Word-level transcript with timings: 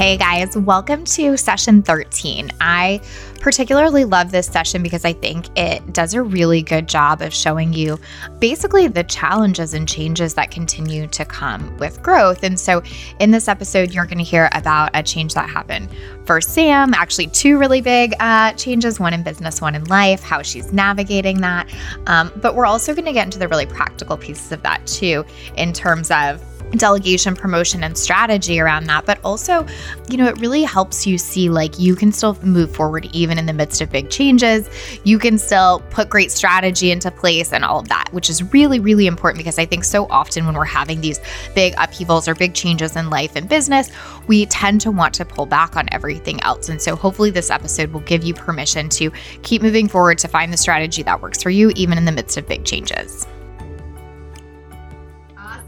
Hey 0.00 0.16
guys, 0.16 0.56
welcome 0.56 1.04
to 1.04 1.36
session 1.36 1.82
13. 1.82 2.52
I 2.58 3.02
particularly 3.38 4.06
love 4.06 4.30
this 4.30 4.46
session 4.46 4.82
because 4.82 5.04
I 5.04 5.12
think 5.12 5.46
it 5.58 5.92
does 5.92 6.14
a 6.14 6.22
really 6.22 6.62
good 6.62 6.88
job 6.88 7.20
of 7.20 7.34
showing 7.34 7.74
you 7.74 8.00
basically 8.38 8.88
the 8.88 9.04
challenges 9.04 9.74
and 9.74 9.86
changes 9.86 10.32
that 10.34 10.50
continue 10.50 11.06
to 11.08 11.26
come 11.26 11.76
with 11.76 12.02
growth. 12.02 12.44
And 12.44 12.58
so, 12.58 12.82
in 13.18 13.30
this 13.30 13.46
episode, 13.46 13.92
you're 13.92 14.06
going 14.06 14.16
to 14.16 14.24
hear 14.24 14.48
about 14.54 14.88
a 14.94 15.02
change 15.02 15.34
that 15.34 15.50
happened 15.50 15.90
for 16.24 16.40
Sam, 16.40 16.94
actually, 16.94 17.26
two 17.26 17.58
really 17.58 17.82
big 17.82 18.14
uh, 18.20 18.54
changes 18.54 18.98
one 18.98 19.12
in 19.12 19.22
business, 19.22 19.60
one 19.60 19.74
in 19.74 19.84
life, 19.84 20.22
how 20.22 20.40
she's 20.40 20.72
navigating 20.72 21.42
that. 21.42 21.70
Um, 22.06 22.32
but 22.36 22.54
we're 22.54 22.64
also 22.64 22.94
going 22.94 23.04
to 23.04 23.12
get 23.12 23.26
into 23.26 23.38
the 23.38 23.48
really 23.48 23.66
practical 23.66 24.16
pieces 24.16 24.50
of 24.50 24.62
that 24.62 24.86
too, 24.86 25.26
in 25.58 25.74
terms 25.74 26.10
of 26.10 26.42
delegation, 26.72 27.34
promotion, 27.34 27.82
and 27.82 27.96
strategy 27.96 28.60
around 28.60 28.84
that. 28.84 29.06
But 29.06 29.18
also, 29.24 29.66
you 30.08 30.16
know, 30.16 30.26
it 30.26 30.38
really 30.40 30.62
helps 30.62 31.06
you 31.06 31.18
see 31.18 31.48
like 31.48 31.78
you 31.78 31.96
can 31.96 32.12
still 32.12 32.36
move 32.42 32.74
forward 32.74 33.08
even 33.12 33.38
in 33.38 33.46
the 33.46 33.52
midst 33.52 33.80
of 33.80 33.90
big 33.90 34.10
changes. 34.10 34.68
You 35.04 35.18
can 35.18 35.38
still 35.38 35.80
put 35.90 36.08
great 36.08 36.30
strategy 36.30 36.90
into 36.90 37.10
place 37.10 37.52
and 37.52 37.64
all 37.64 37.80
of 37.80 37.88
that, 37.88 38.08
which 38.12 38.30
is 38.30 38.52
really, 38.52 38.80
really 38.80 39.06
important 39.06 39.38
because 39.38 39.58
I 39.58 39.66
think 39.66 39.84
so 39.84 40.06
often 40.08 40.46
when 40.46 40.54
we're 40.54 40.64
having 40.64 41.00
these 41.00 41.20
big 41.54 41.74
upheavals 41.76 42.28
or 42.28 42.34
big 42.34 42.54
changes 42.54 42.96
in 42.96 43.10
life 43.10 43.36
and 43.36 43.48
business, 43.48 43.90
we 44.26 44.46
tend 44.46 44.80
to 44.82 44.90
want 44.90 45.14
to 45.14 45.24
pull 45.24 45.46
back 45.46 45.76
on 45.76 45.88
everything 45.92 46.42
else. 46.42 46.68
And 46.68 46.80
so 46.80 46.96
hopefully 46.96 47.30
this 47.30 47.50
episode 47.50 47.92
will 47.92 48.00
give 48.00 48.24
you 48.24 48.34
permission 48.34 48.88
to 48.90 49.10
keep 49.42 49.62
moving 49.62 49.88
forward 49.88 50.18
to 50.18 50.28
find 50.28 50.52
the 50.52 50.56
strategy 50.56 51.02
that 51.02 51.20
works 51.20 51.42
for 51.42 51.50
you, 51.50 51.70
even 51.76 51.98
in 51.98 52.04
the 52.04 52.12
midst 52.12 52.36
of 52.36 52.46
big 52.46 52.64
changes. 52.64 53.26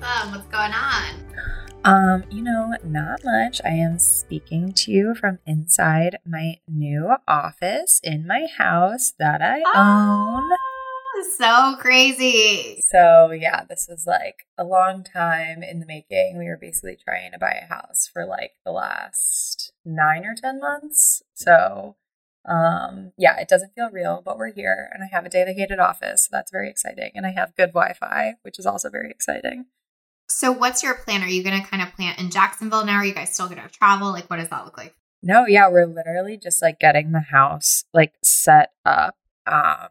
Awesome. 0.04 0.32
What's 0.32 0.48
going 0.48 0.72
on? 0.72 1.32
Um, 1.84 2.24
you 2.30 2.42
know, 2.42 2.74
not 2.84 3.20
much. 3.24 3.60
I 3.64 3.70
am 3.70 3.98
speaking 3.98 4.72
to 4.72 4.90
you 4.90 5.14
from 5.14 5.38
inside 5.46 6.18
my 6.26 6.58
new 6.68 7.14
office 7.28 8.00
in 8.02 8.26
my 8.26 8.46
house 8.46 9.12
that 9.18 9.40
I 9.42 9.62
oh, 9.64 10.48
own. 10.50 11.24
So 11.38 11.76
crazy. 11.78 12.80
So, 12.84 13.30
yeah, 13.30 13.64
this 13.68 13.88
is 13.88 14.04
like 14.06 14.46
a 14.58 14.64
long 14.64 15.04
time 15.04 15.62
in 15.62 15.78
the 15.78 15.86
making. 15.86 16.36
We 16.36 16.46
were 16.46 16.58
basically 16.60 16.96
trying 16.96 17.30
to 17.32 17.38
buy 17.38 17.60
a 17.62 17.72
house 17.72 18.08
for 18.12 18.26
like 18.26 18.52
the 18.64 18.72
last 18.72 19.72
9 19.84 20.24
or 20.24 20.34
10 20.34 20.60
months. 20.60 21.22
So, 21.34 21.96
um, 22.44 23.12
yeah, 23.16 23.38
it 23.38 23.48
doesn't 23.48 23.74
feel 23.74 23.90
real, 23.90 24.20
but 24.24 24.36
we're 24.36 24.52
here 24.52 24.88
and 24.92 25.04
I 25.04 25.14
have 25.14 25.24
a 25.24 25.30
dedicated 25.30 25.78
office. 25.78 26.24
So 26.24 26.28
that's 26.32 26.50
very 26.50 26.68
exciting. 26.68 27.12
And 27.14 27.24
I 27.24 27.30
have 27.30 27.56
good 27.56 27.70
Wi 27.70 27.92
Fi, 27.92 28.34
which 28.42 28.58
is 28.58 28.66
also 28.66 28.90
very 28.90 29.10
exciting. 29.10 29.66
So, 30.28 30.50
what's 30.52 30.82
your 30.82 30.94
plan? 30.94 31.22
Are 31.22 31.28
you 31.28 31.42
going 31.42 31.60
to 31.60 31.66
kind 31.66 31.82
of 31.82 31.94
plant 31.94 32.18
in 32.18 32.30
Jacksonville 32.30 32.84
now? 32.84 32.96
Are 32.96 33.04
you 33.04 33.14
guys 33.14 33.34
still 33.34 33.48
going 33.48 33.62
to 33.62 33.68
travel? 33.68 34.10
Like, 34.12 34.28
what 34.30 34.36
does 34.36 34.48
that 34.48 34.64
look 34.64 34.78
like? 34.78 34.94
No, 35.22 35.46
yeah, 35.46 35.68
we're 35.68 35.86
literally 35.86 36.36
just 36.36 36.60
like 36.60 36.80
getting 36.80 37.12
the 37.12 37.20
house 37.20 37.84
like 37.94 38.14
set 38.24 38.72
up 38.84 39.16
um 39.46 39.88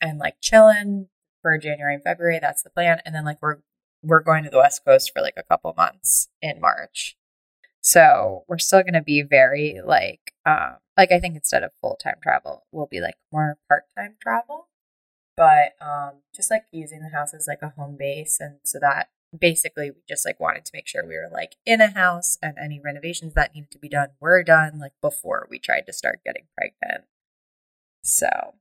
and 0.00 0.18
like 0.18 0.36
chilling 0.40 1.08
for 1.42 1.58
January 1.58 1.94
and 1.94 2.02
February. 2.02 2.38
That's 2.40 2.62
the 2.62 2.70
plan. 2.70 3.00
And 3.04 3.14
then 3.14 3.24
like 3.24 3.38
we're 3.42 3.58
we're 4.02 4.22
going 4.22 4.44
to 4.44 4.50
the 4.50 4.58
West 4.58 4.84
Coast 4.84 5.10
for 5.12 5.20
like 5.20 5.34
a 5.36 5.42
couple 5.42 5.74
months 5.76 6.28
in 6.40 6.60
March. 6.60 7.16
So 7.80 8.44
we're 8.48 8.58
still 8.58 8.82
gonna 8.82 9.02
be 9.02 9.22
very 9.22 9.80
like 9.84 10.32
um 10.46 10.76
like 10.96 11.10
I 11.10 11.18
think 11.18 11.34
instead 11.34 11.64
of 11.64 11.72
full 11.80 11.96
time 11.96 12.16
travel, 12.22 12.64
we'll 12.70 12.86
be 12.86 13.00
like 13.00 13.16
more 13.32 13.58
part 13.68 13.84
time 13.96 14.16
travel. 14.22 14.68
But 15.36 15.74
um 15.80 16.22
just 16.34 16.50
like 16.50 16.64
using 16.70 17.00
the 17.00 17.16
house 17.16 17.34
as 17.34 17.46
like 17.48 17.62
a 17.62 17.70
home 17.70 17.96
base 17.98 18.38
and 18.40 18.58
so 18.64 18.78
that 18.80 19.08
basically 19.36 19.90
we 19.90 20.00
just 20.08 20.24
like 20.24 20.40
wanted 20.40 20.64
to 20.64 20.70
make 20.74 20.86
sure 20.86 21.06
we 21.06 21.16
were 21.16 21.30
like 21.32 21.56
in 21.66 21.80
a 21.80 21.88
house 21.88 22.38
and 22.42 22.56
any 22.62 22.80
renovations 22.82 23.34
that 23.34 23.54
needed 23.54 23.70
to 23.70 23.78
be 23.78 23.88
done 23.88 24.08
were 24.20 24.42
done 24.42 24.78
like 24.78 24.92
before 25.00 25.46
we 25.50 25.58
tried 25.58 25.86
to 25.86 25.92
start 25.92 26.20
getting 26.24 26.46
pregnant. 26.56 27.04
So 28.02 28.54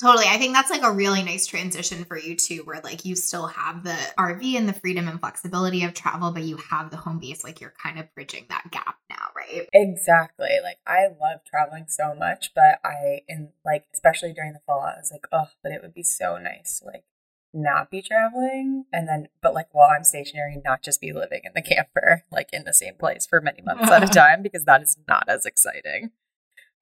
Totally. 0.00 0.24
I 0.28 0.38
think 0.38 0.54
that's 0.54 0.70
like 0.70 0.82
a 0.82 0.90
really 0.90 1.22
nice 1.22 1.46
transition 1.46 2.04
for 2.06 2.16
you 2.16 2.34
too, 2.34 2.62
where 2.64 2.80
like 2.80 3.04
you 3.04 3.14
still 3.14 3.46
have 3.48 3.84
the 3.84 3.96
RV 4.18 4.56
and 4.56 4.66
the 4.66 4.72
freedom 4.72 5.06
and 5.06 5.20
flexibility 5.20 5.84
of 5.84 5.92
travel, 5.92 6.30
but 6.30 6.42
you 6.42 6.56
have 6.56 6.90
the 6.90 6.96
home 6.96 7.18
base. 7.18 7.44
Like 7.44 7.60
you're 7.60 7.74
kind 7.82 7.98
of 7.98 8.06
bridging 8.14 8.46
that 8.48 8.70
gap 8.70 8.96
now, 9.10 9.26
right? 9.36 9.68
Exactly. 9.74 10.48
Like 10.62 10.78
I 10.86 11.08
love 11.20 11.40
traveling 11.44 11.84
so 11.88 12.14
much, 12.14 12.52
but 12.54 12.80
I, 12.82 13.20
in 13.28 13.50
like, 13.62 13.84
especially 13.92 14.32
during 14.32 14.54
the 14.54 14.60
fall, 14.66 14.80
I 14.80 14.96
was 14.98 15.10
like, 15.12 15.26
oh, 15.32 15.50
but 15.62 15.70
it 15.72 15.82
would 15.82 15.92
be 15.92 16.02
so 16.02 16.38
nice 16.38 16.78
to 16.78 16.86
like 16.86 17.04
not 17.52 17.90
be 17.90 18.00
traveling 18.00 18.84
and 18.92 19.08
then 19.08 19.28
but 19.42 19.54
like 19.54 19.66
while 19.72 19.90
i'm 19.96 20.04
stationary 20.04 20.60
not 20.64 20.82
just 20.82 21.00
be 21.00 21.12
living 21.12 21.40
in 21.44 21.52
the 21.54 21.62
camper 21.62 22.22
like 22.30 22.48
in 22.52 22.64
the 22.64 22.72
same 22.72 22.94
place 22.94 23.26
for 23.26 23.40
many 23.40 23.60
months 23.62 23.90
at 23.90 24.02
a 24.02 24.06
time 24.12 24.42
because 24.42 24.64
that 24.64 24.82
is 24.82 24.96
not 25.08 25.24
as 25.28 25.44
exciting. 25.44 26.10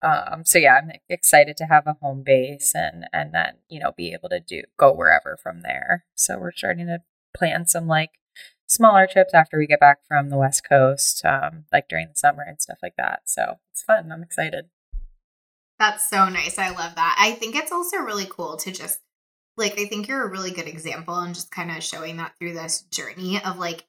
Um 0.03 0.45
so 0.45 0.59
yeah 0.59 0.75
i'm 0.75 0.93
excited 1.09 1.57
to 1.57 1.65
have 1.65 1.87
a 1.87 1.97
home 2.01 2.23
base 2.25 2.73
and 2.75 3.07
and 3.13 3.33
then 3.33 3.55
you 3.69 3.81
know 3.81 3.93
be 3.97 4.13
able 4.13 4.29
to 4.29 4.41
do 4.41 4.63
go 4.77 4.93
wherever 4.93 5.39
from 5.43 5.63
there. 5.63 6.05
So 6.15 6.39
we're 6.39 6.53
starting 6.53 6.87
to 6.87 7.03
plan 7.37 7.67
some 7.67 7.87
like 7.87 8.11
smaller 8.67 9.07
trips 9.11 9.33
after 9.33 9.59
we 9.59 9.67
get 9.67 9.81
back 9.81 9.99
from 10.07 10.29
the 10.29 10.37
west 10.37 10.63
coast 10.69 11.25
um 11.25 11.65
like 11.73 11.89
during 11.89 12.09
the 12.09 12.15
summer 12.17 12.45
and 12.47 12.61
stuff 12.61 12.79
like 12.83 12.95
that. 12.99 13.23
So 13.25 13.57
it's 13.73 13.83
fun. 13.83 14.13
I'm 14.13 14.23
excited. 14.23 14.67
That's 15.79 16.09
so 16.09 16.29
nice. 16.29 16.59
I 16.59 16.71
love 16.71 16.97
that. 16.97 17.17
I 17.19 17.33
think 17.33 17.55
it's 17.55 17.71
also 17.71 17.99
really 17.99 18.27
cool 18.29 18.57
to 18.59 18.73
just 18.73 18.99
like 19.59 19.79
I 19.79 19.87
think 19.87 20.09
you're 20.09 20.25
a 20.25 20.31
really 20.31 20.51
good 20.51 20.69
example 20.69 21.15
and 21.17 21.35
just 21.35 21.51
kind 21.51 21.71
of 21.71 21.83
showing 21.83 22.17
that 22.17 22.33
through 22.39 22.55
this 22.55 22.83
journey 22.91 23.43
of 23.43 23.59
like 23.59 23.85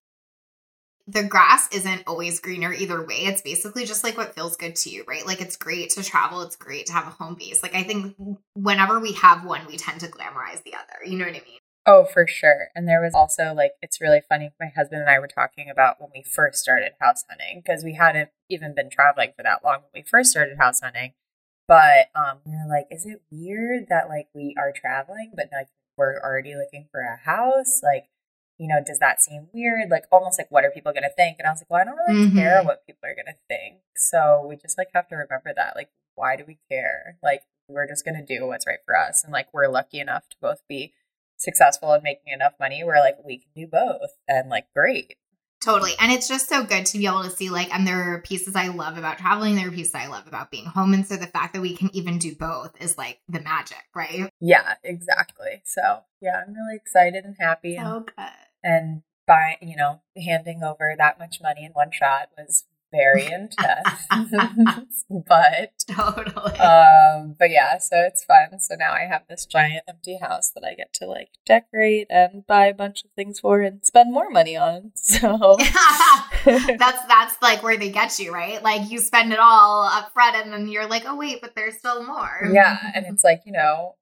the 1.07 1.23
grass 1.23 1.67
isn't 1.71 2.03
always 2.05 2.39
greener 2.39 2.71
either 2.71 3.03
way. 3.03 3.25
It's 3.25 3.41
basically 3.41 3.85
just 3.85 4.03
like 4.03 4.17
what 4.17 4.35
feels 4.35 4.55
good 4.57 4.75
to 4.77 4.89
you, 4.89 5.03
right? 5.07 5.25
Like 5.25 5.41
it's 5.41 5.57
great 5.57 5.89
to 5.91 6.03
travel, 6.03 6.41
it's 6.41 6.55
great 6.55 6.87
to 6.87 6.93
have 6.93 7.07
a 7.07 7.11
home 7.11 7.35
base. 7.35 7.63
Like 7.63 7.75
I 7.75 7.83
think 7.83 8.15
whenever 8.53 8.99
we 8.99 9.13
have 9.13 9.45
one, 9.45 9.65
we 9.67 9.77
tend 9.77 10.01
to 10.01 10.07
glamorize 10.07 10.63
the 10.63 10.75
other. 10.75 11.05
You 11.05 11.17
know 11.17 11.25
what 11.25 11.35
I 11.35 11.41
mean? 11.45 11.59
Oh, 11.85 12.05
for 12.05 12.27
sure. 12.27 12.67
And 12.75 12.87
there 12.87 13.01
was 13.01 13.13
also 13.15 13.53
like 13.53 13.71
it's 13.81 14.01
really 14.01 14.21
funny. 14.27 14.51
My 14.59 14.67
husband 14.75 15.01
and 15.01 15.09
I 15.09 15.17
were 15.19 15.27
talking 15.27 15.69
about 15.69 15.99
when 15.99 16.09
we 16.13 16.23
first 16.23 16.59
started 16.59 16.91
house 16.99 17.23
hunting 17.27 17.63
because 17.63 17.83
we 17.83 17.93
hadn't 17.93 18.29
even 18.49 18.75
been 18.75 18.89
traveling 18.89 19.31
for 19.35 19.43
that 19.43 19.63
long 19.63 19.79
when 19.81 20.03
we 20.03 20.07
first 20.07 20.31
started 20.31 20.57
house 20.59 20.81
hunting. 20.81 21.13
But 21.69 22.09
um, 22.15 22.39
we 22.45 22.53
are 22.53 22.67
like, 22.67 22.87
is 22.89 23.05
it 23.05 23.21
weird 23.29 23.89
that 23.89 24.09
like 24.09 24.27
we 24.33 24.55
are 24.57 24.73
traveling, 24.75 25.33
but 25.35 25.49
like 25.53 25.67
we're 25.97 26.19
already 26.19 26.55
looking 26.55 26.87
for 26.91 27.01
a 27.01 27.15
house? 27.15 27.81
Like, 27.83 28.05
you 28.57 28.67
know, 28.67 28.81
does 28.83 28.97
that 28.97 29.21
seem 29.21 29.49
weird? 29.53 29.91
Like, 29.91 30.05
almost 30.11 30.39
like, 30.39 30.49
what 30.49 30.65
are 30.65 30.71
people 30.71 30.91
going 30.91 31.03
to 31.03 31.13
think? 31.15 31.37
And 31.37 31.47
I 31.47 31.51
was 31.51 31.61
like, 31.61 31.69
well, 31.69 31.81
I 31.81 31.85
don't 31.85 31.99
really 32.07 32.27
mm-hmm. 32.27 32.37
care 32.37 32.63
what 32.63 32.85
people 32.87 33.07
are 33.07 33.13
going 33.13 33.27
to 33.27 33.39
think. 33.47 33.81
So 33.95 34.43
we 34.49 34.55
just 34.55 34.79
like 34.79 34.89
have 34.95 35.07
to 35.09 35.15
remember 35.15 35.53
that. 35.55 35.75
Like, 35.75 35.91
why 36.15 36.35
do 36.35 36.43
we 36.47 36.57
care? 36.69 37.17
Like, 37.21 37.43
we're 37.67 37.87
just 37.87 38.03
going 38.03 38.17
to 38.17 38.25
do 38.25 38.47
what's 38.47 38.65
right 38.65 38.79
for 38.83 38.97
us. 38.97 39.23
And 39.23 39.31
like, 39.31 39.47
we're 39.53 39.69
lucky 39.69 39.99
enough 39.99 40.27
to 40.29 40.37
both 40.41 40.63
be 40.67 40.93
successful 41.37 41.93
and 41.93 42.03
making 42.03 42.33
enough 42.33 42.53
money 42.59 42.83
where 42.83 42.99
like 42.99 43.15
we 43.23 43.37
can 43.37 43.49
do 43.55 43.65
both 43.65 44.17
and 44.27 44.49
like 44.49 44.65
great 44.75 45.15
Totally. 45.61 45.91
And 45.99 46.11
it's 46.11 46.27
just 46.27 46.47
so 46.47 46.63
good 46.63 46.85
to 46.87 46.97
be 46.97 47.05
able 47.05 47.23
to 47.23 47.29
see, 47.29 47.49
like, 47.49 47.73
and 47.73 47.85
there 47.85 48.13
are 48.13 48.21
pieces 48.21 48.55
I 48.55 48.69
love 48.69 48.97
about 48.97 49.17
traveling, 49.17 49.55
there 49.55 49.67
are 49.67 49.71
pieces 49.71 49.93
I 49.93 50.07
love 50.07 50.25
about 50.25 50.51
being 50.51 50.65
home. 50.65 50.93
And 50.93 51.05
so 51.05 51.17
the 51.17 51.27
fact 51.27 51.53
that 51.53 51.61
we 51.61 51.75
can 51.75 51.89
even 51.93 52.17
do 52.17 52.33
both 52.33 52.79
is 52.81 52.97
like 52.97 53.19
the 53.27 53.41
magic, 53.41 53.83
right? 53.93 54.29
Yeah, 54.39 54.75
exactly. 54.83 55.61
So, 55.65 56.03
yeah, 56.21 56.43
I'm 56.47 56.53
really 56.53 56.75
excited 56.75 57.25
and 57.25 57.35
happy. 57.37 57.75
So 57.75 57.81
and, 57.81 58.05
good. 58.05 58.25
And 58.63 59.01
by, 59.27 59.57
you 59.61 59.75
know, 59.75 60.01
handing 60.17 60.63
over 60.63 60.95
that 60.97 61.19
much 61.19 61.39
money 61.41 61.65
in 61.65 61.71
one 61.73 61.91
shot 61.91 62.29
was 62.37 62.63
very 62.91 63.25
intense 63.25 64.05
but 65.09 65.71
totally. 65.89 66.59
um 66.59 67.35
but 67.37 67.49
yeah 67.49 67.77
so 67.77 67.97
it's 68.01 68.23
fun. 68.23 68.59
So 68.59 68.75
now 68.75 68.93
i 68.93 69.01
have 69.09 69.23
this 69.29 69.45
giant 69.45 69.83
empty 69.87 70.17
house 70.21 70.51
that 70.51 70.63
i 70.63 70.73
get 70.73 70.93
to 70.95 71.05
like 71.05 71.29
decorate 71.45 72.07
and 72.09 72.45
buy 72.45 72.67
a 72.67 72.73
bunch 72.73 73.03
of 73.03 73.11
things 73.11 73.39
for 73.39 73.61
and 73.61 73.85
spend 73.85 74.13
more 74.13 74.29
money 74.29 74.55
on 74.57 74.91
so. 74.95 75.57
That's 76.45 77.05
that's 77.05 77.35
like 77.41 77.63
where 77.63 77.77
they 77.77 77.89
get 77.89 78.17
you 78.19 78.33
right? 78.33 78.63
Like 78.63 78.89
you 78.89 78.99
spend 78.99 79.33
it 79.33 79.39
all 79.39 79.83
up 79.83 80.11
front 80.13 80.35
and 80.35 80.53
then 80.53 80.67
you're 80.67 80.87
like 80.87 81.03
oh 81.05 81.15
wait 81.15 81.41
but 81.41 81.55
there's 81.55 81.77
still 81.77 82.05
more. 82.05 82.49
Yeah 82.51 82.77
and 82.95 83.05
it's 83.05 83.23
like 83.23 83.41
you 83.45 83.51
know 83.51 83.95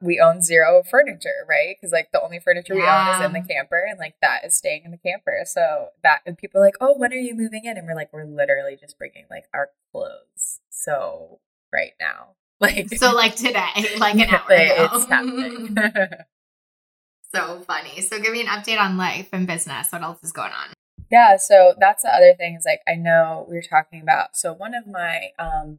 we 0.00 0.20
own 0.20 0.42
zero 0.42 0.82
furniture, 0.82 1.44
right? 1.48 1.76
Because 1.78 1.92
like 1.92 2.10
the 2.12 2.20
only 2.22 2.38
furniture 2.40 2.74
Yeah. 2.74 2.80
we 2.80 3.10
own 3.10 3.20
is 3.20 3.26
in 3.26 3.32
the 3.42 3.48
camper, 3.54 3.84
and 3.88 3.98
like 3.98 4.14
that 4.22 4.44
is 4.44 4.56
staying 4.56 4.82
in 4.84 4.90
the 4.90 4.98
camper. 4.98 5.42
So 5.44 5.88
that 6.02 6.20
and 6.26 6.36
people 6.36 6.60
are 6.60 6.64
like, 6.64 6.76
"Oh, 6.80 6.94
when 6.96 7.12
are 7.12 7.16
you 7.16 7.34
moving 7.34 7.64
in?" 7.64 7.76
And 7.76 7.86
we're 7.86 7.94
like, 7.94 8.12
"We're 8.12 8.24
literally 8.24 8.76
just 8.76 8.98
bringing 8.98 9.24
like 9.30 9.44
our 9.54 9.70
clothes." 9.92 10.60
So 10.70 11.40
right 11.72 11.92
now, 12.00 12.34
like 12.60 12.88
So 12.96 13.12
like 13.14 13.36
today, 13.36 13.70
like 13.98 14.14
an 14.16 14.28
hour 14.34 14.44
it's 14.50 15.04
ago. 15.04 15.06
happening. 15.08 15.76
so 17.34 17.60
funny. 17.60 18.00
So 18.00 18.18
give 18.20 18.32
me 18.32 18.40
an 18.40 18.46
update 18.46 18.80
on 18.80 18.96
life 18.96 19.28
and 19.32 19.46
business. 19.46 19.88
What 19.92 20.02
else 20.02 20.22
is 20.22 20.32
going 20.32 20.52
on? 20.52 20.72
Yeah, 21.10 21.36
so 21.38 21.74
that's 21.78 22.02
the 22.02 22.10
other 22.14 22.34
thing 22.36 22.54
is 22.56 22.64
like 22.66 22.80
I 22.88 22.94
know 22.94 23.46
we 23.48 23.56
were 23.56 23.62
talking 23.62 24.00
about. 24.02 24.36
So 24.36 24.52
one 24.52 24.74
of 24.74 24.86
my 24.86 25.30
um 25.38 25.78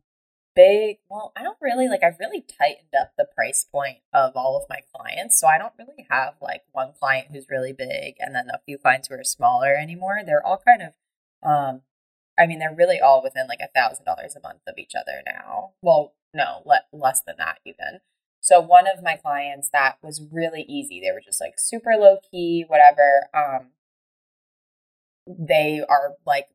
big, 0.60 0.98
well, 1.10 1.32
I 1.38 1.44
don't 1.44 1.58
really 1.62 1.88
like 1.88 2.04
I've 2.04 2.20
really 2.20 2.42
tightened 2.42 2.94
up 3.00 3.14
the 3.18 3.26
price 3.34 3.64
point 3.64 4.00
of 4.14 4.34
all 4.36 4.58
of 4.58 4.68
my 4.70 4.80
clients. 4.94 5.40
So 5.40 5.48
I 5.48 5.58
don't 5.58 5.72
really 5.80 6.06
have 6.10 6.34
like 6.42 6.64
one 6.74 6.92
client 7.00 7.28
who's 7.32 7.50
really 7.50 7.72
big 7.72 8.16
and 8.20 8.36
then 8.36 8.50
a 8.50 8.60
few 8.66 8.78
clients 8.78 9.08
who 9.08 9.16
are 9.16 9.24
smaller 9.24 9.76
anymore. 9.76 10.20
They're 10.26 10.46
all 10.46 10.62
kind 10.66 10.82
of 10.82 10.94
um 11.50 11.82
I 12.38 12.46
mean, 12.46 12.60
they're 12.60 12.76
really 12.76 13.00
all 13.00 13.24
within 13.24 13.48
like 13.48 13.62
a 13.62 13.70
thousand 13.74 14.04
dollars 14.06 14.36
a 14.36 14.42
month 14.42 14.62
of 14.68 14.78
each 14.78 14.94
other 14.96 15.22
now. 15.26 15.72
Well, 15.82 16.14
no, 16.34 16.62
le- 16.66 16.84
less 16.92 17.22
than 17.22 17.36
that 17.38 17.60
even. 17.66 18.00
So 18.42 18.60
one 18.60 18.86
of 18.88 19.04
my 19.04 19.16
clients 19.16 19.70
that 19.72 19.98
was 20.02 20.22
really 20.30 20.66
easy. 20.68 21.00
They 21.00 21.12
were 21.12 21.22
just 21.24 21.42
like 21.42 21.54
super 21.58 21.92
low 21.98 22.18
key, 22.30 22.66
whatever. 22.68 23.28
Um, 23.34 23.72
they 25.28 25.84
are 25.88 26.16
like 26.26 26.48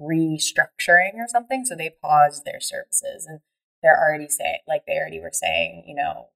restructuring 0.00 1.14
or 1.14 1.26
something. 1.28 1.64
So 1.64 1.74
they 1.74 1.94
paused 2.02 2.44
their 2.44 2.60
services 2.60 3.26
and 3.26 3.40
they're 3.82 3.98
already 3.98 4.28
saying, 4.28 4.58
like, 4.66 4.84
they 4.86 4.96
already 4.96 5.20
were 5.20 5.32
saying, 5.32 5.84
you 5.86 5.94
know, 5.94 6.28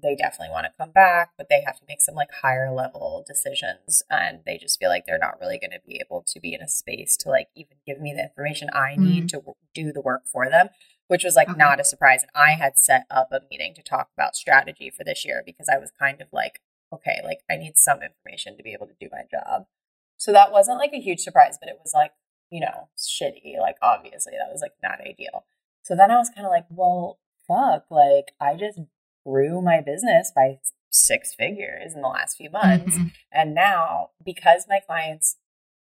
they 0.00 0.16
definitely 0.16 0.50
want 0.50 0.66
to 0.66 0.72
come 0.78 0.90
back, 0.90 1.30
but 1.36 1.48
they 1.48 1.62
have 1.64 1.76
to 1.78 1.84
make 1.88 2.00
some 2.00 2.14
like 2.14 2.30
higher 2.42 2.72
level 2.72 3.24
decisions. 3.26 4.02
And 4.10 4.40
they 4.46 4.58
just 4.58 4.78
feel 4.78 4.88
like 4.88 5.04
they're 5.06 5.18
not 5.18 5.38
really 5.40 5.58
going 5.58 5.70
to 5.70 5.80
be 5.86 6.00
able 6.04 6.24
to 6.26 6.40
be 6.40 6.54
in 6.54 6.62
a 6.62 6.68
space 6.68 7.16
to 7.18 7.28
like 7.28 7.48
even 7.54 7.76
give 7.86 8.00
me 8.00 8.12
the 8.12 8.22
information 8.22 8.68
I 8.72 8.96
need 8.96 9.28
mm-hmm. 9.28 9.46
to 9.46 9.54
do 9.74 9.92
the 9.92 10.00
work 10.00 10.22
for 10.30 10.48
them, 10.48 10.68
which 11.08 11.24
was 11.24 11.36
like 11.36 11.48
Okay. 11.48 11.58
not 11.58 11.80
a 11.80 11.84
surprise. 11.84 12.22
And 12.22 12.30
I 12.34 12.52
had 12.52 12.78
set 12.78 13.04
up 13.10 13.28
a 13.32 13.40
meeting 13.50 13.74
to 13.74 13.82
talk 13.82 14.08
about 14.16 14.34
strategy 14.34 14.90
for 14.90 15.04
this 15.04 15.24
year 15.24 15.42
because 15.44 15.68
I 15.72 15.78
was 15.78 15.92
kind 15.98 16.20
of 16.20 16.28
like, 16.32 16.60
okay, 16.92 17.20
like 17.24 17.40
I 17.50 17.56
need 17.56 17.76
some 17.76 18.00
information 18.02 18.56
to 18.56 18.62
be 18.62 18.72
able 18.72 18.86
to 18.86 18.96
do 18.98 19.08
my 19.12 19.22
job. 19.30 19.66
So 20.16 20.32
that 20.32 20.52
wasn't 20.52 20.78
like 20.78 20.92
a 20.92 21.00
huge 21.00 21.20
surprise, 21.20 21.58
but 21.60 21.68
it 21.68 21.78
was 21.82 21.92
like, 21.94 22.12
you 22.52 22.60
know, 22.60 22.88
shitty. 22.98 23.58
Like, 23.58 23.76
obviously, 23.80 24.34
that 24.38 24.52
was 24.52 24.60
like 24.60 24.74
not 24.82 25.00
ideal. 25.00 25.46
So 25.82 25.96
then 25.96 26.10
I 26.10 26.18
was 26.18 26.28
kind 26.28 26.46
of 26.46 26.52
like, 26.52 26.66
well, 26.68 27.18
fuck, 27.48 27.86
like, 27.90 28.32
I 28.38 28.54
just 28.54 28.78
grew 29.26 29.62
my 29.62 29.80
business 29.80 30.30
by 30.36 30.58
six 30.90 31.34
figures 31.34 31.94
in 31.94 32.02
the 32.02 32.08
last 32.08 32.36
few 32.36 32.50
months. 32.50 32.98
Mhm. 32.98 33.12
And 33.32 33.54
now, 33.54 34.10
because 34.22 34.66
my 34.68 34.80
clients, 34.86 35.38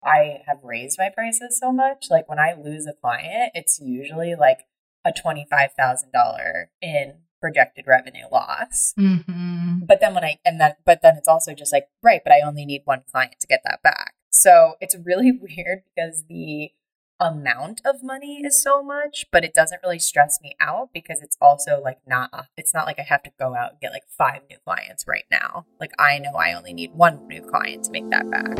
I 0.03 0.41
have 0.45 0.59
raised 0.61 0.99
my 0.99 1.09
prices 1.09 1.57
so 1.57 1.71
much, 1.71 2.07
like 2.09 2.27
when 2.27 2.39
I 2.39 2.53
lose 2.53 2.85
a 2.85 2.93
client, 2.93 3.53
it's 3.55 3.79
usually 3.79 4.35
like 4.35 4.65
a 5.05 5.13
$25,000 5.13 6.67
in 6.81 7.21
projected 7.39 7.87
revenue 7.87 8.27
loss. 8.29 8.93
Mhm. 8.99 9.87
But 9.87 10.01
then 10.01 10.13
when 10.13 10.25
I, 10.25 10.39
and 10.43 10.59
then, 10.59 10.75
but 10.85 11.01
then 11.01 11.15
it's 11.15 11.29
also 11.29 11.53
just 11.53 11.71
like, 11.71 11.87
right, 12.03 12.21
but 12.21 12.33
I 12.33 12.41
only 12.41 12.65
need 12.65 12.81
one 12.83 13.03
client 13.09 13.39
to 13.39 13.47
get 13.47 13.61
that 13.63 13.81
back. 13.81 14.15
So 14.29 14.75
it's 14.79 14.95
really 15.03 15.31
weird 15.41 15.83
because 15.95 16.25
the 16.29 16.71
amount 17.19 17.81
of 17.83 18.01
money 18.01 18.41
is 18.45 18.61
so 18.61 18.81
much, 18.81 19.25
but 19.31 19.43
it 19.43 19.53
doesn't 19.53 19.81
really 19.83 19.99
stress 19.99 20.39
me 20.41 20.55
out 20.59 20.89
because 20.93 21.21
it's 21.21 21.37
also 21.41 21.81
like 21.81 21.99
not, 22.07 22.47
it's 22.55 22.73
not 22.73 22.85
like 22.85 22.97
I 22.97 23.03
have 23.03 23.23
to 23.23 23.31
go 23.37 23.55
out 23.55 23.71
and 23.71 23.81
get 23.81 23.91
like 23.91 24.03
five 24.07 24.41
new 24.49 24.57
clients 24.63 25.05
right 25.05 25.25
now. 25.29 25.65
Like 25.79 25.91
I 25.99 26.19
know 26.19 26.31
I 26.35 26.53
only 26.53 26.73
need 26.73 26.93
one 26.93 27.27
new 27.27 27.41
client 27.41 27.83
to 27.85 27.91
make 27.91 28.09
that 28.09 28.29
back. 28.29 28.57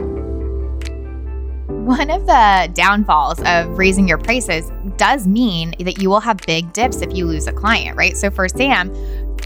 One 1.70 2.10
of 2.10 2.26
the 2.26 2.70
downfalls 2.74 3.42
of 3.46 3.78
raising 3.78 4.08
your 4.08 4.18
prices 4.18 4.70
does 4.98 5.26
mean 5.26 5.74
that 5.80 6.02
you 6.02 6.10
will 6.10 6.20
have 6.20 6.38
big 6.46 6.74
dips 6.74 7.02
if 7.02 7.14
you 7.16 7.26
lose 7.26 7.48
a 7.48 7.54
client, 7.54 7.98
right? 7.98 8.18
So 8.18 8.30
for 8.30 8.50
Sam, 8.50 8.94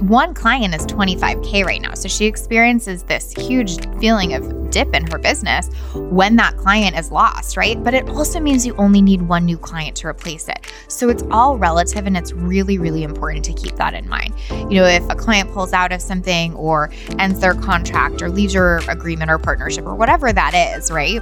one 0.08 0.34
client 0.34 0.76
is 0.76 0.86
25K 0.86 1.66
right 1.66 1.82
now. 1.82 1.94
So 1.94 2.10
she 2.10 2.26
experiences 2.26 3.04
this 3.04 3.32
huge 3.34 3.80
feeling 4.00 4.34
of 4.34 4.70
dip 4.70 4.94
in 4.96 5.06
her 5.12 5.20
business 5.20 5.70
when 5.94 6.36
that 6.36 6.58
client 6.58 6.98
is 6.98 7.12
lost, 7.12 7.56
right? 7.56 7.82
But 7.82 7.94
it 7.94 8.10
also 8.10 8.40
means 8.40 8.66
you 8.66 8.76
only 8.78 9.02
need 9.02 9.22
one 9.22 9.46
new 9.46 9.58
client 9.58 9.96
to 9.98 10.08
replace 10.08 10.50
it. 10.50 10.74
So 10.88 11.10
it's 11.10 11.24
all 11.30 11.58
relative 11.58 12.08
and 12.08 12.18
it's 12.18 12.34
really, 12.34 12.80
really 12.80 13.04
important 13.04 13.46
to 13.46 13.54
keep 13.54 13.76
that 13.76 13.94
in 13.94 14.10
mind. 14.10 14.34
You 14.50 14.80
know, 14.80 14.86
if 14.86 15.08
a 15.10 15.16
client 15.16 15.52
pulls 15.54 15.74
out 15.74 15.94
of 15.94 16.02
something 16.02 16.56
or 16.56 16.90
ends 17.20 17.40
their 17.40 17.54
contract 17.54 18.22
or 18.22 18.30
leaves 18.30 18.54
your 18.54 18.82
agreement 18.90 19.30
or 19.30 19.38
partnership 19.38 19.86
or 19.86 19.96
whatever 19.96 20.34
that 20.34 20.76
is, 20.76 20.92
right? 20.92 21.22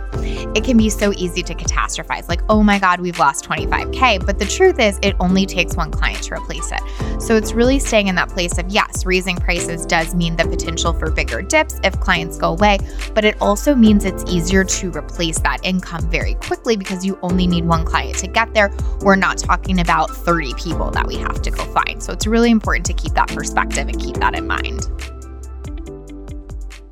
It 0.55 0.63
can 0.63 0.77
be 0.77 0.89
so 0.89 1.13
easy 1.17 1.43
to 1.43 1.53
catastrophize, 1.53 2.29
like, 2.29 2.41
oh 2.49 2.63
my 2.63 2.79
God, 2.79 3.01
we've 3.01 3.19
lost 3.19 3.45
25K. 3.45 4.25
But 4.25 4.39
the 4.39 4.45
truth 4.45 4.79
is, 4.79 4.97
it 5.01 5.15
only 5.19 5.45
takes 5.45 5.75
one 5.75 5.91
client 5.91 6.23
to 6.23 6.35
replace 6.35 6.71
it. 6.71 7.21
So 7.21 7.35
it's 7.35 7.51
really 7.51 7.79
staying 7.79 8.07
in 8.07 8.15
that 8.15 8.29
place 8.29 8.57
of 8.57 8.70
yes, 8.71 9.05
raising 9.05 9.35
prices 9.35 9.85
does 9.85 10.15
mean 10.15 10.35
the 10.35 10.47
potential 10.47 10.93
for 10.93 11.11
bigger 11.11 11.41
dips 11.41 11.79
if 11.83 11.99
clients 11.99 12.37
go 12.37 12.53
away, 12.53 12.77
but 13.13 13.25
it 13.25 13.39
also 13.41 13.75
means 13.75 14.05
it's 14.05 14.23
easier 14.31 14.63
to 14.63 14.91
replace 14.91 15.39
that 15.39 15.59
income 15.63 16.09
very 16.09 16.35
quickly 16.35 16.77
because 16.77 17.05
you 17.05 17.19
only 17.21 17.47
need 17.47 17.65
one 17.65 17.85
client 17.85 18.17
to 18.19 18.27
get 18.27 18.53
there. 18.53 18.71
We're 19.01 19.15
not 19.15 19.37
talking 19.37 19.81
about 19.81 20.09
30 20.09 20.53
people 20.53 20.89
that 20.91 21.05
we 21.05 21.17
have 21.17 21.41
to 21.41 21.51
go 21.51 21.65
find. 21.65 22.01
So 22.01 22.13
it's 22.13 22.25
really 22.25 22.51
important 22.51 22.85
to 22.87 22.93
keep 22.93 23.13
that 23.13 23.27
perspective 23.27 23.87
and 23.87 23.99
keep 23.99 24.15
that 24.17 24.35
in 24.35 24.47
mind. 24.47 24.81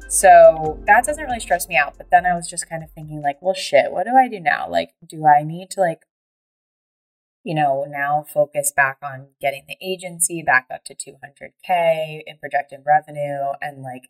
So 0.10 0.82
that 0.88 1.06
doesn't 1.06 1.24
really 1.24 1.40
stress 1.40 1.68
me 1.70 1.78
out. 1.78 1.96
But 1.98 2.10
then 2.10 2.25
I 2.25 2.34
was 2.34 2.50
just 2.50 2.68
kind 2.68 2.84
of 2.84 2.92
thinking, 2.92 3.22
like, 3.22 3.42
well, 3.42 3.54
shit, 3.54 3.92
what 3.92 4.06
do 4.06 4.16
I 4.16 4.28
do 4.28 4.40
now? 4.40 4.68
Like, 4.68 4.90
do 5.08 5.28
I 5.28 5.44
need 5.44 5.70
to, 5.72 5.82
like, 5.82 6.06
you 7.44 7.56
know, 7.56 7.86
now 7.88 8.25
focus 8.31 8.71
back 8.75 8.97
on 9.01 9.30
getting 9.41 9.63
the 9.68 9.77
agency 9.81 10.44
back 10.44 10.68
up 10.74 10.83
to 10.86 10.95
200K 10.95 12.21
in 12.25 12.38
projected 12.39 12.81
revenue? 12.86 13.53
And, 13.62 13.81
like, 13.81 14.09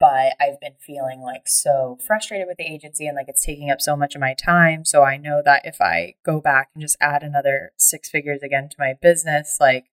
but 0.00 0.34
I've 0.40 0.60
been 0.60 0.74
feeling 0.80 1.20
like 1.20 1.46
so 1.46 1.98
frustrated 2.06 2.46
with 2.46 2.58
the 2.58 2.70
agency 2.70 3.06
and 3.06 3.16
like 3.16 3.28
it's 3.28 3.44
taking 3.44 3.70
up 3.70 3.80
so 3.80 3.96
much 3.96 4.14
of 4.14 4.20
my 4.20 4.34
time. 4.34 4.84
So 4.84 5.02
I 5.02 5.16
know 5.16 5.40
that 5.44 5.62
if 5.64 5.80
I 5.80 6.14
go 6.24 6.40
back 6.40 6.70
and 6.74 6.82
just 6.82 6.96
add 7.00 7.22
another 7.22 7.72
six 7.78 8.10
figures 8.10 8.42
again 8.42 8.68
to 8.68 8.76
my 8.78 8.94
business, 9.00 9.58
like, 9.60 9.86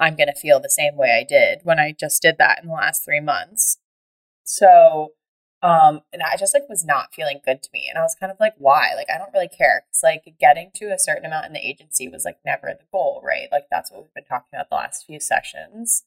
I'm 0.00 0.16
going 0.16 0.28
to 0.28 0.40
feel 0.40 0.60
the 0.60 0.70
same 0.70 0.96
way 0.96 1.18
I 1.20 1.24
did 1.24 1.60
when 1.64 1.78
I 1.78 1.92
just 1.98 2.22
did 2.22 2.36
that 2.38 2.60
in 2.62 2.68
the 2.68 2.74
last 2.74 3.04
three 3.04 3.20
months. 3.20 3.78
So, 4.44 5.12
um, 5.60 6.02
and 6.12 6.22
I 6.22 6.36
just 6.36 6.54
like 6.54 6.68
was 6.68 6.84
not 6.84 7.12
feeling 7.12 7.40
good 7.44 7.62
to 7.62 7.70
me. 7.72 7.86
And 7.88 7.98
I 7.98 8.02
was 8.02 8.14
kind 8.18 8.30
of 8.30 8.38
like, 8.38 8.54
why? 8.58 8.92
Like, 8.94 9.08
I 9.12 9.18
don't 9.18 9.32
really 9.32 9.48
care. 9.48 9.84
It's 9.88 10.02
like 10.02 10.22
getting 10.38 10.70
to 10.76 10.86
a 10.86 10.98
certain 10.98 11.26
amount 11.26 11.46
in 11.46 11.52
the 11.52 11.66
agency 11.66 12.08
was 12.08 12.24
like 12.24 12.38
never 12.44 12.68
the 12.68 12.86
goal, 12.92 13.20
right? 13.24 13.48
Like, 13.50 13.64
that's 13.70 13.90
what 13.90 14.02
we've 14.02 14.14
been 14.14 14.24
talking 14.24 14.48
about 14.54 14.70
the 14.70 14.76
last 14.76 15.04
few 15.04 15.18
sessions. 15.18 16.04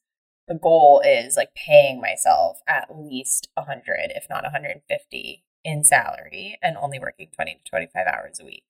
The 0.47 0.55
goal 0.55 1.01
is 1.05 1.35
like 1.35 1.53
paying 1.53 1.99
myself 1.99 2.59
at 2.67 2.95
least 2.95 3.49
100, 3.55 4.13
if 4.15 4.27
not 4.29 4.43
150 4.43 5.43
in 5.63 5.83
salary 5.83 6.57
and 6.63 6.77
only 6.77 6.99
working 6.99 7.27
20 7.33 7.61
to 7.63 7.69
25 7.69 8.07
hours 8.07 8.39
a 8.41 8.45
week. 8.45 8.63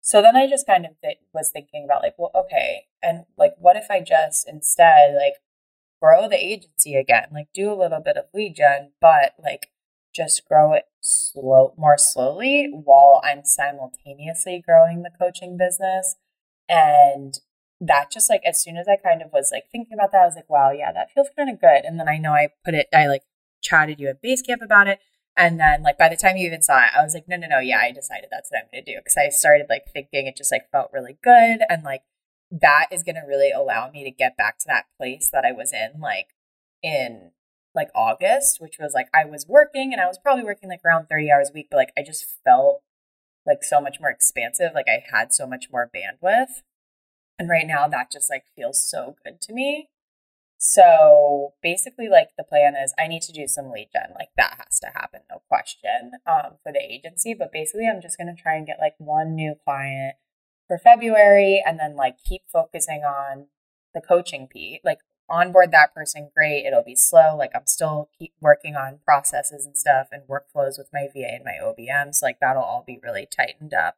So 0.00 0.22
then 0.22 0.36
I 0.36 0.48
just 0.48 0.66
kind 0.66 0.86
of 0.86 0.92
th- 1.02 1.18
was 1.34 1.50
thinking 1.50 1.84
about 1.84 2.02
like, 2.02 2.14
well, 2.16 2.30
okay, 2.34 2.86
and 3.02 3.24
like, 3.36 3.54
what 3.58 3.76
if 3.76 3.90
I 3.90 4.00
just 4.00 4.48
instead 4.48 5.14
like 5.14 5.34
grow 6.00 6.28
the 6.28 6.42
agency 6.42 6.94
again, 6.94 7.26
like 7.32 7.48
do 7.52 7.70
a 7.70 7.74
little 7.74 8.00
bit 8.00 8.16
of 8.16 8.24
lead 8.32 8.56
gen, 8.56 8.92
but 9.00 9.34
like 9.42 9.70
just 10.18 10.46
grow 10.48 10.72
it 10.72 10.84
slow, 11.00 11.72
more 11.78 11.96
slowly 11.96 12.70
while 12.72 13.22
I'm 13.24 13.44
simultaneously 13.44 14.62
growing 14.66 15.02
the 15.02 15.12
coaching 15.16 15.56
business. 15.56 16.16
And 16.68 17.38
that 17.80 18.10
just 18.10 18.28
like, 18.28 18.42
as 18.44 18.60
soon 18.60 18.76
as 18.76 18.88
I 18.88 18.96
kind 18.96 19.22
of 19.22 19.32
was 19.32 19.50
like 19.52 19.64
thinking 19.70 19.94
about 19.94 20.10
that, 20.12 20.22
I 20.22 20.26
was 20.26 20.34
like, 20.34 20.50
wow, 20.50 20.72
yeah, 20.72 20.92
that 20.92 21.12
feels 21.12 21.28
kind 21.36 21.48
of 21.48 21.60
good. 21.60 21.84
And 21.84 21.98
then 21.98 22.08
I 22.08 22.18
know 22.18 22.32
I 22.32 22.48
put 22.64 22.74
it, 22.74 22.88
I 22.92 23.06
like 23.06 23.22
chatted 23.62 24.00
you 24.00 24.08
at 24.08 24.22
Basecamp 24.22 24.62
about 24.62 24.88
it. 24.88 24.98
And 25.36 25.60
then 25.60 25.84
like 25.84 25.96
by 25.96 26.08
the 26.08 26.16
time 26.16 26.36
you 26.36 26.46
even 26.48 26.62
saw 26.62 26.78
it, 26.78 26.90
I 26.96 27.04
was 27.04 27.14
like, 27.14 27.28
no, 27.28 27.36
no, 27.36 27.46
no, 27.46 27.60
yeah, 27.60 27.78
I 27.78 27.92
decided 27.92 28.26
that's 28.30 28.50
what 28.50 28.60
I'm 28.60 28.84
to 28.84 28.92
do. 28.92 28.98
Cause 29.00 29.16
I 29.16 29.28
started 29.28 29.66
like 29.68 29.84
thinking 29.92 30.26
it 30.26 30.36
just 30.36 30.50
like 30.50 30.68
felt 30.72 30.90
really 30.92 31.16
good. 31.22 31.60
And 31.68 31.84
like 31.84 32.02
that 32.50 32.86
is 32.90 33.04
to 33.04 33.22
really 33.26 33.52
allow 33.52 33.88
me 33.90 34.02
to 34.02 34.10
get 34.10 34.36
back 34.36 34.58
to 34.58 34.66
that 34.66 34.86
place 34.98 35.30
that 35.32 35.44
I 35.44 35.52
was 35.52 35.72
in 35.72 36.00
like 36.00 36.34
in 36.82 37.30
like 37.78 37.90
August, 37.94 38.60
which 38.60 38.76
was 38.78 38.92
like 38.94 39.08
I 39.14 39.24
was 39.24 39.46
working 39.48 39.92
and 39.92 40.00
I 40.00 40.06
was 40.06 40.18
probably 40.18 40.44
working 40.44 40.68
like 40.68 40.84
around 40.84 41.06
30 41.06 41.32
hours 41.32 41.50
a 41.50 41.54
week, 41.54 41.68
but 41.70 41.78
like 41.78 41.92
I 41.96 42.02
just 42.02 42.26
felt 42.44 42.82
like 43.46 43.62
so 43.62 43.80
much 43.80 43.98
more 44.00 44.10
expansive. 44.10 44.72
Like 44.74 44.88
I 44.88 45.02
had 45.10 45.32
so 45.32 45.46
much 45.46 45.68
more 45.72 45.90
bandwidth. 45.94 46.62
And 47.38 47.48
right 47.48 47.66
now 47.66 47.88
that 47.88 48.10
just 48.12 48.28
like 48.28 48.44
feels 48.54 48.82
so 48.82 49.16
good 49.24 49.40
to 49.42 49.52
me. 49.52 49.88
So 50.60 51.54
basically, 51.62 52.08
like 52.08 52.30
the 52.36 52.42
plan 52.42 52.74
is 52.74 52.92
I 52.98 53.06
need 53.06 53.22
to 53.22 53.32
do 53.32 53.46
some 53.46 53.70
lead 53.70 53.90
gen. 53.92 54.12
Like 54.18 54.30
that 54.36 54.56
has 54.58 54.80
to 54.80 54.88
happen, 54.88 55.20
no 55.30 55.40
question, 55.48 56.12
um, 56.26 56.56
for 56.64 56.72
the 56.72 56.82
agency. 56.82 57.32
But 57.32 57.52
basically, 57.52 57.86
I'm 57.86 58.02
just 58.02 58.18
going 58.18 58.34
to 58.34 58.40
try 58.40 58.56
and 58.56 58.66
get 58.66 58.80
like 58.80 58.94
one 58.98 59.36
new 59.36 59.54
client 59.64 60.16
for 60.66 60.76
February 60.76 61.62
and 61.64 61.78
then 61.78 61.94
like 61.94 62.16
keep 62.24 62.42
focusing 62.52 63.02
on 63.02 63.46
the 63.94 64.00
coaching 64.00 64.48
piece, 64.48 64.80
like 64.84 64.98
onboard 65.28 65.70
that 65.72 65.94
person, 65.94 66.30
great. 66.34 66.64
It'll 66.66 66.82
be 66.82 66.96
slow. 66.96 67.36
Like 67.36 67.52
I'm 67.54 67.66
still 67.66 68.10
keep 68.18 68.32
working 68.40 68.76
on 68.76 69.00
processes 69.04 69.66
and 69.66 69.76
stuff 69.76 70.08
and 70.12 70.22
workflows 70.22 70.78
with 70.78 70.88
my 70.92 71.08
VA 71.12 71.34
and 71.34 71.44
my 71.44 71.58
OBMs. 71.62 72.16
So 72.16 72.26
like 72.26 72.38
that'll 72.40 72.62
all 72.62 72.84
be 72.86 73.00
really 73.02 73.26
tightened 73.26 73.74
up 73.74 73.96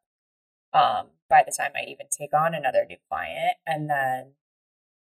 um, 0.73 1.09
by 1.29 1.43
the 1.45 1.55
time 1.57 1.73
I 1.75 1.89
even 1.89 2.07
take 2.11 2.35
on 2.35 2.55
another 2.55 2.85
new 2.89 2.99
client. 3.09 3.55
And 3.67 3.89
then 3.89 4.33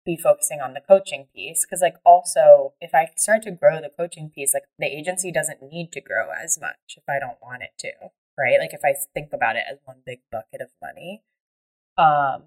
be 0.04 0.16
focusing 0.16 0.60
on 0.60 0.74
the 0.74 0.80
coaching 0.80 1.26
piece 1.34 1.64
because 1.64 1.80
like 1.80 1.96
also 2.04 2.74
if 2.80 2.94
i 2.94 3.08
start 3.16 3.42
to 3.42 3.50
grow 3.50 3.80
the 3.80 3.90
coaching 3.96 4.30
piece 4.34 4.52
like 4.54 4.64
the 4.78 4.86
agency 4.86 5.30
doesn't 5.30 5.62
need 5.62 5.92
to 5.92 6.00
grow 6.00 6.30
as 6.42 6.58
much 6.60 6.96
if 6.96 7.04
i 7.08 7.18
don't 7.18 7.38
want 7.40 7.62
it 7.62 7.70
to 7.78 7.92
right 8.36 8.58
like 8.58 8.74
if 8.74 8.80
i 8.84 8.94
think 9.14 9.32
about 9.32 9.56
it 9.56 9.64
as 9.70 9.78
one 9.84 9.98
big 10.04 10.18
bucket 10.30 10.60
of 10.60 10.68
money 10.80 11.22
um 11.96 12.44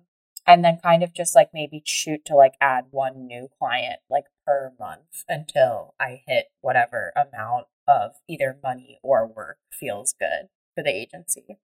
and 0.48 0.64
then 0.64 0.80
kind 0.82 1.04
of 1.04 1.14
just 1.14 1.36
like 1.36 1.50
maybe 1.54 1.82
shoot 1.86 2.24
to 2.26 2.36
like 2.36 2.54
add 2.62 2.86
one 2.92 3.26
new 3.26 3.48
client 3.58 4.00
like 4.10 4.26
per 4.46 4.74
month 4.80 5.24
until 5.28 5.96
I 6.00 6.22
hit 6.28 6.48
whatever 6.62 7.12
amount 7.16 7.66
of 7.88 8.12
either 8.28 8.58
money 8.64 9.00
or 9.04 9.28
work 9.28 9.58
feels 9.72 10.14
good 10.18 10.50
for 10.76 10.84
the 10.84 10.94
agency. 10.94 11.58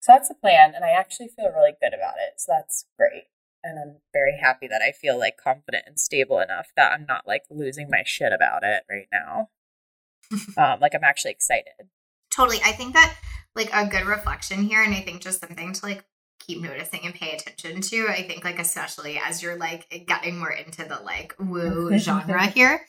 So 0.00 0.12
that's 0.12 0.28
the 0.28 0.34
plan, 0.34 0.72
and 0.74 0.84
I 0.84 0.90
actually 0.90 1.28
feel 1.28 1.52
really 1.54 1.74
good 1.80 1.94
about 1.94 2.14
it. 2.16 2.34
So 2.38 2.52
that's 2.56 2.86
great. 2.98 3.24
And 3.62 3.78
I'm 3.78 3.96
very 4.12 4.36
happy 4.42 4.66
that 4.66 4.82
I 4.82 4.90
feel 4.90 5.16
like 5.16 5.36
confident 5.42 5.84
and 5.86 6.00
stable 6.00 6.40
enough 6.40 6.68
that 6.76 6.90
I'm 6.90 7.06
not 7.06 7.28
like 7.28 7.42
losing 7.48 7.88
my 7.88 8.02
shit 8.04 8.32
about 8.32 8.64
it 8.64 8.82
right 8.90 9.06
now. 9.12 9.50
um, 10.58 10.80
like 10.80 10.94
I'm 10.96 11.04
actually 11.04 11.30
excited. 11.30 11.88
Totally. 12.34 12.58
I 12.64 12.72
think 12.72 12.94
that 12.94 13.16
like 13.54 13.70
a 13.72 13.86
good 13.86 14.06
reflection 14.06 14.64
here, 14.64 14.82
and 14.82 14.92
I 14.92 15.02
think 15.02 15.22
just 15.22 15.40
something 15.40 15.72
to 15.72 15.86
like 15.86 16.04
keep 16.46 16.60
noticing 16.60 17.00
and 17.04 17.14
pay 17.14 17.32
attention 17.32 17.80
to. 17.80 18.08
I 18.08 18.22
think 18.22 18.44
like 18.44 18.58
especially 18.58 19.18
as 19.24 19.42
you're 19.42 19.56
like 19.56 20.04
getting 20.06 20.38
more 20.38 20.50
into 20.50 20.84
the 20.84 21.00
like 21.04 21.34
woo 21.38 21.96
genre 21.98 22.46
here. 22.46 22.86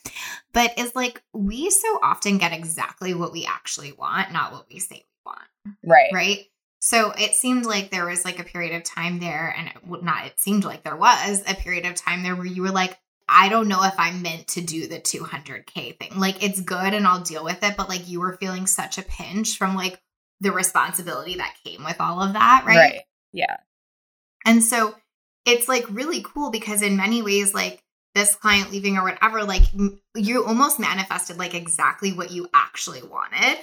But 0.53 0.77
is 0.77 0.95
like 0.95 1.21
we 1.33 1.69
so 1.69 1.99
often 2.03 2.37
get 2.37 2.53
exactly 2.53 3.13
what 3.13 3.31
we 3.31 3.45
actually 3.45 3.91
want, 3.91 4.31
not 4.31 4.51
what 4.51 4.65
we 4.71 4.79
say 4.79 5.03
we 5.25 5.31
want. 5.31 5.75
Right. 5.83 6.11
Right. 6.13 6.45
So 6.79 7.11
it 7.11 7.33
seemed 7.33 7.65
like 7.65 7.91
there 7.91 8.05
was 8.05 8.25
like 8.25 8.39
a 8.39 8.43
period 8.43 8.75
of 8.75 8.83
time 8.83 9.21
there, 9.21 9.55
and 9.57 9.69
it, 9.69 10.03
not 10.03 10.25
it 10.25 10.37
seemed 10.39 10.65
like 10.65 10.83
there 10.83 10.97
was 10.97 11.41
a 11.47 11.55
period 11.55 11.85
of 11.85 11.95
time 11.95 12.23
there 12.23 12.35
where 12.35 12.45
you 12.45 12.61
were 12.61 12.71
like, 12.71 12.99
I 13.29 13.47
don't 13.47 13.69
know 13.69 13.81
if 13.85 13.93
I'm 13.97 14.21
meant 14.21 14.49
to 14.49 14.61
do 14.61 14.87
the 14.87 14.99
200K 14.99 15.97
thing. 15.97 16.19
Like, 16.19 16.43
it's 16.43 16.59
good 16.59 16.93
and 16.93 17.07
I'll 17.07 17.21
deal 17.21 17.45
with 17.45 17.63
it, 17.63 17.77
but 17.77 17.87
like 17.87 18.09
you 18.09 18.19
were 18.19 18.35
feeling 18.35 18.67
such 18.67 18.97
a 18.97 19.01
pinch 19.01 19.57
from 19.57 19.75
like 19.75 20.01
the 20.41 20.51
responsibility 20.51 21.35
that 21.35 21.55
came 21.63 21.85
with 21.85 22.01
all 22.01 22.21
of 22.21 22.33
that, 22.33 22.63
right? 22.65 22.75
Right. 22.75 23.01
Yeah. 23.33 23.57
And 24.45 24.63
so 24.63 24.95
it's 25.45 25.67
like 25.67 25.85
really 25.89 26.23
cool 26.23 26.51
because 26.51 26.81
in 26.81 26.95
many 26.95 27.21
ways, 27.21 27.53
like 27.53 27.81
this 28.15 28.35
client 28.35 28.71
leaving 28.71 28.97
or 28.97 29.03
whatever, 29.03 29.43
like 29.43 29.63
you 30.15 30.45
almost 30.45 30.79
manifested 30.79 31.37
like 31.37 31.53
exactly 31.53 32.13
what 32.13 32.31
you 32.31 32.47
actually 32.53 33.01
wanted. 33.01 33.57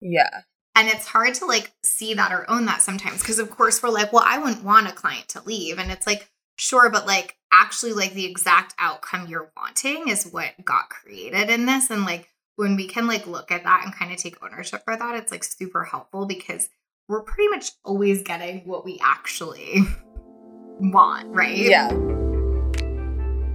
Yeah. 0.00 0.42
And 0.74 0.88
it's 0.88 1.06
hard 1.06 1.34
to 1.34 1.46
like 1.46 1.72
see 1.82 2.14
that 2.14 2.32
or 2.32 2.48
own 2.50 2.66
that 2.66 2.82
sometimes 2.82 3.20
because, 3.20 3.38
of 3.38 3.50
course, 3.50 3.82
we're 3.82 3.90
like, 3.90 4.12
well, 4.12 4.24
I 4.26 4.38
wouldn't 4.38 4.64
want 4.64 4.88
a 4.88 4.92
client 4.92 5.28
to 5.30 5.42
leave. 5.42 5.78
And 5.78 5.90
it's 5.90 6.06
like, 6.06 6.30
sure, 6.56 6.90
but 6.90 7.06
like 7.06 7.36
actually, 7.52 7.92
like 7.92 8.14
the 8.14 8.24
exact 8.24 8.74
outcome 8.78 9.26
you're 9.26 9.52
wanting 9.56 10.08
is 10.08 10.30
what 10.30 10.52
got 10.64 10.88
created 10.88 11.50
in 11.50 11.66
this. 11.66 11.90
And 11.90 12.04
like 12.04 12.28
when 12.56 12.76
we 12.76 12.86
can 12.86 13.06
like 13.06 13.26
look 13.26 13.50
at 13.50 13.64
that 13.64 13.82
and 13.84 13.94
kind 13.94 14.12
of 14.12 14.18
take 14.18 14.42
ownership 14.42 14.82
for 14.84 14.96
that, 14.96 15.16
it's 15.16 15.30
like 15.30 15.44
super 15.44 15.84
helpful 15.84 16.26
because 16.26 16.68
we're 17.12 17.20
pretty 17.20 17.48
much 17.48 17.72
always 17.84 18.22
getting 18.22 18.60
what 18.60 18.86
we 18.86 18.98
actually 19.02 19.82
want, 20.80 21.28
right? 21.28 21.54
Yeah. 21.54 21.90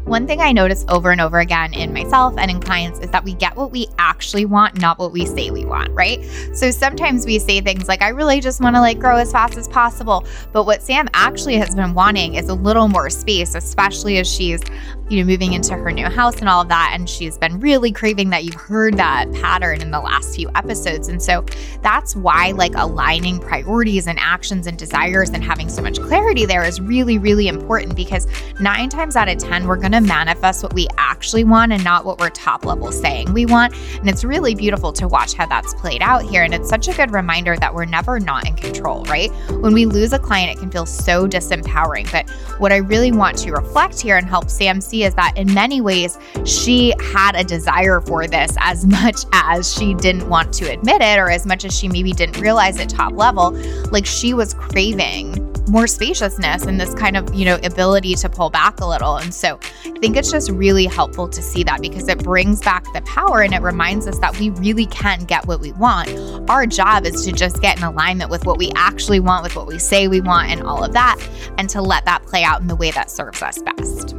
One 0.07 0.25
thing 0.25 0.39
I 0.39 0.53
notice 0.53 0.85
over 0.87 1.11
and 1.11 1.19
over 1.19 1.39
again 1.39 1.73
in 1.73 1.91
myself 1.91 2.35
and 2.37 2.49
in 2.49 2.61
clients 2.61 2.99
is 2.99 3.11
that 3.11 3.25
we 3.25 3.33
get 3.33 3.57
what 3.57 3.71
we 3.71 3.87
actually 3.97 4.45
want, 4.45 4.79
not 4.79 4.97
what 4.99 5.11
we 5.11 5.25
say 5.25 5.51
we 5.51 5.65
want, 5.65 5.89
right? 5.91 6.23
So 6.53 6.71
sometimes 6.71 7.25
we 7.25 7.39
say 7.39 7.59
things 7.59 7.89
like, 7.89 8.01
I 8.01 8.07
really 8.07 8.39
just 8.39 8.61
want 8.61 8.77
to 8.77 8.79
like 8.79 8.99
grow 8.99 9.17
as 9.17 9.33
fast 9.33 9.57
as 9.57 9.67
possible. 9.67 10.25
But 10.53 10.63
what 10.63 10.81
Sam 10.81 11.09
actually 11.13 11.57
has 11.57 11.75
been 11.75 11.93
wanting 11.93 12.35
is 12.35 12.47
a 12.47 12.53
little 12.53 12.87
more 12.87 13.09
space, 13.09 13.53
especially 13.53 14.17
as 14.17 14.33
she's, 14.33 14.61
you 15.09 15.19
know, 15.19 15.25
moving 15.25 15.51
into 15.51 15.73
her 15.73 15.91
new 15.91 16.05
house 16.05 16.39
and 16.39 16.47
all 16.47 16.61
of 16.61 16.69
that. 16.69 16.91
And 16.93 17.09
she's 17.09 17.37
been 17.37 17.59
really 17.59 17.91
craving 17.91 18.29
that. 18.29 18.45
You've 18.45 18.55
heard 18.55 18.95
that 18.95 19.29
pattern 19.33 19.81
in 19.81 19.91
the 19.91 19.99
last 19.99 20.33
few 20.33 20.49
episodes. 20.55 21.09
And 21.09 21.21
so 21.21 21.45
that's 21.81 22.15
why 22.15 22.51
like 22.51 22.75
aligning 22.75 23.39
priorities 23.39 24.07
and 24.07 24.17
actions 24.21 24.67
and 24.67 24.77
desires 24.77 25.31
and 25.31 25.43
having 25.43 25.67
so 25.67 25.81
much 25.81 25.99
clarity 25.99 26.45
there 26.45 26.63
is 26.63 26.79
really, 26.79 27.17
really 27.17 27.49
important 27.49 27.97
because 27.97 28.25
nine 28.61 28.87
times 28.87 29.17
out 29.17 29.27
of 29.27 29.37
10, 29.37 29.67
we're 29.67 29.75
going 29.75 29.91
to 29.91 29.96
to 29.97 30.07
manifest 30.07 30.63
what 30.63 30.73
we 30.73 30.87
actually 30.97 31.43
want 31.43 31.71
and 31.71 31.83
not 31.83 32.05
what 32.05 32.19
we're 32.19 32.29
top 32.29 32.65
level 32.65 32.91
saying 32.91 33.33
we 33.33 33.45
want. 33.45 33.73
And 33.99 34.09
it's 34.09 34.23
really 34.23 34.55
beautiful 34.55 34.93
to 34.93 35.07
watch 35.07 35.33
how 35.33 35.45
that's 35.45 35.73
played 35.75 36.01
out 36.01 36.23
here. 36.23 36.43
And 36.43 36.53
it's 36.53 36.69
such 36.69 36.87
a 36.87 36.93
good 36.93 37.11
reminder 37.11 37.57
that 37.57 37.73
we're 37.73 37.85
never 37.85 38.19
not 38.19 38.47
in 38.47 38.55
control, 38.55 39.03
right? 39.05 39.31
When 39.61 39.73
we 39.73 39.85
lose 39.85 40.13
a 40.13 40.19
client, 40.19 40.51
it 40.55 40.59
can 40.59 40.69
feel 40.69 40.85
so 40.85 41.27
disempowering. 41.27 42.11
But 42.11 42.29
what 42.59 42.71
I 42.71 42.77
really 42.77 43.11
want 43.11 43.37
to 43.39 43.51
reflect 43.51 43.99
here 43.99 44.17
and 44.17 44.27
help 44.27 44.49
Sam 44.49 44.81
see 44.81 45.03
is 45.03 45.15
that 45.15 45.33
in 45.35 45.53
many 45.53 45.81
ways, 45.81 46.17
she 46.45 46.93
had 47.13 47.35
a 47.35 47.43
desire 47.43 48.01
for 48.01 48.27
this 48.27 48.55
as 48.59 48.85
much 48.97 49.25
as 49.33 49.73
she 49.73 49.93
didn't 49.95 50.29
want 50.29 50.53
to 50.55 50.71
admit 50.71 51.01
it, 51.01 51.17
or 51.17 51.29
as 51.29 51.45
much 51.45 51.65
as 51.65 51.77
she 51.77 51.87
maybe 51.87 52.11
didn't 52.11 52.39
realize 52.39 52.79
at 52.79 52.89
top 52.89 53.13
level. 53.13 53.51
Like 53.91 54.05
she 54.05 54.33
was 54.33 54.53
craving 54.53 55.56
more 55.67 55.87
spaciousness 55.87 56.63
and 56.63 56.79
this 56.79 56.93
kind 56.93 57.17
of, 57.17 57.33
you 57.33 57.45
know, 57.45 57.59
ability 57.63 58.15
to 58.15 58.29
pull 58.29 58.49
back 58.49 58.79
a 58.79 58.85
little. 58.85 59.17
And 59.17 59.33
so 59.33 59.59
I 59.85 59.99
think 59.99 60.15
it's 60.15 60.31
just 60.31 60.49
really 60.51 60.85
helpful 60.85 61.27
to 61.27 61.41
see 61.41 61.63
that 61.63 61.81
because 61.81 62.07
it 62.07 62.23
brings 62.23 62.61
back 62.61 62.85
the 62.93 63.01
power 63.01 63.41
and 63.41 63.53
it 63.53 63.61
reminds 63.61 64.07
us 64.07 64.19
that 64.19 64.37
we 64.39 64.49
really 64.51 64.85
can 64.87 65.23
get 65.25 65.45
what 65.45 65.59
we 65.59 65.71
want. 65.73 66.09
Our 66.49 66.65
job 66.65 67.05
is 67.05 67.25
to 67.25 67.31
just 67.31 67.61
get 67.61 67.77
in 67.77 67.83
alignment 67.83 68.29
with 68.29 68.45
what 68.45 68.57
we 68.57 68.71
actually 68.75 69.19
want, 69.19 69.43
with 69.43 69.55
what 69.55 69.67
we 69.67 69.79
say 69.79 70.07
we 70.07 70.21
want, 70.21 70.49
and 70.49 70.63
all 70.63 70.83
of 70.83 70.93
that, 70.93 71.17
and 71.57 71.69
to 71.69 71.81
let 71.81 72.05
that 72.05 72.23
play 72.23 72.43
out 72.43 72.61
in 72.61 72.67
the 72.67 72.75
way 72.75 72.91
that 72.91 73.11
serves 73.11 73.41
us 73.41 73.59
best. 73.61 74.15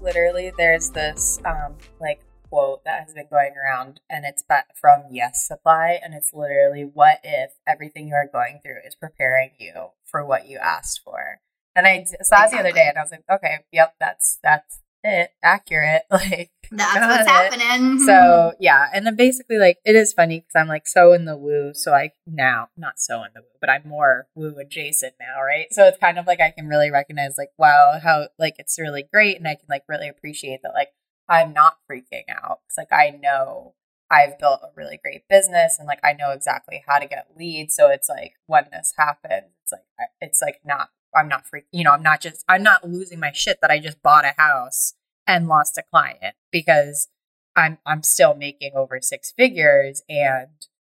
Literally, 0.00 0.52
there's 0.56 0.90
this 0.90 1.40
um, 1.44 1.74
like 2.00 2.20
quote 2.52 2.84
that 2.84 3.04
has 3.04 3.14
been 3.14 3.28
going 3.30 3.54
around, 3.56 4.00
and 4.10 4.26
it's 4.26 4.44
from 4.78 5.04
Yes 5.10 5.46
Supply, 5.46 5.98
and 6.02 6.12
it's 6.12 6.32
literally, 6.34 6.82
"What 6.82 7.18
if 7.24 7.52
everything 7.66 8.08
you 8.08 8.14
are 8.14 8.28
going 8.30 8.60
through 8.62 8.80
is 8.86 8.94
preparing 8.94 9.52
you 9.58 9.92
for 10.04 10.24
what 10.24 10.46
you 10.46 10.58
asked 10.58 11.00
for?" 11.02 11.40
And 11.74 11.86
I 11.86 12.04
saw 12.04 12.44
exactly. 12.44 12.56
the 12.56 12.60
other 12.60 12.72
day, 12.72 12.88
and 12.88 12.98
I 12.98 13.02
was 13.02 13.10
like, 13.10 13.24
"Okay, 13.30 13.60
yep, 13.72 13.94
that's 13.98 14.38
that's 14.42 14.80
it, 15.02 15.30
accurate." 15.42 16.02
Like 16.10 16.50
that's 16.70 17.06
what's 17.06 17.22
it. 17.22 17.60
happening. 17.60 18.00
So 18.00 18.52
yeah, 18.60 18.88
and 18.94 19.06
then 19.06 19.16
basically, 19.16 19.58
like, 19.58 19.78
it 19.84 19.96
is 19.96 20.12
funny 20.12 20.40
because 20.40 20.54
I'm 20.54 20.68
like 20.68 20.86
so 20.86 21.12
in 21.12 21.24
the 21.24 21.36
woo, 21.36 21.72
so 21.74 21.94
I 21.94 22.12
now 22.26 22.68
not 22.76 22.98
so 22.98 23.22
in 23.24 23.30
the 23.34 23.40
woo, 23.40 23.58
but 23.60 23.70
I'm 23.70 23.88
more 23.88 24.26
woo 24.34 24.56
adjacent 24.58 25.14
now, 25.20 25.42
right? 25.42 25.66
So 25.70 25.84
it's 25.84 25.98
kind 25.98 26.18
of 26.18 26.26
like 26.26 26.40
I 26.40 26.50
can 26.50 26.66
really 26.68 26.90
recognize, 26.90 27.36
like, 27.38 27.52
wow, 27.58 27.98
how 28.02 28.28
like 28.38 28.56
it's 28.58 28.78
really 28.78 29.04
great, 29.10 29.38
and 29.38 29.48
I 29.48 29.54
can 29.54 29.66
like 29.70 29.84
really 29.88 30.08
appreciate 30.08 30.60
that, 30.62 30.72
like 30.74 30.88
I'm 31.28 31.52
not 31.52 31.78
freaking 31.90 32.24
out. 32.28 32.60
It's 32.66 32.76
like 32.76 32.92
I 32.92 33.10
know 33.10 33.74
I've 34.10 34.38
built 34.38 34.60
a 34.62 34.68
really 34.76 34.98
great 35.02 35.22
business 35.28 35.78
and 35.78 35.86
like 35.86 36.00
I 36.04 36.12
know 36.12 36.32
exactly 36.32 36.84
how 36.86 36.98
to 36.98 37.06
get 37.06 37.28
leads. 37.36 37.74
So 37.74 37.88
it's 37.88 38.08
like 38.08 38.34
when 38.46 38.66
this 38.70 38.92
happens, 38.98 39.52
it's 39.62 39.72
like 39.72 40.08
it's 40.20 40.42
like 40.42 40.60
not 40.64 40.90
I'm 41.14 41.28
not 41.28 41.44
freaking 41.44 41.64
you 41.72 41.84
know, 41.84 41.92
I'm 41.92 42.02
not 42.02 42.20
just 42.20 42.44
I'm 42.48 42.62
not 42.62 42.88
losing 42.88 43.20
my 43.20 43.32
shit 43.32 43.58
that 43.62 43.70
I 43.70 43.78
just 43.78 44.02
bought 44.02 44.24
a 44.24 44.34
house 44.36 44.94
and 45.26 45.48
lost 45.48 45.78
a 45.78 45.82
client 45.82 46.34
because 46.50 47.08
I'm 47.56 47.78
I'm 47.86 48.02
still 48.02 48.34
making 48.34 48.72
over 48.74 49.00
six 49.00 49.32
figures 49.32 50.02
and 50.08 50.48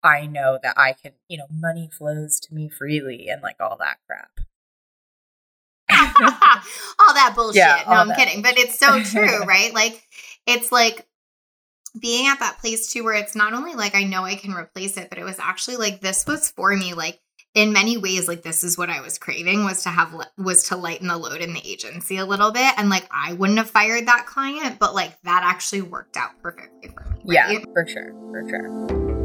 I 0.04 0.28
know 0.28 0.60
that 0.62 0.78
I 0.78 0.94
can, 0.94 1.14
you 1.28 1.38
know, 1.38 1.48
money 1.50 1.90
flows 1.92 2.40
to 2.42 2.54
me 2.54 2.70
freely 2.70 3.28
and 3.28 3.42
like 3.42 3.58
all 3.60 3.78
that 3.80 3.98
crap. 4.06 4.40
all 7.00 7.14
that 7.14 7.34
bullshit. 7.36 7.58
Yeah, 7.58 7.84
no, 7.88 7.94
I'm 7.94 8.08
that. 8.10 8.18
kidding. 8.18 8.42
But 8.42 8.58
it's 8.58 8.80
so 8.80 9.02
true, 9.04 9.44
right? 9.44 9.74
Like, 9.74 10.02
it's 10.46 10.72
like 10.72 11.06
being 12.00 12.28
at 12.28 12.40
that 12.40 12.60
place 12.60 12.92
too, 12.92 13.04
where 13.04 13.14
it's 13.14 13.36
not 13.36 13.54
only 13.54 13.74
like 13.74 13.96
I 13.96 14.04
know 14.04 14.24
I 14.24 14.36
can 14.36 14.54
replace 14.54 14.98
it, 14.98 15.10
but 15.10 15.18
it 15.18 15.24
was 15.24 15.40
actually 15.40 15.78
like 15.78 16.02
this 16.02 16.26
was 16.26 16.50
for 16.50 16.76
me. 16.76 16.94
Like, 16.94 17.20
in 17.54 17.72
many 17.72 17.98
ways, 17.98 18.28
like 18.28 18.44
this 18.44 18.64
is 18.64 18.78
what 18.78 18.90
I 18.90 19.02
was 19.02 19.18
craving 19.18 19.64
was 19.64 19.84
to 19.84 19.90
have 19.90 20.14
was 20.38 20.64
to 20.66 20.76
lighten 20.76 21.08
the 21.08 21.18
load 21.18 21.42
in 21.42 21.54
the 21.54 21.62
agency 21.66 22.18
a 22.18 22.26
little 22.26 22.52
bit, 22.52 22.74
and 22.78 22.90
like 22.90 23.08
I 23.10 23.34
wouldn't 23.34 23.58
have 23.58 23.70
fired 23.70 24.08
that 24.08 24.26
client, 24.26 24.78
but 24.78 24.94
like 24.94 25.20
that 25.24 25.44
actually 25.44 25.82
worked 25.82 26.18
out 26.18 26.32
perfectly 26.42 26.90
for 26.90 27.10
me. 27.10 27.38
Right? 27.38 27.60
Yeah, 27.60 27.60
for 27.74 27.88
sure, 27.88 28.14
for 28.32 28.50
sure. 28.50 29.25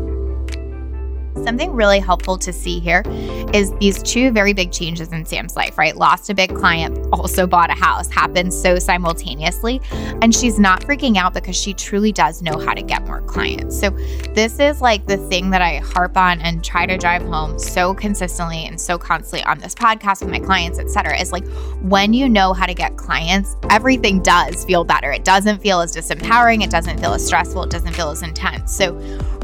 Something 1.36 1.72
really 1.72 2.00
helpful 2.00 2.36
to 2.38 2.52
see 2.52 2.80
here 2.80 3.02
is 3.54 3.72
these 3.80 4.02
two 4.02 4.30
very 4.30 4.52
big 4.52 4.72
changes 4.72 5.12
in 5.12 5.24
Sam's 5.24 5.56
life, 5.56 5.78
right? 5.78 5.96
Lost 5.96 6.30
a 6.30 6.34
big 6.34 6.54
client, 6.54 6.98
also 7.12 7.46
bought 7.46 7.70
a 7.70 7.74
house, 7.74 8.10
happened 8.10 8.52
so 8.52 8.78
simultaneously. 8.78 9.80
And 10.22 10.34
she's 10.34 10.58
not 10.58 10.82
freaking 10.82 11.16
out 11.16 11.34
because 11.34 11.56
she 11.56 11.72
truly 11.74 12.12
does 12.12 12.42
know 12.42 12.58
how 12.58 12.74
to 12.74 12.82
get 12.82 13.06
more 13.06 13.22
clients. 13.22 13.78
So, 13.78 13.90
this 14.34 14.58
is 14.58 14.80
like 14.80 15.06
the 15.06 15.16
thing 15.16 15.50
that 15.50 15.62
I 15.62 15.78
harp 15.78 16.16
on 16.16 16.40
and 16.40 16.64
try 16.64 16.86
to 16.86 16.98
drive 16.98 17.22
home 17.22 17.58
so 17.58 17.94
consistently 17.94 18.66
and 18.66 18.80
so 18.80 18.98
constantly 18.98 19.44
on 19.44 19.58
this 19.58 19.74
podcast 19.74 20.20
with 20.20 20.30
my 20.30 20.40
clients, 20.40 20.78
et 20.78 20.90
cetera, 20.90 21.18
is 21.18 21.32
like 21.32 21.46
when 21.80 22.12
you 22.12 22.28
know 22.28 22.52
how 22.52 22.66
to 22.66 22.74
get 22.74 22.96
clients, 22.96 23.56
everything 23.70 24.22
does 24.22 24.64
feel 24.64 24.84
better. 24.84 25.10
It 25.10 25.24
doesn't 25.24 25.60
feel 25.60 25.80
as 25.80 25.96
disempowering, 25.96 26.62
it 26.62 26.70
doesn't 26.70 26.98
feel 27.00 27.14
as 27.14 27.26
stressful, 27.26 27.64
it 27.64 27.70
doesn't 27.70 27.94
feel 27.94 28.10
as 28.10 28.22
intense. 28.22 28.74
So, 28.74 28.94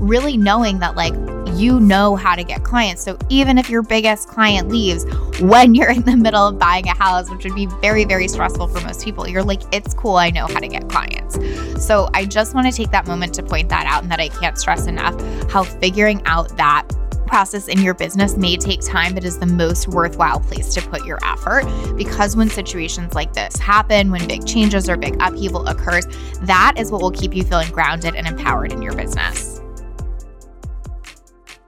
really 0.01 0.37
knowing 0.37 0.79
that, 0.81 0.95
like, 0.95 1.15
you 1.57 1.81
know 1.87 2.17
how 2.17 2.35
to 2.35 2.45
get 2.45 2.65
clients. 2.65 3.03
So 3.03 3.19
even 3.29 3.59
if 3.59 3.71
your 3.71 3.83
biggest 3.83 4.29
client 4.29 4.69
leaves 4.69 5.05
when 5.41 5.75
you're 5.75 5.91
in 5.91 6.03
the 6.03 6.17
middle 6.17 6.47
of 6.47 6.59
buying 6.59 6.89
a 6.89 6.95
house, 6.95 7.31
which 7.31 7.45
would 7.45 7.55
be 7.55 7.67
very, 7.81 8.05
very 8.05 8.29
stressful 8.29 8.69
for 8.69 8.81
most 8.81 9.05
people, 9.05 9.29
you're 9.29 9.45
like, 9.45 9.63
it's 9.73 9.95
cool. 9.95 10.17
I 10.17 10.31
know 10.31 10.47
how 10.47 10.61
to 10.61 10.69
get 10.69 10.89
clients. 10.89 11.39
So 11.85 12.09
I 12.15 12.25
just 12.25 12.55
want 12.55 12.67
to 12.67 12.73
take 12.73 12.91
that 12.91 13.07
moment 13.07 13.35
to 13.35 13.43
point 13.43 13.69
that 13.69 13.87
out 13.87 14.03
and 14.03 14.11
that 14.11 14.21
I 14.21 14.29
can't 14.29 14.59
stress 14.59 14.87
enough 14.87 15.15
how 15.51 15.63
figuring 15.63 16.23
out 16.27 16.57
that 16.57 16.85
process 17.27 17.69
in 17.69 17.83
your 17.83 17.95
business 17.95 18.37
may 18.37 18.57
take 18.57 18.81
time, 18.81 19.15
but 19.15 19.25
is 19.25 19.39
the 19.39 19.47
most 19.47 19.89
worthwhile 19.89 20.41
place 20.41 20.73
to 20.75 20.83
put 20.83 21.05
your 21.05 21.19
effort. 21.25 21.65
Because 21.97 22.37
when 22.37 22.49
situations 22.49 23.15
like 23.15 23.33
this 23.33 23.57
happen, 23.57 24.11
when 24.11 24.27
big 24.27 24.47
changes 24.47 24.89
or 24.89 24.97
big 24.97 25.17
upheaval 25.21 25.67
occurs, 25.67 26.07
that 26.43 26.75
is 26.77 26.91
what 26.91 27.03
will 27.03 27.11
keep 27.11 27.35
you 27.35 27.43
feeling 27.43 27.71
grounded 27.71 28.15
and 28.15 28.27
empowered 28.27 28.73
in 28.73 28.81
your 28.81 28.95
business. 28.95 29.46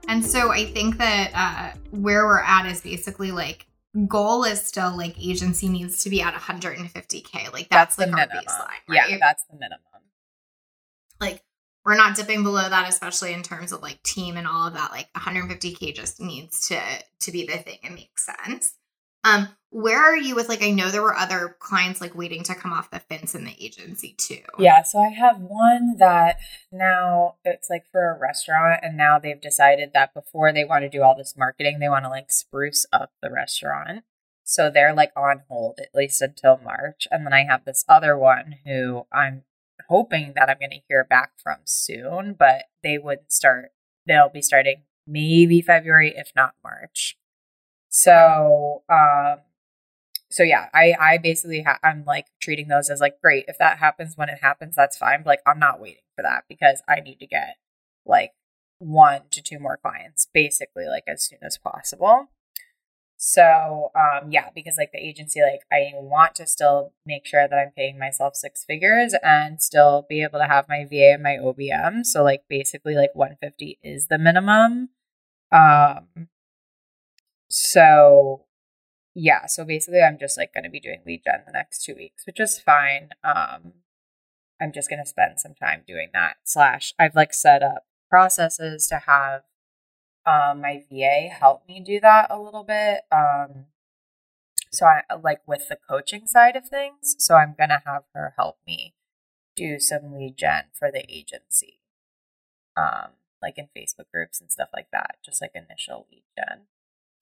And 0.09 0.25
so 0.25 0.51
I 0.51 0.65
think 0.65 0.97
that 0.97 1.31
uh, 1.35 1.77
where 1.91 2.25
we're 2.25 2.41
at 2.41 2.65
is 2.65 2.81
basically 2.81 3.31
like 3.31 3.67
goal 4.07 4.43
is 4.43 4.59
still 4.59 4.97
like 4.97 5.15
agency 5.23 5.69
needs 5.69 6.03
to 6.03 6.09
be 6.09 6.19
at 6.21 6.33
150k. 6.33 7.53
Like 7.53 7.69
that's, 7.69 7.95
that's 7.95 7.97
like 7.97 8.07
our 8.09 8.27
minimum. 8.27 8.43
baseline. 8.43 8.89
Right? 8.89 9.09
Yeah, 9.09 9.17
that's 9.19 9.45
the 9.45 9.53
minimum. 9.53 9.79
Like 11.21 11.43
we're 11.85 11.95
not 11.95 12.15
dipping 12.15 12.41
below 12.41 12.67
that, 12.67 12.89
especially 12.89 13.33
in 13.33 13.43
terms 13.43 13.71
of 13.71 13.83
like 13.83 14.01
team 14.01 14.35
and 14.35 14.47
all 14.47 14.67
of 14.67 14.73
that. 14.73 14.91
Like 14.91 15.13
150k 15.13 15.93
just 15.93 16.19
needs 16.19 16.67
to 16.69 16.81
to 17.19 17.31
be 17.31 17.45
the 17.45 17.57
thing. 17.57 17.77
It 17.83 17.93
makes 17.93 18.25
sense. 18.25 18.73
Um, 19.23 19.49
where 19.71 20.01
are 20.01 20.17
you 20.17 20.35
with 20.35 20.49
like 20.49 20.63
I 20.63 20.71
know 20.71 20.89
there 20.89 21.03
were 21.03 21.15
other 21.15 21.55
clients 21.59 22.01
like 22.01 22.15
waiting 22.15 22.41
to 22.43 22.55
come 22.55 22.73
off 22.73 22.89
the 22.89 22.99
fence 22.99 23.35
in 23.35 23.45
the 23.45 23.55
agency 23.63 24.15
too. 24.17 24.41
Yeah, 24.57 24.81
so 24.81 24.99
I 24.99 25.09
have 25.09 25.39
one 25.39 25.97
that 25.97 26.37
now 26.71 27.35
it's 27.45 27.69
like 27.69 27.85
for 27.91 28.09
a 28.09 28.19
restaurant 28.19 28.79
and 28.81 28.97
now 28.97 29.19
they've 29.19 29.39
decided 29.39 29.91
that 29.93 30.13
before 30.13 30.51
they 30.51 30.65
want 30.65 30.83
to 30.83 30.89
do 30.89 31.03
all 31.03 31.15
this 31.15 31.35
marketing, 31.37 31.79
they 31.79 31.89
want 31.89 32.05
to 32.05 32.09
like 32.09 32.31
spruce 32.31 32.87
up 32.91 33.11
the 33.21 33.29
restaurant. 33.31 34.03
So 34.43 34.71
they're 34.71 34.95
like 34.95 35.11
on 35.15 35.43
hold 35.47 35.79
at 35.79 35.93
least 35.93 36.21
until 36.23 36.57
March. 36.57 37.07
And 37.11 37.23
then 37.23 37.33
I 37.33 37.43
have 37.43 37.65
this 37.65 37.85
other 37.87 38.17
one 38.17 38.55
who 38.65 39.05
I'm 39.13 39.43
hoping 39.87 40.33
that 40.35 40.49
I'm 40.49 40.57
going 40.57 40.71
to 40.71 40.85
hear 40.87 41.03
back 41.03 41.33
from 41.37 41.57
soon, 41.65 42.33
but 42.37 42.63
they 42.81 42.97
would 42.97 43.31
start 43.31 43.71
they'll 44.07 44.29
be 44.29 44.41
starting 44.41 44.81
maybe 45.05 45.61
February 45.61 46.15
if 46.15 46.31
not 46.35 46.55
March. 46.63 47.18
So, 47.89 48.83
um, 48.89 49.39
so 50.29 50.43
yeah, 50.43 50.67
I 50.73 50.93
I 50.99 51.17
basically 51.17 51.63
ha- 51.63 51.79
I'm 51.83 52.05
like 52.05 52.27
treating 52.39 52.67
those 52.67 52.89
as 52.89 53.01
like 53.01 53.19
great 53.21 53.45
if 53.47 53.57
that 53.57 53.79
happens 53.79 54.15
when 54.15 54.29
it 54.29 54.39
happens 54.41 54.75
that's 54.75 54.97
fine. 54.97 55.19
But 55.23 55.27
like 55.27 55.41
I'm 55.45 55.59
not 55.59 55.81
waiting 55.81 56.03
for 56.15 56.21
that 56.21 56.45
because 56.47 56.81
I 56.87 56.99
need 56.99 57.19
to 57.19 57.27
get 57.27 57.57
like 58.05 58.33
one 58.79 59.23
to 59.31 59.41
two 59.41 59.59
more 59.59 59.77
clients 59.77 60.27
basically 60.33 60.85
like 60.85 61.03
as 61.07 61.23
soon 61.23 61.39
as 61.41 61.57
possible. 61.57 62.27
So 63.17 63.91
um 63.95 64.31
yeah, 64.31 64.49
because 64.55 64.77
like 64.77 64.91
the 64.93 64.99
agency 64.99 65.41
like 65.41 65.61
I 65.71 65.91
want 65.95 66.35
to 66.35 66.47
still 66.47 66.93
make 67.05 67.25
sure 67.25 67.47
that 67.47 67.57
I'm 67.57 67.71
paying 67.75 67.97
myself 67.99 68.35
six 68.35 68.63
figures 68.63 69.15
and 69.23 69.61
still 69.61 70.05
be 70.07 70.21
able 70.23 70.39
to 70.39 70.45
have 70.47 70.69
my 70.69 70.85
VA 70.85 71.13
and 71.13 71.23
my 71.23 71.37
OBM. 71.37 72.05
So 72.05 72.23
like 72.23 72.43
basically 72.47 72.95
like 72.95 73.15
150 73.15 73.79
is 73.83 74.07
the 74.07 74.19
minimum. 74.19 74.89
Um 75.51 76.29
so 77.49 78.45
yeah, 79.15 79.47
so 79.47 79.65
basically 79.65 80.01
I'm 80.01 80.17
just 80.19 80.37
like 80.37 80.53
going 80.53 80.63
to 80.63 80.69
be 80.69 80.79
doing 80.79 81.01
lead 81.05 81.23
gen 81.25 81.43
the 81.45 81.51
next 81.51 81.83
2 81.83 81.95
weeks, 81.95 82.25
which 82.25 82.39
is 82.39 82.59
fine. 82.59 83.09
Um 83.23 83.73
I'm 84.61 84.71
just 84.73 84.89
going 84.89 85.01
to 85.01 85.09
spend 85.09 85.39
some 85.39 85.55
time 85.55 85.83
doing 85.87 86.09
that. 86.13 86.37
Slash 86.43 86.93
I've 86.99 87.15
like 87.15 87.33
set 87.33 87.63
up 87.63 87.85
processes 88.09 88.87
to 88.87 88.99
have 89.07 89.41
um 90.25 90.61
my 90.61 90.83
VA 90.89 91.29
help 91.29 91.67
me 91.67 91.81
do 91.85 91.99
that 91.99 92.27
a 92.29 92.39
little 92.39 92.63
bit. 92.63 93.01
Um 93.11 93.65
so 94.71 94.85
I 94.85 95.01
like 95.15 95.41
with 95.47 95.67
the 95.67 95.77
coaching 95.89 96.27
side 96.27 96.55
of 96.55 96.67
things, 96.67 97.15
so 97.17 97.33
I'm 97.33 97.55
going 97.57 97.69
to 97.69 97.81
have 97.87 98.03
her 98.13 98.35
help 98.37 98.59
me 98.67 98.93
do 99.55 99.79
some 99.79 100.13
lead 100.13 100.37
gen 100.37 100.65
for 100.73 100.91
the 100.91 101.03
agency. 101.11 101.79
Um 102.77 103.13
like 103.41 103.57
in 103.57 103.69
Facebook 103.75 104.11
groups 104.13 104.39
and 104.39 104.51
stuff 104.51 104.69
like 104.73 104.89
that, 104.91 105.15
just 105.25 105.41
like 105.41 105.51
initial 105.55 106.07
lead 106.11 106.23
gen. 106.37 106.67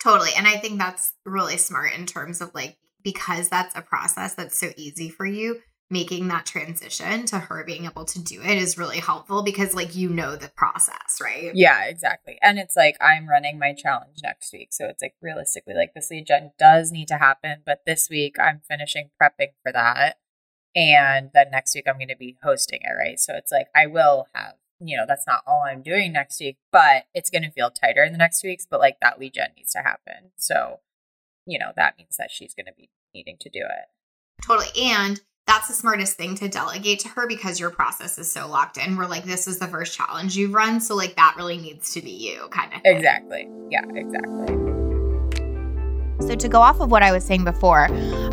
Totally. 0.08 0.32
And 0.38 0.48
I 0.48 0.58
think 0.58 0.78
that's 0.78 1.14
really 1.26 1.58
smart 1.58 1.94
in 1.94 2.06
terms 2.06 2.40
of 2.40 2.54
like, 2.56 2.78
because 3.04 3.50
that's 3.50 3.76
a 3.76 3.82
process 3.82 4.36
that's 4.36 4.58
so 4.58 4.70
easy 4.78 5.10
for 5.10 5.26
you, 5.26 5.60
making 5.90 6.30
that 6.30 6.46
transition 6.46 7.26
to 7.26 7.40
her 7.40 7.64
being 7.66 7.86
able 7.86 8.06
to 8.06 8.20
do 8.20 8.42
it 8.42 8.58
is 8.58 8.78
really 8.78 9.00
helpful 9.00 9.44
because 9.44 9.74
like 9.74 9.96
you 9.98 10.10
know 10.10 10.38
the 10.38 10.50
process, 10.56 11.20
right? 11.22 11.52
Yeah, 11.54 11.86
exactly. 11.86 12.38
And 12.42 12.58
it's 12.58 12.76
like 12.78 12.96
I'm 13.02 13.28
running 13.28 13.60
my 13.60 13.74
challenge 13.74 14.20
next 14.24 14.54
week. 14.54 14.70
So 14.72 14.86
it's 14.86 15.02
like 15.02 15.16
realistically 15.22 15.74
like 15.74 15.94
this 15.94 16.10
lead 16.10 16.28
gen 16.28 16.52
does 16.58 16.92
need 16.92 17.10
to 17.10 17.18
happen, 17.18 17.64
but 17.66 17.82
this 17.86 18.10
week 18.10 18.38
I'm 18.40 18.62
finishing 18.68 19.10
prepping 19.22 19.52
for 19.62 19.74
that. 19.74 20.16
And 20.74 21.32
then 21.34 21.52
next 21.52 21.76
week 21.76 21.86
I'm 21.86 21.98
going 21.98 22.08
to 22.08 22.16
be 22.16 22.38
hosting 22.44 22.80
it, 22.82 22.94
right? 22.98 23.20
So 23.20 23.34
it's 23.36 23.52
like 23.52 23.68
I 23.76 23.88
will 23.88 24.28
have 24.34 24.54
you 24.80 24.98
know, 24.98 25.06
that's 25.08 25.28
not 25.28 25.44
all 25.48 25.64
I'm 25.66 25.82
doing 25.82 26.12
next 26.12 26.40
week, 26.40 26.58
but 26.72 27.06
it's 27.14 27.30
going 27.30 27.44
to 27.44 27.52
feel 27.52 27.72
tighter 27.72 28.04
in 28.04 28.12
the 28.12 28.18
next 28.18 28.44
weeks. 28.44 28.68
But 28.70 28.80
like 28.80 28.98
that 29.02 29.20
lead 29.20 29.34
gen 29.34 29.50
needs 29.56 29.72
to 29.74 29.80
happen. 29.80 30.32
So, 30.38 30.80
you 31.46 31.58
know, 31.60 31.72
that 31.76 31.98
means 31.98 32.18
that 32.18 32.32
she's 32.32 32.54
going 32.54 32.68
to 32.68 32.74
be 32.78 32.90
needing 33.14 33.38
to 33.40 33.50
do 33.50 33.62
it. 33.62 34.46
Totally. 34.46 34.68
And 34.92 35.20
that's 35.48 35.68
the 35.70 35.74
smartest 35.74 36.18
thing 36.18 36.36
to 36.36 36.50
delegate 36.50 37.00
to 37.00 37.10
her 37.10 37.26
because 37.26 37.60
your 37.60 37.70
process 37.70 38.18
is 38.18 38.30
so 38.30 38.48
locked 38.48 38.78
in. 38.78 38.98
We're 38.98 39.06
like, 39.06 39.24
this 39.24 39.48
is 39.48 39.60
the 39.60 39.68
first 39.68 39.96
challenge 39.96 40.36
you've 40.36 40.54
run. 40.54 40.82
So, 40.82 40.96
like, 40.96 41.16
that 41.16 41.36
really 41.38 41.58
needs 41.58 41.94
to 41.94 42.02
be 42.02 42.12
you, 42.12 42.48
kind 42.50 42.74
of. 42.74 42.82
Thing. 42.82 42.98
Exactly. 42.98 43.50
Yeah, 43.70 43.86
exactly. 43.96 44.87
So, 46.20 46.36
to 46.36 46.48
go 46.48 46.60
off 46.60 46.80
of 46.80 46.92
what 46.92 47.04
I 47.04 47.12
was 47.12 47.24
saying 47.24 47.44
before 47.44 47.88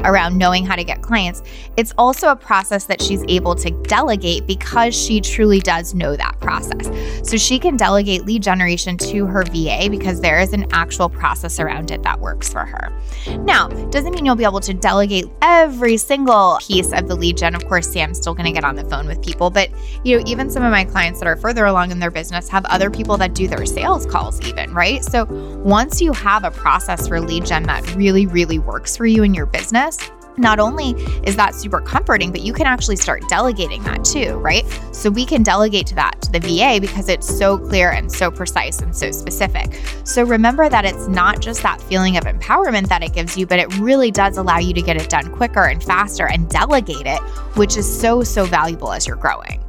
around 0.04 0.38
knowing 0.38 0.64
how 0.64 0.76
to 0.76 0.84
get 0.84 1.02
clients, 1.02 1.42
it's 1.76 1.92
also 1.98 2.28
a 2.28 2.36
process 2.36 2.86
that 2.86 3.00
she's 3.00 3.24
able 3.28 3.54
to 3.56 3.70
delegate 3.84 4.46
because 4.46 4.94
she 4.94 5.20
truly 5.20 5.60
does 5.60 5.94
know 5.94 6.16
that 6.16 6.38
process. 6.40 6.90
So, 7.28 7.36
she 7.36 7.58
can 7.58 7.76
delegate 7.76 8.24
lead 8.24 8.42
generation 8.42 8.96
to 8.98 9.26
her 9.26 9.44
VA 9.44 9.88
because 9.90 10.20
there 10.20 10.40
is 10.40 10.52
an 10.52 10.66
actual 10.72 11.08
process 11.08 11.60
around 11.60 11.90
it 11.90 12.02
that 12.02 12.20
works 12.20 12.50
for 12.50 12.64
her. 12.64 12.92
Now, 13.40 13.68
doesn't 13.90 14.14
mean 14.14 14.24
you'll 14.24 14.34
be 14.34 14.44
able 14.44 14.60
to 14.60 14.74
delegate 14.74 15.26
every 15.42 15.96
single 15.96 16.58
piece 16.60 16.92
of 16.92 17.08
the 17.08 17.14
lead 17.14 17.36
gen. 17.36 17.54
Of 17.54 17.66
course, 17.66 17.90
Sam's 17.90 18.18
still 18.18 18.34
going 18.34 18.46
to 18.46 18.52
get 18.52 18.64
on 18.64 18.76
the 18.76 18.84
phone 18.84 19.06
with 19.06 19.22
people, 19.22 19.50
but 19.50 19.70
you 20.04 20.16
know, 20.16 20.24
even 20.26 20.50
some 20.50 20.62
of 20.62 20.70
my 20.70 20.84
clients 20.84 21.20
that 21.20 21.26
are 21.26 21.36
further 21.36 21.66
along 21.66 21.90
in 21.90 21.98
their 21.98 22.10
business 22.10 22.48
have 22.48 22.64
other 22.66 22.90
people 22.90 23.16
that 23.18 23.34
do 23.34 23.46
their 23.46 23.66
sales 23.66 24.06
calls, 24.06 24.40
even, 24.46 24.72
right? 24.72 25.04
So, 25.04 25.24
once 25.64 26.00
you 26.00 26.12
have 26.12 26.44
a 26.44 26.50
process 26.50 27.06
for 27.08 27.20
lead 27.20 27.44
gen 27.44 27.64
that 27.82 27.94
really, 27.96 28.26
really 28.26 28.58
works 28.58 28.96
for 28.96 29.06
you 29.06 29.22
in 29.22 29.34
your 29.34 29.46
business, 29.46 29.98
not 30.36 30.58
only 30.58 30.90
is 31.24 31.36
that 31.36 31.54
super 31.54 31.80
comforting, 31.80 32.32
but 32.32 32.40
you 32.40 32.52
can 32.52 32.66
actually 32.66 32.96
start 32.96 33.22
delegating 33.28 33.82
that 33.84 34.04
too, 34.04 34.34
right? 34.38 34.64
So 34.92 35.10
we 35.10 35.24
can 35.24 35.42
delegate 35.42 35.86
to 35.88 35.94
that 35.96 36.20
to 36.22 36.32
the 36.32 36.40
VA 36.40 36.78
because 36.80 37.08
it's 37.08 37.26
so 37.26 37.58
clear 37.58 37.90
and 37.90 38.10
so 38.10 38.30
precise 38.30 38.80
and 38.80 38.96
so 38.96 39.10
specific. 39.10 39.80
So 40.04 40.24
remember 40.24 40.68
that 40.68 40.84
it's 40.84 41.06
not 41.08 41.40
just 41.40 41.62
that 41.62 41.80
feeling 41.82 42.16
of 42.16 42.24
empowerment 42.24 42.88
that 42.88 43.02
it 43.02 43.12
gives 43.12 43.36
you, 43.36 43.46
but 43.46 43.58
it 43.58 43.78
really 43.78 44.10
does 44.10 44.36
allow 44.38 44.58
you 44.58 44.74
to 44.74 44.82
get 44.82 44.96
it 44.96 45.08
done 45.08 45.32
quicker 45.34 45.64
and 45.64 45.82
faster 45.82 46.26
and 46.26 46.48
delegate 46.48 47.06
it, 47.06 47.20
which 47.56 47.76
is 47.76 48.00
so, 48.00 48.22
so 48.22 48.44
valuable 48.44 48.92
as 48.92 49.06
you're 49.06 49.16
growing. 49.16 49.62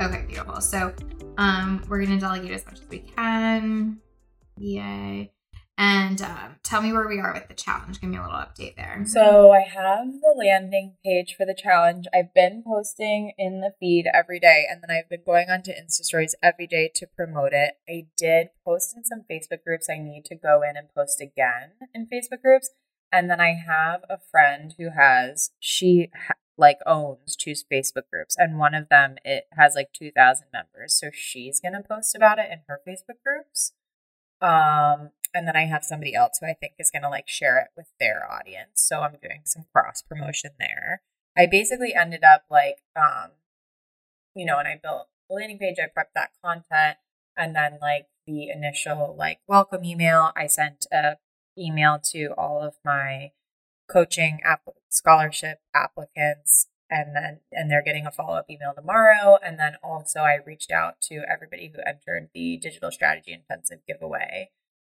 Okay, 0.00 0.24
beautiful. 0.26 0.60
So 0.60 0.92
um, 1.38 1.84
we're 1.88 2.04
going 2.04 2.18
to 2.18 2.20
delegate 2.20 2.50
as 2.50 2.66
much 2.66 2.80
as 2.80 2.88
we 2.88 2.98
can. 2.98 3.98
VA 4.58 5.28
and 5.82 6.22
um, 6.22 6.56
tell 6.62 6.80
me 6.80 6.92
where 6.92 7.08
we 7.08 7.18
are 7.18 7.34
with 7.34 7.48
the 7.48 7.54
challenge. 7.54 8.00
Give 8.00 8.08
me 8.08 8.16
a 8.16 8.22
little 8.22 8.36
update 8.36 8.76
there. 8.76 9.02
So 9.04 9.50
I 9.50 9.62
have 9.62 10.06
the 10.12 10.32
landing 10.36 10.94
page 11.04 11.34
for 11.36 11.44
the 11.44 11.56
challenge. 11.60 12.06
I've 12.14 12.32
been 12.32 12.62
posting 12.64 13.32
in 13.36 13.60
the 13.60 13.72
feed 13.80 14.06
every 14.14 14.38
day, 14.38 14.64
and 14.70 14.80
then 14.80 14.96
I've 14.96 15.10
been 15.10 15.24
going 15.26 15.50
on 15.50 15.62
to 15.62 15.72
Insta 15.72 16.04
stories 16.04 16.36
every 16.40 16.68
day 16.68 16.88
to 16.94 17.08
promote 17.16 17.52
it. 17.52 17.74
I 17.88 18.06
did 18.16 18.50
post 18.64 18.94
in 18.96 19.02
some 19.02 19.24
Facebook 19.28 19.64
groups. 19.64 19.90
I 19.90 19.98
need 19.98 20.24
to 20.26 20.36
go 20.36 20.62
in 20.62 20.76
and 20.76 20.86
post 20.94 21.20
again 21.20 21.72
in 21.92 22.06
Facebook 22.06 22.42
groups. 22.42 22.70
And 23.10 23.28
then 23.28 23.40
I 23.40 23.54
have 23.54 24.02
a 24.08 24.18
friend 24.30 24.72
who 24.78 24.90
has 24.96 25.50
she 25.58 26.12
like 26.56 26.78
owns 26.86 27.34
two 27.34 27.54
Facebook 27.72 28.08
groups, 28.08 28.36
and 28.38 28.56
one 28.56 28.74
of 28.74 28.88
them 28.88 29.16
it 29.24 29.46
has 29.58 29.74
like 29.74 29.88
two 29.92 30.12
thousand 30.12 30.46
members. 30.52 30.94
So 30.94 31.10
she's 31.12 31.58
gonna 31.58 31.82
post 31.82 32.14
about 32.14 32.38
it 32.38 32.52
in 32.52 32.60
her 32.68 32.80
Facebook 32.86 33.18
groups. 33.26 33.72
Um, 34.40 35.10
and 35.34 35.46
then 35.46 35.56
I 35.56 35.64
have 35.64 35.84
somebody 35.84 36.14
else 36.14 36.38
who 36.40 36.46
I 36.46 36.54
think 36.54 36.74
is 36.78 36.90
gonna 36.90 37.10
like 37.10 37.28
share 37.28 37.58
it 37.58 37.68
with 37.76 37.86
their 37.98 38.30
audience. 38.30 38.72
So 38.74 39.00
I'm 39.00 39.16
doing 39.22 39.42
some 39.44 39.64
cross 39.72 40.02
promotion 40.02 40.52
there. 40.58 41.02
I 41.36 41.46
basically 41.46 41.94
ended 41.94 42.24
up 42.24 42.44
like, 42.50 42.82
um, 42.96 43.30
you 44.34 44.44
know, 44.44 44.58
and 44.58 44.68
I 44.68 44.78
built 44.82 45.08
a 45.30 45.34
landing 45.34 45.58
page. 45.58 45.76
I 45.78 45.86
prepped 45.86 46.14
that 46.14 46.30
content, 46.44 46.98
and 47.36 47.56
then 47.56 47.78
like 47.80 48.08
the 48.26 48.48
initial 48.48 49.14
like 49.18 49.40
welcome 49.46 49.84
email, 49.84 50.32
I 50.36 50.46
sent 50.46 50.86
a 50.92 51.16
email 51.58 51.98
to 52.12 52.34
all 52.36 52.62
of 52.62 52.74
my 52.84 53.32
coaching 53.90 54.40
app- 54.44 54.74
scholarship 54.88 55.60
applicants 55.74 56.68
and 56.90 57.16
then 57.16 57.40
and 57.50 57.70
they're 57.70 57.82
getting 57.82 58.06
a 58.06 58.10
follow-up 58.10 58.46
email 58.50 58.72
tomorrow 58.74 59.38
and 59.44 59.58
then 59.58 59.74
also 59.82 60.20
i 60.20 60.38
reached 60.46 60.70
out 60.70 61.00
to 61.00 61.22
everybody 61.28 61.72
who 61.74 61.82
entered 61.86 62.28
the 62.34 62.56
digital 62.56 62.90
strategy 62.90 63.32
intensive 63.32 63.80
giveaway 63.86 64.50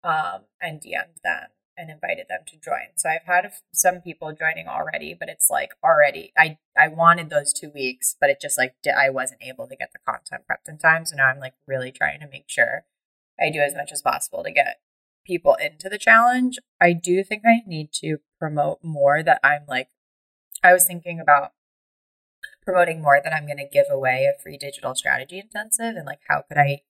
um, 0.05 0.41
and 0.61 0.81
dm'd 0.81 1.19
them 1.23 1.47
and 1.77 1.89
invited 1.89 2.27
them 2.29 2.41
to 2.47 2.57
join 2.57 2.87
so 2.95 3.09
i've 3.09 3.25
had 3.25 3.51
some 3.73 3.99
people 3.99 4.31
joining 4.31 4.67
already 4.67 5.13
but 5.17 5.27
it's 5.27 5.49
like 5.49 5.71
already 5.83 6.31
i 6.37 6.57
i 6.77 6.87
wanted 6.87 7.29
those 7.29 7.51
two 7.51 7.69
weeks 7.69 8.15
but 8.21 8.29
it 8.29 8.39
just 8.39 8.57
like 8.57 8.75
i 8.97 9.09
wasn't 9.09 9.41
able 9.43 9.67
to 9.67 9.75
get 9.75 9.89
the 9.91 9.99
content 10.09 10.43
prepped 10.49 10.69
in 10.69 10.77
time 10.77 11.05
so 11.05 11.15
now 11.15 11.27
i'm 11.27 11.39
like 11.39 11.55
really 11.67 11.91
trying 11.91 12.19
to 12.19 12.27
make 12.31 12.45
sure 12.47 12.85
i 13.39 13.49
do 13.49 13.59
as 13.59 13.75
much 13.75 13.91
as 13.91 14.01
possible 14.01 14.43
to 14.43 14.51
get 14.51 14.77
people 15.25 15.55
into 15.55 15.89
the 15.89 15.97
challenge. 15.97 16.59
I 16.79 16.93
do 16.93 17.23
think 17.23 17.43
I 17.45 17.61
need 17.65 17.91
to 17.93 18.17
promote 18.39 18.79
more 18.83 19.23
that 19.23 19.39
I'm 19.43 19.63
like, 19.67 19.89
I 20.63 20.73
was 20.73 20.85
thinking 20.85 21.19
about 21.19 21.51
promoting 22.63 23.01
more 23.01 23.19
that 23.23 23.33
I'm 23.33 23.45
going 23.45 23.57
to 23.57 23.67
give 23.67 23.87
away 23.91 24.25
a 24.25 24.41
free 24.41 24.57
digital 24.57 24.95
strategy 24.95 25.39
intensive 25.39 25.95
and 25.95 26.05
like, 26.05 26.21
how 26.27 26.43
could 26.47 26.57
I 26.57 26.81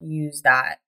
use 0.00 0.42
that 0.42 0.80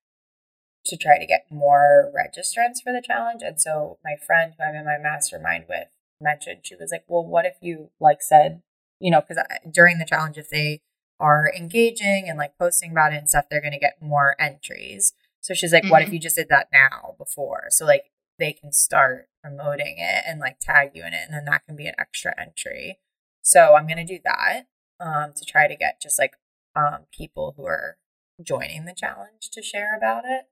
to 0.86 0.96
try 0.96 1.18
to 1.18 1.26
get 1.26 1.46
more 1.50 2.12
registrants 2.14 2.82
for 2.82 2.92
the 2.92 3.02
challenge? 3.04 3.42
And 3.42 3.60
so 3.60 3.98
my 4.04 4.16
friend 4.24 4.54
who 4.56 4.64
I'm 4.64 4.74
in 4.74 4.84
my 4.84 4.98
mastermind 4.98 5.64
with 5.68 5.88
mentioned, 6.20 6.60
she 6.62 6.76
was 6.76 6.90
like, 6.92 7.04
well, 7.08 7.24
what 7.24 7.46
if 7.46 7.56
you 7.60 7.90
like 8.00 8.22
said, 8.22 8.62
you 9.00 9.10
know, 9.10 9.20
because 9.20 9.42
during 9.70 9.98
the 9.98 10.06
challenge, 10.06 10.38
if 10.38 10.50
they 10.50 10.80
are 11.20 11.52
engaging 11.56 12.26
and 12.28 12.38
like 12.38 12.58
posting 12.58 12.90
about 12.90 13.12
it 13.12 13.18
and 13.18 13.28
stuff, 13.28 13.46
they're 13.50 13.60
going 13.60 13.72
to 13.72 13.78
get 13.78 14.02
more 14.02 14.36
entries. 14.38 15.12
So 15.40 15.54
she's 15.54 15.72
like, 15.72 15.84
mm-hmm. 15.84 15.90
what 15.90 16.02
if 16.02 16.06
mm-hmm. 16.08 16.14
you 16.14 16.20
just 16.20 16.36
did 16.36 16.48
that 16.48 16.68
now 16.72 17.14
before? 17.18 17.66
So 17.70 17.84
like 17.84 18.10
they 18.38 18.52
can 18.52 18.72
start 18.72 19.28
promoting 19.42 19.96
it 19.98 20.24
and 20.26 20.40
like 20.40 20.58
tag 20.58 20.90
you 20.94 21.02
in 21.02 21.12
it, 21.12 21.20
and 21.26 21.34
then 21.34 21.44
that 21.44 21.64
can 21.66 21.76
be 21.76 21.86
an 21.86 21.94
extra 21.98 22.34
entry. 22.40 22.98
So 23.42 23.74
I'm 23.74 23.86
gonna 23.86 24.06
do 24.06 24.18
that 24.24 24.66
um, 25.00 25.32
to 25.36 25.44
try 25.44 25.68
to 25.68 25.76
get 25.76 26.00
just 26.00 26.18
like 26.18 26.32
um, 26.74 27.06
people 27.16 27.54
who 27.56 27.64
are 27.66 27.98
joining 28.42 28.84
the 28.84 28.94
challenge 28.94 29.50
to 29.52 29.62
share 29.62 29.96
about 29.96 30.24
it. 30.24 30.44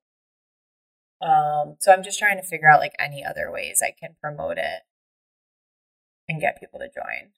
Um, 1.23 1.77
so 1.79 1.93
I'm 1.93 2.03
just 2.03 2.19
trying 2.19 2.37
to 2.37 2.43
figure 2.43 2.69
out 2.69 2.81
like 2.81 2.95
any 2.99 3.25
other 3.25 3.51
ways 3.51 3.81
I 3.83 3.95
can 3.99 4.17
promote 4.21 4.59
it 4.59 4.83
and 6.29 6.41
get 6.41 6.59
people 6.59 6.81
to 6.81 6.89
join. 6.89 7.31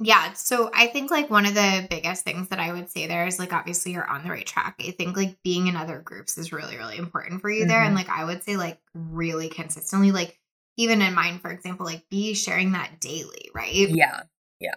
Yeah. 0.00 0.32
So 0.32 0.70
I 0.74 0.88
think 0.88 1.10
like 1.10 1.30
one 1.30 1.46
of 1.46 1.54
the 1.54 1.86
biggest 1.88 2.24
things 2.24 2.48
that 2.48 2.58
I 2.58 2.72
would 2.72 2.90
say 2.90 3.06
there 3.06 3.26
is 3.26 3.38
like 3.38 3.52
obviously 3.52 3.92
you're 3.92 4.08
on 4.08 4.24
the 4.24 4.30
right 4.30 4.46
track. 4.46 4.80
I 4.80 4.90
think 4.90 5.16
like 5.16 5.42
being 5.44 5.68
in 5.68 5.76
other 5.76 6.00
groups 6.00 6.38
is 6.38 6.52
really, 6.52 6.76
really 6.76 6.96
important 6.96 7.40
for 7.40 7.50
you 7.50 7.60
mm-hmm. 7.60 7.68
there. 7.68 7.82
And 7.82 7.96
mm-hmm. 7.96 8.08
like 8.08 8.18
I 8.18 8.24
would 8.24 8.42
say 8.42 8.56
like 8.56 8.80
really 8.94 9.48
consistently, 9.48 10.10
like 10.10 10.38
even 10.76 11.02
in 11.02 11.14
mine, 11.14 11.38
for 11.38 11.50
example, 11.50 11.86
like 11.86 12.08
be 12.10 12.34
sharing 12.34 12.72
that 12.72 13.00
daily, 13.00 13.50
right? 13.54 13.72
Yeah. 13.72 14.22
Yeah. 14.58 14.74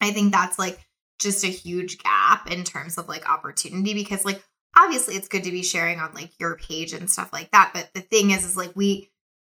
I 0.00 0.12
think 0.12 0.32
that's 0.32 0.58
like 0.58 0.78
just 1.18 1.44
a 1.44 1.48
huge 1.48 1.98
gap 1.98 2.50
in 2.50 2.64
terms 2.64 2.98
of 2.98 3.08
like 3.08 3.28
opportunity 3.28 3.92
because 3.92 4.24
like 4.24 4.42
obviously 4.76 5.14
it's 5.14 5.28
good 5.28 5.44
to 5.44 5.50
be 5.50 5.62
sharing 5.62 5.98
on 5.98 6.14
like 6.14 6.30
your 6.38 6.56
page 6.56 6.92
and 6.92 7.10
stuff 7.10 7.32
like 7.32 7.50
that. 7.52 7.70
But 7.72 7.90
the 7.94 8.00
thing 8.00 8.30
is, 8.30 8.44
is 8.44 8.56
like 8.56 8.74
we 8.74 9.10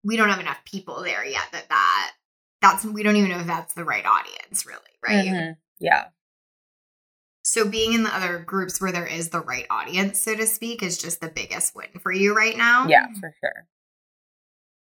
we 0.04 0.16
don't 0.16 0.28
have 0.28 0.40
enough 0.40 0.60
people 0.64 1.02
there 1.02 1.24
yet 1.24 1.46
that 1.52 1.68
that 1.68 2.12
that's 2.60 2.84
we 2.84 3.02
don't 3.02 3.16
even 3.16 3.30
know 3.30 3.40
if 3.40 3.46
that's 3.46 3.74
the 3.74 3.84
right 3.84 4.04
audience 4.06 4.66
really 4.66 4.80
right 5.06 5.26
mm-hmm. 5.26 5.52
yeah 5.78 6.06
so 7.42 7.68
being 7.68 7.94
in 7.94 8.02
the 8.02 8.14
other 8.14 8.38
groups 8.38 8.80
where 8.80 8.92
there 8.92 9.06
is 9.06 9.30
the 9.30 9.40
right 9.40 9.66
audience 9.70 10.20
so 10.20 10.34
to 10.34 10.46
speak 10.46 10.82
is 10.82 10.98
just 10.98 11.20
the 11.20 11.28
biggest 11.28 11.74
win 11.74 11.88
for 12.00 12.12
you 12.12 12.36
right 12.36 12.56
now 12.56 12.86
yeah 12.86 13.06
for 13.20 13.34
sure 13.40 13.66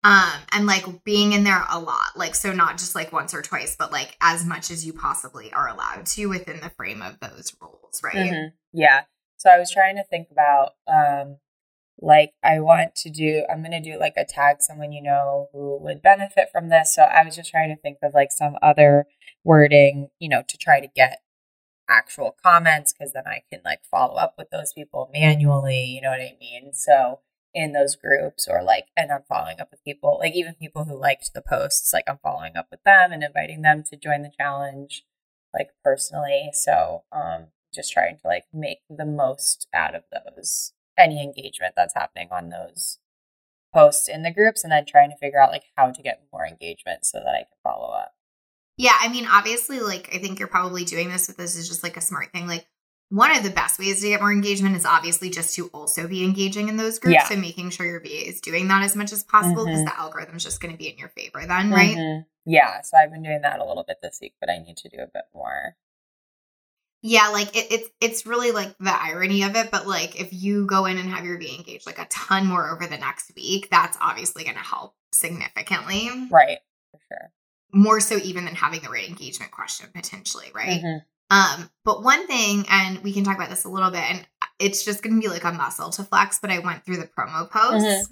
um 0.04 0.40
and 0.52 0.66
like 0.66 1.04
being 1.04 1.32
in 1.32 1.44
there 1.44 1.64
a 1.70 1.78
lot 1.78 2.16
like 2.16 2.34
so 2.34 2.52
not 2.52 2.78
just 2.78 2.94
like 2.94 3.12
once 3.12 3.34
or 3.34 3.42
twice 3.42 3.76
but 3.76 3.92
like 3.92 4.16
as 4.20 4.44
much 4.44 4.70
as 4.70 4.86
you 4.86 4.92
possibly 4.92 5.52
are 5.52 5.68
allowed 5.68 6.04
to 6.06 6.26
within 6.26 6.60
the 6.60 6.70
frame 6.70 7.02
of 7.02 7.18
those 7.20 7.54
rules 7.60 8.00
right 8.02 8.14
mm-hmm. 8.14 8.48
yeah 8.72 9.02
so 9.36 9.50
i 9.50 9.58
was 9.58 9.70
trying 9.70 9.96
to 9.96 10.04
think 10.04 10.28
about 10.30 10.74
um 10.86 11.38
like 12.00 12.32
I 12.42 12.60
want 12.60 12.94
to 12.96 13.10
do 13.10 13.44
I'm 13.50 13.64
to 13.64 13.80
do 13.80 13.98
like 13.98 14.14
a 14.16 14.24
tag 14.24 14.56
someone 14.60 14.92
you 14.92 15.02
know 15.02 15.48
who 15.52 15.78
would 15.80 16.02
benefit 16.02 16.48
from 16.52 16.68
this. 16.68 16.94
So 16.94 17.02
I 17.02 17.24
was 17.24 17.36
just 17.36 17.50
trying 17.50 17.74
to 17.74 17.80
think 17.80 17.98
of 18.02 18.14
like 18.14 18.32
some 18.32 18.56
other 18.62 19.06
wording, 19.44 20.08
you 20.18 20.28
know, 20.28 20.42
to 20.48 20.56
try 20.56 20.80
to 20.80 20.88
get 20.88 21.20
actual 21.88 22.36
comments 22.42 22.92
cuz 22.92 23.12
then 23.12 23.26
I 23.26 23.42
can 23.50 23.60
like 23.64 23.84
follow 23.84 24.14
up 24.16 24.34
with 24.38 24.50
those 24.50 24.72
people 24.72 25.10
manually, 25.12 25.84
you 25.84 26.00
know 26.00 26.10
what 26.10 26.20
I 26.20 26.36
mean? 26.40 26.72
So 26.72 27.20
in 27.54 27.72
those 27.72 27.94
groups 27.96 28.48
or 28.48 28.62
like 28.62 28.86
and 28.96 29.12
I'm 29.12 29.22
following 29.28 29.60
up 29.60 29.70
with 29.70 29.84
people, 29.84 30.18
like 30.18 30.34
even 30.34 30.54
people 30.54 30.84
who 30.84 30.96
liked 30.98 31.32
the 31.34 31.42
posts, 31.42 31.92
like 31.92 32.04
I'm 32.08 32.18
following 32.18 32.56
up 32.56 32.68
with 32.70 32.82
them 32.84 33.12
and 33.12 33.22
inviting 33.22 33.62
them 33.62 33.84
to 33.84 33.96
join 33.96 34.22
the 34.22 34.32
challenge 34.36 35.04
like 35.52 35.70
personally. 35.84 36.50
So 36.52 37.04
um 37.12 37.48
just 37.74 37.92
trying 37.92 38.16
to 38.18 38.26
like 38.26 38.44
make 38.52 38.78
the 38.88 39.04
most 39.04 39.66
out 39.74 39.94
of 39.94 40.04
those 40.12 40.72
any 40.96 41.22
engagement 41.22 41.74
that's 41.76 41.94
happening 41.94 42.28
on 42.30 42.50
those 42.50 42.98
posts 43.72 44.08
in 44.08 44.22
the 44.22 44.32
groups 44.32 44.62
and 44.62 44.72
then 44.72 44.86
trying 44.86 45.10
to 45.10 45.16
figure 45.16 45.40
out 45.40 45.50
like 45.50 45.64
how 45.76 45.90
to 45.90 46.02
get 46.02 46.22
more 46.32 46.46
engagement 46.46 47.04
so 47.04 47.18
that 47.18 47.34
I 47.34 47.38
can 47.38 47.58
follow 47.62 47.92
up. 47.92 48.14
Yeah, 48.76 48.96
I 49.00 49.08
mean, 49.08 49.26
obviously, 49.26 49.80
like 49.80 50.10
I 50.14 50.18
think 50.18 50.38
you're 50.38 50.48
probably 50.48 50.84
doing 50.84 51.10
this, 51.10 51.26
but 51.26 51.36
this 51.36 51.56
is 51.56 51.68
just 51.68 51.82
like 51.82 51.96
a 51.96 52.00
smart 52.00 52.32
thing. 52.32 52.46
Like 52.46 52.66
one 53.10 53.36
of 53.36 53.42
the 53.42 53.50
best 53.50 53.78
ways 53.78 54.00
to 54.00 54.08
get 54.08 54.20
more 54.20 54.32
engagement 54.32 54.76
is 54.76 54.84
obviously 54.84 55.30
just 55.30 55.54
to 55.56 55.68
also 55.68 56.08
be 56.08 56.24
engaging 56.24 56.68
in 56.68 56.76
those 56.76 56.98
groups. 56.98 57.14
Yeah. 57.14 57.28
So 57.28 57.36
making 57.36 57.70
sure 57.70 57.86
your 57.86 58.00
VA 58.00 58.28
is 58.28 58.40
doing 58.40 58.68
that 58.68 58.82
as 58.82 58.96
much 58.96 59.12
as 59.12 59.22
possible 59.22 59.64
because 59.64 59.80
mm-hmm. 59.80 59.84
the 59.84 60.00
algorithm's 60.00 60.44
just 60.44 60.60
going 60.60 60.72
to 60.72 60.78
be 60.78 60.88
in 60.88 60.98
your 60.98 61.10
favor 61.10 61.44
then, 61.46 61.70
right? 61.70 61.96
Mm-hmm. 61.96 62.22
Yeah. 62.46 62.80
So 62.82 62.96
I've 62.96 63.12
been 63.12 63.22
doing 63.22 63.42
that 63.42 63.60
a 63.60 63.64
little 63.64 63.84
bit 63.86 63.98
this 64.02 64.18
week, 64.20 64.34
but 64.40 64.50
I 64.50 64.58
need 64.58 64.76
to 64.78 64.88
do 64.88 64.96
a 64.96 65.06
bit 65.06 65.24
more. 65.34 65.76
Yeah, 67.06 67.28
like 67.28 67.54
it, 67.54 67.66
it's 67.70 67.90
it's 68.00 68.26
really 68.26 68.50
like 68.50 68.74
the 68.78 68.90
irony 68.90 69.42
of 69.42 69.56
it, 69.56 69.70
but 69.70 69.86
like 69.86 70.18
if 70.18 70.32
you 70.32 70.64
go 70.64 70.86
in 70.86 70.96
and 70.96 71.10
have 71.10 71.26
your 71.26 71.38
VA 71.38 71.54
engaged 71.54 71.86
like 71.86 71.98
a 71.98 72.06
ton 72.06 72.46
more 72.46 72.70
over 72.70 72.86
the 72.86 72.96
next 72.96 73.30
week, 73.36 73.68
that's 73.70 73.98
obviously 74.00 74.42
going 74.42 74.56
to 74.56 74.62
help 74.62 74.94
significantly. 75.12 76.08
Right, 76.30 76.60
for 76.92 77.00
sure. 77.06 77.30
More 77.74 78.00
so 78.00 78.16
even 78.16 78.46
than 78.46 78.54
having 78.54 78.80
the 78.80 78.88
right 78.88 79.06
engagement 79.06 79.52
question 79.52 79.90
potentially, 79.94 80.46
right? 80.54 80.80
Mm-hmm. 80.82 81.36
Um, 81.36 81.70
but 81.84 82.02
one 82.02 82.26
thing, 82.26 82.64
and 82.70 83.02
we 83.02 83.12
can 83.12 83.22
talk 83.22 83.36
about 83.36 83.50
this 83.50 83.64
a 83.64 83.68
little 83.68 83.90
bit, 83.90 84.04
and 84.08 84.26
it's 84.58 84.82
just 84.82 85.02
going 85.02 85.14
to 85.14 85.20
be 85.20 85.28
like 85.28 85.44
a 85.44 85.52
muscle 85.52 85.90
to 85.90 86.04
flex. 86.04 86.38
But 86.40 86.52
I 86.52 86.60
went 86.60 86.86
through 86.86 86.96
the 86.96 87.10
promo 87.18 87.50
posts, 87.50 87.86
mm-hmm 87.86 88.10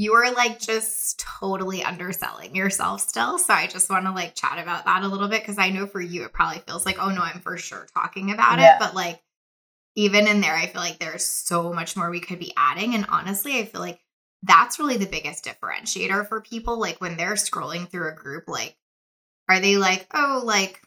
you 0.00 0.14
are 0.14 0.32
like 0.32 0.58
just 0.58 1.20
totally 1.40 1.84
underselling 1.84 2.56
yourself 2.56 3.02
still. 3.02 3.38
So 3.38 3.52
I 3.52 3.66
just 3.66 3.90
want 3.90 4.06
to 4.06 4.12
like 4.12 4.34
chat 4.34 4.58
about 4.58 4.86
that 4.86 5.02
a 5.02 5.08
little 5.08 5.28
bit 5.28 5.42
because 5.42 5.58
I 5.58 5.68
know 5.68 5.86
for 5.86 6.00
you 6.00 6.24
it 6.24 6.32
probably 6.32 6.62
feels 6.66 6.86
like, 6.86 6.96
oh 6.98 7.10
no, 7.10 7.20
I'm 7.20 7.40
for 7.40 7.58
sure 7.58 7.86
talking 7.92 8.30
about 8.30 8.58
yeah. 8.58 8.76
it. 8.76 8.78
But 8.78 8.94
like 8.94 9.20
even 9.96 10.26
in 10.26 10.40
there, 10.40 10.56
I 10.56 10.68
feel 10.68 10.80
like 10.80 10.98
there's 10.98 11.26
so 11.26 11.74
much 11.74 11.98
more 11.98 12.08
we 12.08 12.20
could 12.20 12.38
be 12.38 12.54
adding. 12.56 12.94
And 12.94 13.04
honestly, 13.10 13.58
I 13.58 13.66
feel 13.66 13.82
like 13.82 14.00
that's 14.42 14.78
really 14.78 14.96
the 14.96 15.04
biggest 15.04 15.44
differentiator 15.44 16.26
for 16.28 16.40
people. 16.40 16.80
Like 16.80 16.98
when 17.02 17.18
they're 17.18 17.34
scrolling 17.34 17.86
through 17.86 18.08
a 18.08 18.14
group, 18.14 18.44
like, 18.48 18.78
are 19.50 19.60
they 19.60 19.76
like, 19.76 20.06
oh, 20.14 20.40
like 20.42 20.80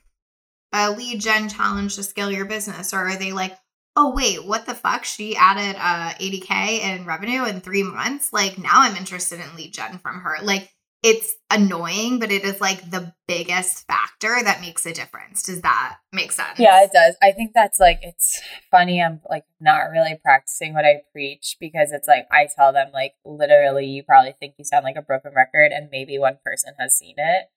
a 0.74 0.90
lead 0.90 1.22
gen 1.22 1.50
challenge 1.50 1.98
to 1.98 2.04
scale 2.04 2.32
your 2.32 2.46
business? 2.46 2.96
Or 2.96 3.10
are 3.10 3.16
they 3.16 3.32
like, 3.32 3.56
oh 3.96 4.14
wait 4.14 4.46
what 4.46 4.66
the 4.66 4.74
fuck? 4.74 5.06
She 5.06 5.36
added 5.36 5.76
uh 5.80 6.14
80k 6.20 6.80
in 6.82 7.06
revenue 7.06 7.46
in 7.46 7.62
three 7.62 7.84
months? 7.84 8.34
Like 8.34 8.58
now 8.58 8.72
i'm 8.76 8.96
interested 8.96 9.40
in 9.40 9.56
lead 9.56 9.74
gen 9.74 9.98
from 10.00 10.22
her. 10.22 10.38
Like 10.42 10.70
it's 11.04 11.36
annoying 11.52 12.20
but 12.20 12.32
it 12.32 12.46
is 12.46 12.62
like 12.62 12.90
the 12.90 13.14
biggest 13.28 13.86
factor 13.88 14.38
that 14.42 14.62
makes 14.62 14.86
a 14.86 14.94
difference. 14.94 15.44
Does 15.44 15.62
that 15.62 15.98
make 16.12 16.32
sense? 16.32 16.60
Yeah 16.60 16.84
it 16.84 16.92
does. 16.94 17.16
I 17.22 17.32
think 17.32 17.52
that's 17.54 17.80
like 17.80 18.00
it's 18.02 18.42
funny. 18.72 19.02
I'm 19.02 19.22
like 19.30 19.46
not 19.60 19.92
really 19.92 20.20
practicing 20.24 20.74
what 20.74 20.86
i 20.86 21.02
preach 21.12 21.58
because 21.60 21.92
it's 21.92 22.08
like 22.08 22.26
i 22.32 22.48
tell 22.54 22.74
them 22.74 22.90
like 22.94 23.14
literally 23.26 23.86
you 23.86 24.04
probably 24.04 24.36
think 24.40 24.56
you 24.58 24.66
sound 24.66 24.84
like 24.84 24.98
a 24.98 25.02
broken 25.02 25.34
record 25.36 25.72
and 25.72 25.90
maybe 25.92 26.18
one 26.18 26.38
person 26.44 26.74
has 26.80 26.98
seen 26.98 27.16
it. 27.18 27.50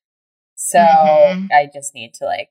So 0.55 0.79
mm-hmm. 0.79 1.47
i 1.53 1.69
just 1.73 1.95
need 1.95 2.15
to 2.15 2.25
like 2.25 2.51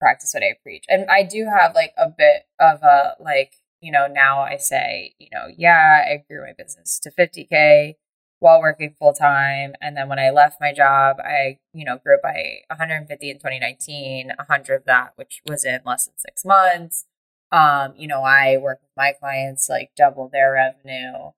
practice 0.00 0.32
what 0.34 0.42
I 0.42 0.56
preach. 0.62 0.84
And 0.88 1.08
I 1.10 1.22
do 1.22 1.46
have 1.46 1.74
like 1.74 1.92
a 1.96 2.08
bit 2.08 2.44
of 2.58 2.82
a 2.82 3.14
like, 3.20 3.54
you 3.80 3.92
know, 3.92 4.06
now 4.06 4.40
I 4.40 4.56
say, 4.56 5.14
you 5.18 5.28
know, 5.32 5.46
yeah, 5.56 6.04
I 6.06 6.24
grew 6.28 6.44
my 6.44 6.52
business 6.56 6.98
to 7.00 7.10
50K 7.10 7.94
while 8.40 8.60
working 8.60 8.94
full 8.98 9.12
time. 9.12 9.74
And 9.80 9.96
then 9.96 10.08
when 10.08 10.18
I 10.18 10.30
left 10.30 10.60
my 10.60 10.72
job, 10.72 11.16
I, 11.20 11.58
you 11.72 11.84
know, 11.84 11.98
grew 11.98 12.18
by 12.22 12.60
150 12.68 13.30
in 13.30 13.36
2019, 13.36 14.32
100 14.36 14.74
of 14.74 14.84
that, 14.86 15.12
which 15.16 15.42
was 15.46 15.64
in 15.64 15.80
less 15.84 16.06
than 16.06 16.18
six 16.18 16.44
months. 16.44 17.06
Um, 17.52 17.94
you 17.96 18.08
know, 18.08 18.22
I 18.22 18.56
work 18.56 18.80
with 18.80 18.90
my 18.96 19.12
clients 19.18 19.68
like 19.68 19.90
double 19.96 20.28
their 20.28 20.52
revenue. 20.52 21.32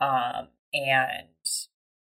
Um, 0.00 0.48
and 0.74 1.28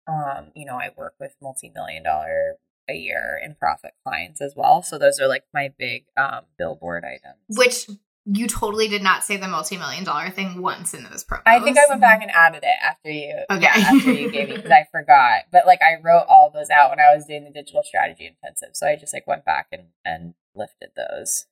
um, 0.06 0.50
you 0.54 0.66
know, 0.66 0.74
I 0.76 0.90
work 0.96 1.14
with 1.18 1.36
multi-million 1.40 2.02
dollar 2.02 2.56
a 2.88 2.94
year 2.94 3.40
in 3.42 3.54
profit 3.54 3.92
clients 4.04 4.40
as 4.40 4.54
well. 4.56 4.82
So 4.82 4.98
those 4.98 5.20
are 5.20 5.28
like 5.28 5.44
my 5.52 5.72
big 5.78 6.04
um 6.16 6.42
billboard 6.58 7.04
items. 7.04 7.38
Which 7.48 7.86
you 8.26 8.46
totally 8.46 8.88
did 8.88 9.02
not 9.02 9.22
say 9.22 9.36
the 9.36 9.48
multi-million 9.48 10.02
dollar 10.04 10.30
thing 10.30 10.62
once 10.62 10.94
in 10.94 11.04
those 11.04 11.24
promos. 11.24 11.42
I 11.44 11.60
think 11.60 11.76
I 11.76 11.82
went 11.88 12.00
back 12.00 12.22
and 12.22 12.30
added 12.30 12.62
it 12.62 12.76
after 12.82 13.10
you. 13.10 13.34
Okay. 13.50 13.62
Yeah, 13.62 13.72
after 13.74 14.12
you 14.12 14.30
gave 14.30 14.48
me 14.48 14.56
because 14.56 14.70
I 14.70 14.86
forgot. 14.90 15.42
But 15.52 15.66
like 15.66 15.80
I 15.82 16.00
wrote 16.02 16.24
all 16.28 16.50
those 16.52 16.70
out 16.70 16.90
when 16.90 17.00
I 17.00 17.14
was 17.14 17.26
doing 17.26 17.44
the 17.44 17.50
digital 17.50 17.82
strategy 17.82 18.26
intensive. 18.26 18.70
So 18.72 18.86
I 18.86 18.96
just 18.96 19.12
like 19.12 19.26
went 19.26 19.44
back 19.44 19.68
and 19.72 19.84
and 20.04 20.34
lifted 20.54 20.90
those. 20.96 21.46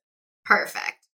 Perfect. 0.45 1.09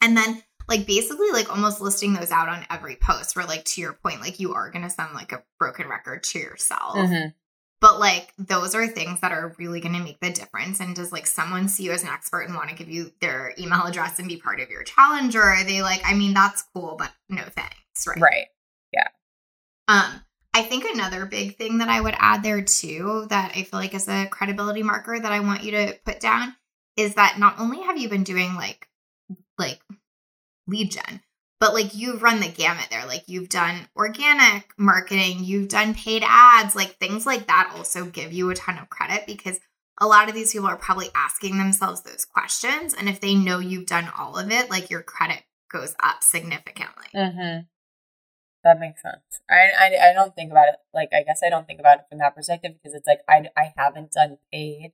And 0.00 0.16
then 0.16 0.42
like 0.68 0.86
basically 0.86 1.30
like 1.30 1.50
almost 1.50 1.80
listing 1.80 2.14
those 2.14 2.30
out 2.30 2.48
on 2.48 2.66
every 2.70 2.96
post 2.96 3.36
where 3.36 3.46
like 3.46 3.64
to 3.66 3.80
your 3.80 3.92
point, 3.92 4.20
like 4.20 4.40
you 4.40 4.54
are 4.54 4.70
gonna 4.70 4.90
sound 4.90 5.14
like 5.14 5.32
a 5.32 5.42
broken 5.58 5.88
record 5.88 6.22
to 6.24 6.38
yourself. 6.38 6.96
Mm-hmm. 6.96 7.28
But 7.80 8.00
like 8.00 8.32
those 8.38 8.74
are 8.74 8.86
things 8.86 9.20
that 9.20 9.32
are 9.32 9.54
really 9.58 9.80
going 9.80 9.94
to 9.94 10.02
make 10.02 10.20
the 10.20 10.30
difference. 10.30 10.80
And 10.80 10.96
does 10.96 11.12
like 11.12 11.26
someone 11.26 11.68
see 11.68 11.84
you 11.84 11.92
as 11.92 12.02
an 12.02 12.08
expert 12.08 12.42
and 12.42 12.54
want 12.54 12.70
to 12.70 12.74
give 12.74 12.88
you 12.88 13.12
their 13.20 13.54
email 13.58 13.84
address 13.84 14.18
and 14.18 14.28
be 14.28 14.38
part 14.38 14.60
of 14.60 14.70
your 14.70 14.82
challenge? 14.82 15.36
Or 15.36 15.42
are 15.42 15.64
they 15.64 15.82
like, 15.82 16.00
I 16.04 16.14
mean, 16.14 16.34
that's 16.34 16.64
cool, 16.74 16.96
but 16.98 17.12
no 17.28 17.42
thanks, 17.42 18.06
right? 18.06 18.20
Right. 18.20 18.46
Yeah. 18.92 19.08
Um, 19.88 20.22
I 20.54 20.62
think 20.62 20.84
another 20.84 21.26
big 21.26 21.58
thing 21.58 21.78
that 21.78 21.90
I 21.90 22.00
would 22.00 22.14
add 22.18 22.42
there 22.42 22.62
too, 22.62 23.26
that 23.28 23.52
I 23.54 23.62
feel 23.64 23.78
like 23.78 23.92
is 23.92 24.08
a 24.08 24.26
credibility 24.26 24.82
marker 24.82 25.18
that 25.20 25.32
I 25.32 25.40
want 25.40 25.62
you 25.62 25.72
to 25.72 25.98
put 26.04 26.18
down 26.18 26.56
is 26.96 27.14
that 27.16 27.38
not 27.38 27.60
only 27.60 27.82
have 27.82 27.98
you 27.98 28.08
been 28.08 28.24
doing 28.24 28.54
like 28.54 28.88
like 29.58 29.80
lead 30.66 30.92
gen, 30.92 31.20
but 31.66 31.74
like 31.74 31.96
you've 31.96 32.22
run 32.22 32.38
the 32.38 32.46
gamut 32.46 32.86
there. 32.90 33.04
Like 33.06 33.24
you've 33.26 33.48
done 33.48 33.88
organic 33.96 34.72
marketing, 34.78 35.42
you've 35.42 35.68
done 35.68 35.94
paid 35.94 36.22
ads, 36.24 36.76
like 36.76 36.96
things 36.98 37.26
like 37.26 37.48
that 37.48 37.72
also 37.74 38.04
give 38.04 38.32
you 38.32 38.48
a 38.50 38.54
ton 38.54 38.78
of 38.78 38.88
credit 38.88 39.24
because 39.26 39.58
a 40.00 40.06
lot 40.06 40.28
of 40.28 40.34
these 40.36 40.52
people 40.52 40.68
are 40.68 40.76
probably 40.76 41.08
asking 41.16 41.58
themselves 41.58 42.02
those 42.02 42.24
questions. 42.24 42.94
And 42.94 43.08
if 43.08 43.20
they 43.20 43.34
know 43.34 43.58
you've 43.58 43.86
done 43.86 44.08
all 44.16 44.38
of 44.38 44.52
it, 44.52 44.70
like 44.70 44.90
your 44.90 45.02
credit 45.02 45.42
goes 45.68 45.96
up 46.00 46.22
significantly. 46.22 47.08
Mm-hmm. 47.12 47.62
That 48.62 48.78
makes 48.78 49.02
sense. 49.02 49.40
I, 49.50 49.70
I 49.76 50.10
I 50.10 50.12
don't 50.12 50.36
think 50.36 50.52
about 50.52 50.68
it 50.68 50.76
like 50.94 51.08
I 51.12 51.24
guess 51.24 51.40
I 51.44 51.50
don't 51.50 51.66
think 51.66 51.80
about 51.80 51.98
it 51.98 52.04
from 52.08 52.18
that 52.18 52.36
perspective 52.36 52.74
because 52.80 52.94
it's 52.94 53.08
like 53.08 53.22
I 53.28 53.48
I 53.56 53.72
haven't 53.76 54.12
done 54.12 54.38
paid 54.52 54.92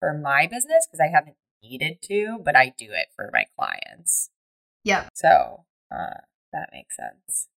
for 0.00 0.12
my 0.12 0.48
business 0.48 0.88
because 0.90 1.00
I 1.00 1.14
haven't 1.14 1.36
needed 1.62 1.98
to, 2.08 2.40
but 2.44 2.56
I 2.56 2.74
do 2.76 2.86
it 2.90 3.10
for 3.14 3.30
my 3.32 3.44
clients. 3.56 4.30
Yep. 4.82 5.10
So 5.14 5.66
uh, 5.90 6.20
that 6.52 6.70
makes 6.72 6.96
sense. 6.96 7.48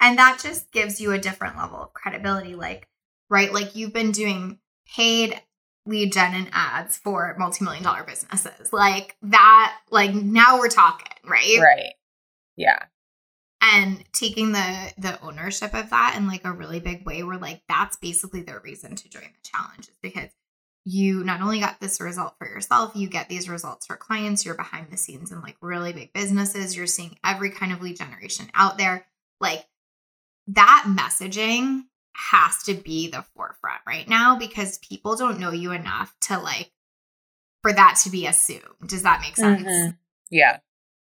And 0.00 0.18
that 0.18 0.40
just 0.42 0.70
gives 0.72 1.00
you 1.00 1.12
a 1.12 1.18
different 1.18 1.56
level 1.56 1.78
of 1.78 1.92
credibility. 1.92 2.54
Like, 2.54 2.88
right? 3.28 3.52
Like 3.52 3.74
you've 3.74 3.92
been 3.92 4.12
doing 4.12 4.58
paid 4.94 5.40
lead 5.86 6.12
gen 6.12 6.34
and 6.34 6.50
ads 6.52 6.98
for 6.98 7.34
multi-million 7.38 7.82
dollar 7.82 8.04
businesses. 8.04 8.72
Like 8.72 9.16
that, 9.22 9.78
like 9.90 10.14
now 10.14 10.58
we're 10.58 10.68
talking, 10.68 11.12
right? 11.24 11.58
Right. 11.60 11.94
Yeah. 12.56 12.84
And 13.60 14.04
taking 14.12 14.52
the 14.52 14.92
the 14.98 15.20
ownership 15.20 15.74
of 15.74 15.90
that 15.90 16.14
in 16.16 16.28
like 16.28 16.44
a 16.44 16.52
really 16.52 16.78
big 16.78 17.04
way 17.04 17.22
where 17.24 17.38
like 17.38 17.62
that's 17.68 17.96
basically 17.96 18.42
the 18.42 18.60
reason 18.60 18.94
to 18.94 19.08
join 19.08 19.22
the 19.22 19.50
challenge 19.50 19.88
is 19.88 19.98
because 20.00 20.28
you 20.88 21.22
not 21.22 21.42
only 21.42 21.60
got 21.60 21.80
this 21.80 22.00
result 22.00 22.34
for 22.38 22.46
yourself, 22.46 22.92
you 22.94 23.08
get 23.08 23.28
these 23.28 23.48
results 23.48 23.86
for 23.86 23.96
clients, 23.96 24.46
you're 24.46 24.54
behind 24.54 24.90
the 24.90 24.96
scenes 24.96 25.30
in 25.30 25.42
like 25.42 25.56
really 25.60 25.92
big 25.92 26.12
businesses, 26.14 26.74
you're 26.74 26.86
seeing 26.86 27.16
every 27.22 27.50
kind 27.50 27.72
of 27.72 27.82
lead 27.82 27.96
generation 27.96 28.46
out 28.54 28.78
there. 28.78 29.04
Like 29.38 29.66
that 30.48 30.84
messaging 30.86 31.82
has 32.14 32.62
to 32.64 32.74
be 32.74 33.10
the 33.10 33.24
forefront 33.36 33.80
right 33.86 34.08
now 34.08 34.36
because 34.36 34.78
people 34.78 35.14
don't 35.14 35.38
know 35.38 35.52
you 35.52 35.72
enough 35.72 36.14
to 36.22 36.38
like 36.38 36.70
for 37.62 37.72
that 37.72 38.00
to 38.04 38.10
be 38.10 38.26
assumed. 38.26 38.62
Does 38.86 39.02
that 39.02 39.20
make 39.20 39.36
sense? 39.36 39.62
Mhm. 39.62 39.98
Yeah. 40.30 40.58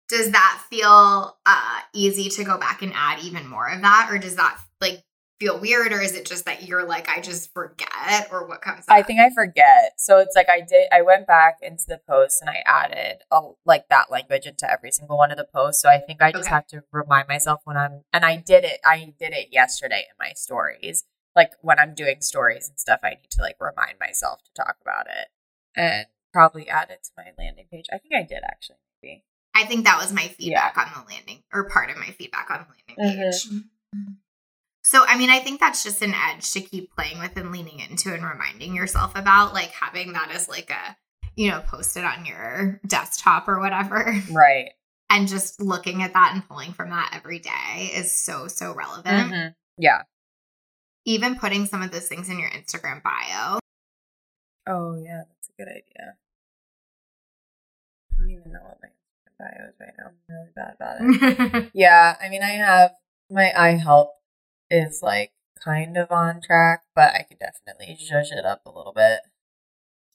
Does 0.10 0.32
that 0.32 0.62
feel 0.70 1.38
uh 1.46 1.80
easy 1.94 2.30
to 2.30 2.44
go 2.44 2.58
back 2.58 2.82
and 2.82 2.92
add 2.94 3.24
even 3.24 3.48
more 3.48 3.70
of 3.70 3.82
that 3.82 4.10
or 4.12 4.18
does 4.18 4.36
that 4.36 4.60
like 4.82 5.04
feel 5.40 5.60
weird 5.60 5.94
or 5.94 6.02
is 6.02 6.16
it 6.16 6.26
just 6.26 6.46
that 6.46 6.64
you're 6.68 6.84
like 6.86 7.08
I 7.10 7.22
just 7.22 7.54
forget 7.54 8.28
or 8.32 8.46
what 8.46 8.62
comes 8.62 8.80
up? 8.80 8.86
I 8.90 9.02
think 9.02 9.20
I 9.20 9.30
forget. 9.30 9.94
So 9.98 10.18
it's 10.20 10.36
like 10.36 10.50
I 10.50 10.60
did. 10.62 10.88
I 10.92 11.02
went 11.02 11.28
back 11.28 11.60
into 11.62 11.86
the 11.88 12.00
post 12.08 12.42
and 12.42 12.50
I 12.50 12.62
added 12.66 13.20
a, 13.32 13.42
like 13.66 13.88
that 13.90 14.12
language 14.12 14.46
into 14.46 14.70
every 14.70 14.92
single 14.92 15.18
one 15.18 15.32
of 15.32 15.38
the 15.38 15.46
posts. 15.54 15.82
So 15.82 15.90
I 15.90 16.00
think 16.00 16.22
I 16.22 16.32
just 16.32 16.46
Okay. 16.46 16.56
have 16.56 16.68
to 16.68 16.84
remind 16.92 17.28
myself 17.28 17.62
when 17.64 17.78
I'm. 17.78 18.02
And 18.12 18.26
I 18.26 18.36
did 18.36 18.64
it. 18.66 18.80
I 18.86 19.14
did 19.18 19.34
it 19.34 19.48
yesterday 19.52 20.06
in 20.10 20.16
my 20.20 20.34
stories. 20.36 21.06
Like 21.36 21.52
when 21.62 21.80
I'm 21.80 21.94
doing 21.96 22.22
stories 22.22 22.68
and 22.68 22.78
stuff, 22.80 23.00
I 23.04 23.12
need 23.12 23.30
to 23.32 23.42
like 23.42 23.56
remind 23.60 23.98
myself 24.00 24.42
to 24.44 24.52
talk 24.64 24.76
about 24.82 25.08
it 25.08 25.28
and 25.76 26.06
probably 26.34 26.68
add 26.68 26.90
it 26.90 27.04
to 27.04 27.12
my 27.18 27.32
landing 27.38 27.66
page. 27.72 27.86
I 27.94 27.98
think 27.98 28.14
I 28.14 28.24
did 28.24 28.44
actually. 28.44 28.78
Maybe. 29.02 29.24
I 29.56 29.64
think 29.66 29.86
that 29.86 30.00
was 30.02 30.12
my 30.12 30.28
feedback 30.28 30.78
on 30.78 30.88
the 30.94 31.14
landing 31.14 31.44
or 31.54 31.70
part 31.70 31.90
of 31.90 31.98
my 31.98 32.08
feedback 32.08 32.50
on 32.52 32.66
the 32.68 32.98
landing 32.98 33.20
Mhm. 33.20 33.32
page. 33.32 33.64
So, 34.90 35.06
I 35.08 35.20
mean, 35.20 35.30
I 35.30 35.38
think 35.38 35.60
that's 35.60 35.84
just 35.84 36.02
an 36.02 36.16
edge 36.16 36.52
to 36.54 36.62
keep 36.62 36.96
playing 36.96 37.20
with 37.20 37.38
and 37.38 37.52
leaning 37.52 37.80
into 37.80 38.12
and 38.12 38.26
reminding 38.26 38.74
yourself 38.74 39.12
about, 39.16 39.54
like 39.54 39.70
having 39.70 40.14
that 40.14 40.32
as 40.32 40.50
like 40.50 40.72
a, 40.72 40.98
you 41.36 41.52
know, 41.52 41.60
posted 41.60 42.04
on 42.04 42.26
your 42.26 42.82
desktop 42.88 43.48
or 43.48 43.60
whatever. 43.60 44.16
Right. 44.32 44.72
And 45.12 45.28
just 45.28 45.60
looking 45.60 46.04
at 46.04 46.14
that 46.14 46.34
and 46.34 46.48
pulling 46.48 46.72
from 46.72 46.92
that 46.92 47.14
every 47.16 47.40
day 47.40 47.92
is 47.96 48.12
so, 48.12 48.48
so 48.48 48.74
relevant. 48.74 49.32
Mhm. 49.32 49.56
Yeah. 49.78 50.04
Even 51.06 51.36
putting 51.36 51.66
some 51.66 51.82
of 51.82 51.92
those 51.92 52.08
things 52.08 52.30
in 52.30 52.40
your 52.40 52.50
Instagram 52.50 53.02
bio. 53.04 53.60
Oh 54.68 54.96
yeah, 54.96 55.24
that's 55.28 55.50
a 55.50 55.52
good 55.58 55.68
idea. 55.68 56.16
I 58.14 58.22
don't 58.22 58.30
even 58.32 58.52
know 58.52 58.60
what 58.62 58.80
my 58.84 58.90
bio 59.40 59.70
is 59.70 59.76
right 59.80 59.94
now. 59.98 60.06
I'm 60.06 60.36
really 60.36 60.50
bad 60.56 60.76
about 60.76 61.56
it. 61.56 61.72
Yeah, 61.76 62.16
I 62.22 62.30
mean, 62.30 62.44
I 62.44 62.50
have 62.52 62.92
my 63.32 63.52
eye 63.56 63.78
help 63.78 64.19
is 64.72 65.02
like 65.02 65.32
kind 65.64 65.98
of 65.98 66.12
on 66.12 66.42
track, 66.42 66.84
but 66.96 67.14
I 67.14 67.24
could 67.24 67.40
definitely 67.40 67.98
zhuzh 68.00 68.32
it 68.32 68.46
up 68.46 68.62
a 68.66 68.72
little 68.72 68.94
bit. 68.94 69.20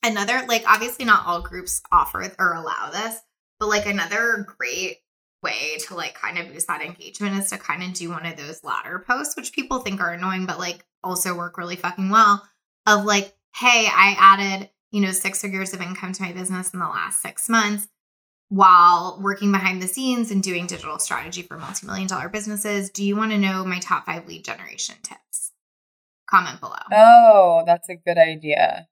another 0.03 0.45
like 0.47 0.64
obviously 0.67 1.05
not 1.05 1.27
all 1.27 1.40
groups 1.43 1.83
offer 1.90 2.31
or 2.38 2.55
allow 2.55 2.90
this 2.90 3.21
but 3.59 3.69
like 3.69 3.87
another 3.87 4.47
great 4.59 4.99
way 5.43 5.77
to 5.79 5.95
like 5.95 6.14
kind 6.14 6.38
of 6.38 6.49
boost 6.53 6.67
that 6.67 6.83
engagement 6.83 7.38
is 7.38 7.51
to 7.51 7.59
kind 7.59 7.83
of 7.83 7.93
do 7.93 8.11
one 8.11 8.27
of 8.27 8.37
those 8.37 8.64
ladder 8.64 9.05
posts 9.07 9.37
which 9.37 9.53
people 9.53 9.79
think 9.79 10.01
are 10.01 10.12
annoying 10.12 10.47
but 10.47 10.59
like 10.59 10.85
also 11.03 11.35
work 11.37 11.59
really 11.59 11.77
fucking 11.77 12.11
well 12.11 12.47
of 12.87 13.05
like 13.05 13.35
hey 13.57 13.87
i 13.90 14.14
added 14.19 14.71
you 14.90 15.01
know 15.01 15.11
six 15.12 15.40
figures 15.40 15.73
of 15.75 15.81
income 15.81 16.12
to 16.12 16.23
my 16.23 16.33
business 16.33 16.73
in 16.73 16.81
the 16.81 16.87
last 16.87 17.21
six 17.21 17.49
months 17.49 17.88
while 18.48 19.18
working 19.22 19.50
behind 19.50 19.83
the 19.83 19.88
scenes 19.88 20.30
and 20.30 20.42
doing 20.42 20.66
digital 20.66 20.98
strategy 20.98 21.42
for 21.42 21.57
multi-million 21.59 22.07
dollar 22.07 22.28
businesses 22.28 22.90
do 22.90 23.02
you 23.04 23.16
want 23.16 23.33
to 23.33 23.38
know 23.38 23.64
my 23.64 23.78
top 23.78 24.07
five 24.07 24.26
lead 24.28 24.44
generation 24.44 24.94
tips 25.02 25.52
comment 26.28 26.61
below 26.61 26.76
Oh, 26.92 27.62
that's 27.66 27.88
a 27.88 27.96
good 27.96 28.18
idea. 28.18 28.87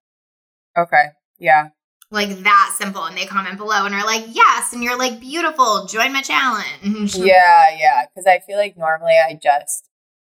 Okay. 0.76 1.06
Yeah. 1.38 1.68
like 2.10 2.30
that 2.44 2.74
simple 2.76 3.04
and 3.04 3.16
they 3.16 3.26
comment 3.26 3.56
below 3.58 3.84
and 3.86 3.94
are 3.94 4.04
like 4.06 4.24
yes 4.30 4.72
and 4.72 4.82
you're 4.82 4.98
like 4.98 5.20
beautiful 5.20 5.86
join 5.86 6.12
my 6.12 6.22
challenge 6.22 7.14
Yeah, 7.16 7.76
yeah. 7.78 8.04
Because 8.06 8.26
I 8.26 8.38
feel 8.40 8.56
like 8.58 8.76
normally 8.76 9.14
I 9.28 9.38
just 9.42 9.88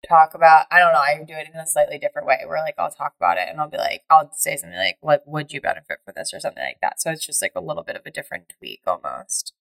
talk 0.08 0.34
about, 0.34 0.66
I 0.72 0.80
don't 0.80 0.94
know, 0.94 1.00
I 1.00 1.24
do 1.26 1.34
it 1.34 1.48
in 1.54 1.60
a 1.60 1.66
slightly 1.66 1.98
different 1.98 2.28
way 2.28 2.40
where 2.46 2.60
like 2.60 2.76
I'll 2.78 2.92
talk 2.92 3.14
about 3.20 3.38
it 3.38 3.48
and 3.50 3.60
I'll 3.60 3.70
be 3.70 3.78
like, 3.78 4.04
I'll 4.10 4.32
say 4.34 4.56
something 4.58 4.78
like, 4.78 4.98
like, 5.02 5.22
would 5.26 5.52
you 5.52 5.62
benefit 5.62 6.00
for 6.06 6.14
this 6.16 6.34
or 6.34 6.40
something 6.40 6.64
like 6.64 6.80
that. 6.82 7.02
So 7.02 7.12
it's 7.12 7.26
just 7.26 7.42
like 7.42 7.54
a 7.56 7.62
little 7.62 7.84
bit 7.84 7.96
of 7.96 8.04
a 8.06 8.12
different 8.12 8.54
tweak 8.58 8.82
almost. 8.86 9.54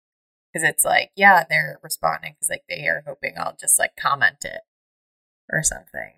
Because 0.52 0.68
it's 0.68 0.84
like, 0.84 1.10
yeah, 1.16 1.44
they're 1.48 1.78
responding 1.82 2.32
because 2.34 2.50
like 2.50 2.64
they 2.68 2.86
are 2.86 3.02
hoping 3.06 3.34
I'll 3.38 3.56
just 3.58 3.78
like 3.78 3.96
comment 3.96 4.44
it 4.44 4.62
or 5.50 5.62
something 5.62 6.14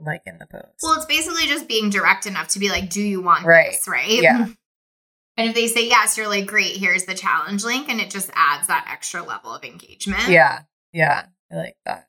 like 0.00 0.22
in 0.26 0.38
the 0.38 0.46
post. 0.46 0.80
well 0.82 0.94
it's 0.94 1.06
basically 1.06 1.46
just 1.46 1.68
being 1.68 1.88
direct 1.88 2.26
enough 2.26 2.48
to 2.48 2.58
be 2.58 2.68
like 2.68 2.90
do 2.90 3.00
you 3.00 3.22
want 3.22 3.44
Right. 3.44 3.70
this 3.72 3.86
right 3.86 4.08
Yeah. 4.22 4.46
and 5.36 5.48
if 5.48 5.54
they 5.54 5.68
say 5.68 5.86
yes 5.86 6.16
you're 6.18 6.26
like 6.28 6.46
great 6.46 6.76
here's 6.76 7.04
the 7.04 7.14
challenge 7.14 7.62
link 7.64 7.88
and 7.88 8.00
it 8.00 8.10
just 8.10 8.28
adds 8.34 8.66
that 8.66 8.88
extra 8.90 9.22
level 9.22 9.54
of 9.54 9.64
engagement 9.64 10.28
yeah. 10.28 10.62
Yeah. 10.92 11.26
I 11.52 11.54
like 11.54 11.76
that. 11.84 12.08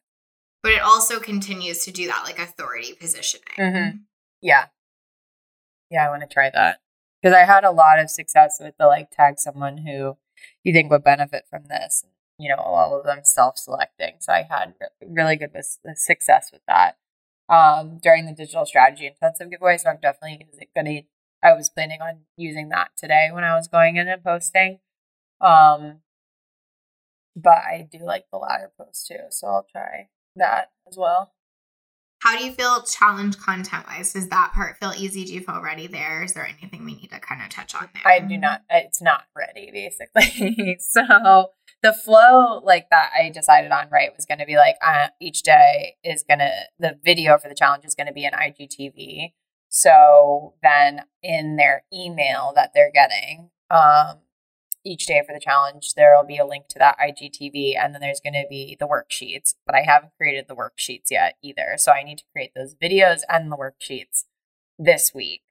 But 0.66 0.72
it 0.74 0.82
also 0.82 1.20
continues 1.20 1.86
to 1.86 1.92
do 1.92 2.08
that 2.08 2.24
like 2.26 2.40
authority 2.40 2.94
positioning 3.00 3.46
Mhm. 3.58 4.00
Yeah. 4.42 4.66
Yeah, 5.92 6.08
I 6.08 6.10
want 6.10 6.22
to 6.24 6.28
try 6.28 6.50
that. 6.50 6.80
Because 7.22 7.36
I 7.36 7.46
had 7.46 7.64
a 7.64 7.72
lot 7.72 8.00
of 8.00 8.10
success 8.10 8.58
with 8.60 8.76
the 8.78 8.88
like 8.88 9.12
tag 9.12 9.36
someone 9.40 9.78
who 9.80 10.18
you 10.64 10.74
think 10.74 10.90
would 10.92 11.04
benefit 11.04 11.46
from 11.50 11.66
this. 11.68 12.04
You 12.38 12.50
know, 12.50 12.62
all 12.62 12.98
of 12.98 13.06
them 13.06 13.20
self 13.24 13.58
selecting. 13.58 14.16
So 14.20 14.34
I 14.34 14.44
had 14.50 14.74
re- 14.82 15.08
really 15.08 15.36
good 15.36 15.52
success 15.96 16.50
with 16.52 16.62
that. 16.68 16.98
um, 17.48 18.00
during 18.02 18.26
the 18.26 18.34
digital 18.34 18.66
strategy 18.66 19.06
intensive 19.06 19.52
giveaway. 19.52 19.78
So 19.78 19.90
I'm 19.92 20.00
definitely 20.02 20.48
going 20.76 20.86
to, 20.88 21.02
I 21.44 21.54
was 21.54 21.70
planning 21.70 22.02
on 22.02 22.22
using 22.38 22.70
that 22.70 22.90
today 22.98 23.30
when 23.32 23.44
I 23.44 23.54
was 23.56 23.68
going 23.68 23.98
in 23.98 24.08
and 24.08 24.24
posting. 24.24 24.80
Um, 25.40 26.02
but 27.36 27.54
I 27.58 27.88
do 27.90 28.00
like 28.04 28.26
the 28.32 28.40
latter 28.40 28.72
post 28.80 29.06
too. 29.08 29.26
So 29.30 29.48
I'll 29.48 29.68
try 29.72 30.10
that 30.36 30.72
as 30.88 30.98
well. 30.98 31.32
How 32.20 32.38
do 32.38 32.44
you 32.44 32.54
feel 32.54 32.82
challenge 32.82 33.38
content 33.38 33.86
wise? 33.88 34.14
Does 34.14 34.30
that 34.30 34.52
part 34.54 34.78
feel 34.78 34.94
easy? 34.98 35.26
Do 35.26 35.34
you 35.34 35.42
feel 35.42 35.62
ready 35.62 35.86
there? 35.86 36.24
Is 36.24 36.34
there 36.34 36.48
anything 36.48 36.84
we 36.84 36.96
need 36.96 37.12
to 37.12 37.20
kind 37.20 37.42
of 37.42 37.50
touch 37.50 37.76
on 37.76 37.90
there? 37.94 38.02
I 38.04 38.20
do 38.20 38.38
not, 38.38 38.62
it's 38.70 39.02
not 39.02 39.26
ready 39.38 39.70
basically. 39.72 40.78
so 40.80 41.52
the 41.84 41.94
flow 41.94 42.62
like 42.64 42.90
that 42.90 43.12
I 43.16 43.30
decided 43.30 43.72
on 43.72 43.90
right 43.92 44.10
was 44.16 44.26
going 44.26 44.40
to 44.40 44.46
be 44.48 44.56
like 44.56 44.76
uh, 44.82 45.10
each 45.22 45.44
day 45.44 45.98
is 46.04 46.24
going 46.28 46.40
to, 46.40 46.52
the 46.80 46.98
video 47.04 47.38
for 47.38 47.48
the 47.48 47.54
challenge 47.54 47.86
is 47.86 47.94
going 47.94 48.08
to 48.08 48.14
be 48.14 48.26
an 48.26 48.34
IGTV. 48.34 49.34
So 49.70 50.56
then 50.64 51.02
in 51.22 51.58
their 51.58 51.84
email 51.94 52.54
that 52.56 52.72
they're 52.74 52.92
getting, 52.92 53.52
um, 53.70 54.22
each 54.86 55.08
day 55.08 55.22
for 55.26 55.34
the 55.34 55.40
challenge, 55.40 55.94
there 55.96 56.16
will 56.16 56.26
be 56.26 56.38
a 56.38 56.46
link 56.46 56.68
to 56.70 56.80
that 56.80 56.98
IGTV, 57.00 57.76
and 57.78 57.94
then 57.94 58.02
there's 58.02 58.22
going 58.22 58.34
to 58.34 58.46
be 58.50 58.78
the 58.80 58.88
worksheets. 58.88 59.56
But 59.66 59.76
I 59.76 59.82
haven't 59.82 60.14
created 60.18 60.46
the 60.48 60.56
worksheets 60.56 61.12
yet 61.12 61.36
either. 61.42 61.76
So 61.78 61.92
I 61.92 62.04
need 62.04 62.20
to 62.20 62.24
create 62.32 62.52
those 62.56 62.76
videos 62.76 63.22
and 63.28 63.52
the 63.52 63.58
worksheets 63.58 64.26
this 64.78 65.12
week. 65.14 65.42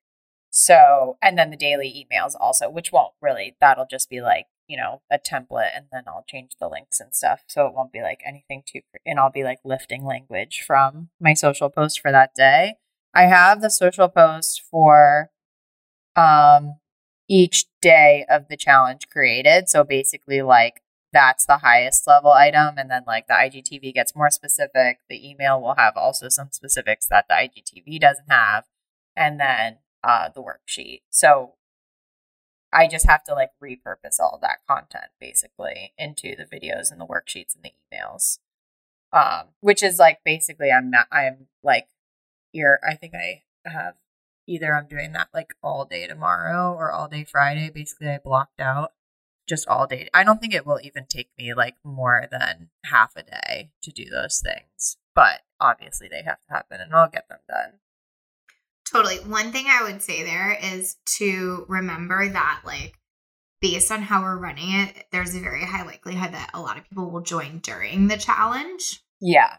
So, 0.51 1.19
and 1.21 1.37
then 1.37 1.51
the 1.51 1.57
daily 1.57 2.07
emails 2.07 2.35
also, 2.39 2.71
which 2.71 2.93
won't 2.93 3.15
really, 3.21 3.57
that'll 3.61 3.89
just 3.91 4.09
be 4.09 4.21
like, 4.21 4.47
you 4.69 4.77
know, 4.77 5.03
a 5.11 5.19
template, 5.19 5.77
and 5.77 5.87
then 5.93 6.05
I'll 6.07 6.25
change 6.27 6.53
the 6.61 6.69
links 6.69 7.01
and 7.01 7.15
stuff. 7.15 7.43
So 7.49 7.67
it 7.67 7.75
won't 7.75 7.93
be 7.93 8.03
like 8.03 8.21
anything 8.25 8.63
too, 8.65 8.81
and 9.05 9.19
I'll 9.19 9.33
be 9.33 9.45
like 9.45 9.59
lifting 9.65 10.05
language 10.05 10.63
from 10.67 11.11
my 11.21 11.35
social 11.35 11.71
post 11.71 12.01
for 12.01 12.13
that 12.13 12.35
day. 12.35 12.77
I 13.13 13.25
have 13.25 13.61
the 13.61 13.69
social 13.69 14.09
post 14.09 14.63
for 14.71 15.31
um 16.17 16.77
each 17.29 17.67
day 17.81 18.25
of 18.29 18.49
the 18.49 18.57
challenge 18.57 19.09
created. 19.09 19.69
So 19.69 19.85
basically, 19.85 20.43
like 20.43 20.83
that's 21.13 21.47
the 21.47 21.59
highest 21.59 22.07
level 22.07 22.33
item. 22.33 22.75
And 22.77 22.91
then, 22.91 23.05
like, 23.07 23.29
the 23.29 23.35
IGTV 23.35 23.95
gets 23.95 24.17
more 24.17 24.31
specific. 24.31 24.99
The 25.09 25.31
email 25.31 25.63
will 25.63 25.77
have 25.77 25.97
also 25.97 26.29
some 26.29 26.49
specifics 26.51 27.07
that 27.07 27.27
the 27.29 27.35
IGTV 27.35 28.01
doesn't 28.01 28.31
have. 28.31 28.65
And 29.17 29.39
then 29.39 29.79
uh, 30.03 30.29
the 30.35 30.43
worksheet. 30.43 31.03
So 31.11 31.55
I 32.73 32.89
just 32.89 33.07
have 33.07 33.23
to 33.25 33.35
like 33.35 33.51
repurpose 33.63 34.19
all 34.19 34.39
that 34.43 34.59
content 34.69 35.13
basically 35.21 35.95
into 35.97 36.35
the 36.37 36.45
videos 36.45 36.91
and 36.91 37.01
the 37.01 37.07
worksheets 37.07 37.55
and 37.55 37.65
the 37.65 37.73
emails. 37.97 38.39
Um, 39.13 39.51
which 39.61 39.83
is 39.83 40.01
like 40.01 40.19
basically 40.25 40.73
I'm 40.73 40.91
not 40.91 41.07
I'm 41.13 41.47
like 41.63 41.87
here 42.51 42.81
I 42.87 42.97
think 42.97 43.15
I 43.15 43.45
have 43.65 43.95
either 44.47 44.75
I'm 44.75 44.87
doing 44.87 45.13
that 45.13 45.29
like 45.33 45.55
all 45.63 45.85
day 45.85 46.07
tomorrow 46.07 46.73
or 46.73 46.93
all 46.93 47.09
day 47.09 47.25
Friday. 47.25 47.71
Basically, 47.71 48.09
I 48.09 48.19
blocked 48.23 48.61
out 48.61 48.93
just 49.49 49.69
all 49.69 49.87
day. 49.87 50.09
I 50.15 50.25
don't 50.25 50.41
think 50.41 50.55
it 50.55 50.67
will 50.67 50.81
even 50.83 51.07
take 51.09 51.31
me 51.39 51.55
like 51.55 51.77
more 51.85 52.27
than 52.31 52.71
half 52.85 53.15
a 53.17 53.23
day 53.23 53.71
to 53.83 53.91
do 53.91 54.05
those 54.07 54.43
things, 54.43 54.97
but 55.15 55.43
obviously 55.61 56.09
they 56.09 56.23
have 56.23 56.41
to 56.49 56.55
happen 56.55 56.81
and 56.81 56.95
I'll 56.95 57.09
get 57.09 57.29
them 57.29 57.39
done. 57.49 57.81
Totally. 58.91 59.17
One 59.17 59.51
thing 59.51 59.67
I 59.69 59.83
would 59.83 60.03
say 60.03 60.23
there 60.23 60.59
is 60.63 60.97
to 61.17 61.65
remember 61.69 62.29
that, 62.29 62.61
like, 62.65 62.95
based 63.61 63.91
on 63.91 64.03
how 64.03 64.23
we're 64.23 64.37
running 64.37 64.73
it, 64.73 65.07
there's 65.11 65.35
a 65.35 65.41
very 65.41 65.65
high 65.65 65.85
likelihood 65.85 66.33
that 66.33 66.51
a 66.53 66.61
lot 66.61 66.77
of 66.77 66.89
people 66.89 67.11
will 67.11 67.23
join 67.23 67.59
during 67.61 68.09
the 68.09 68.19
challenge. 68.19 69.03
Yeah. 69.21 69.57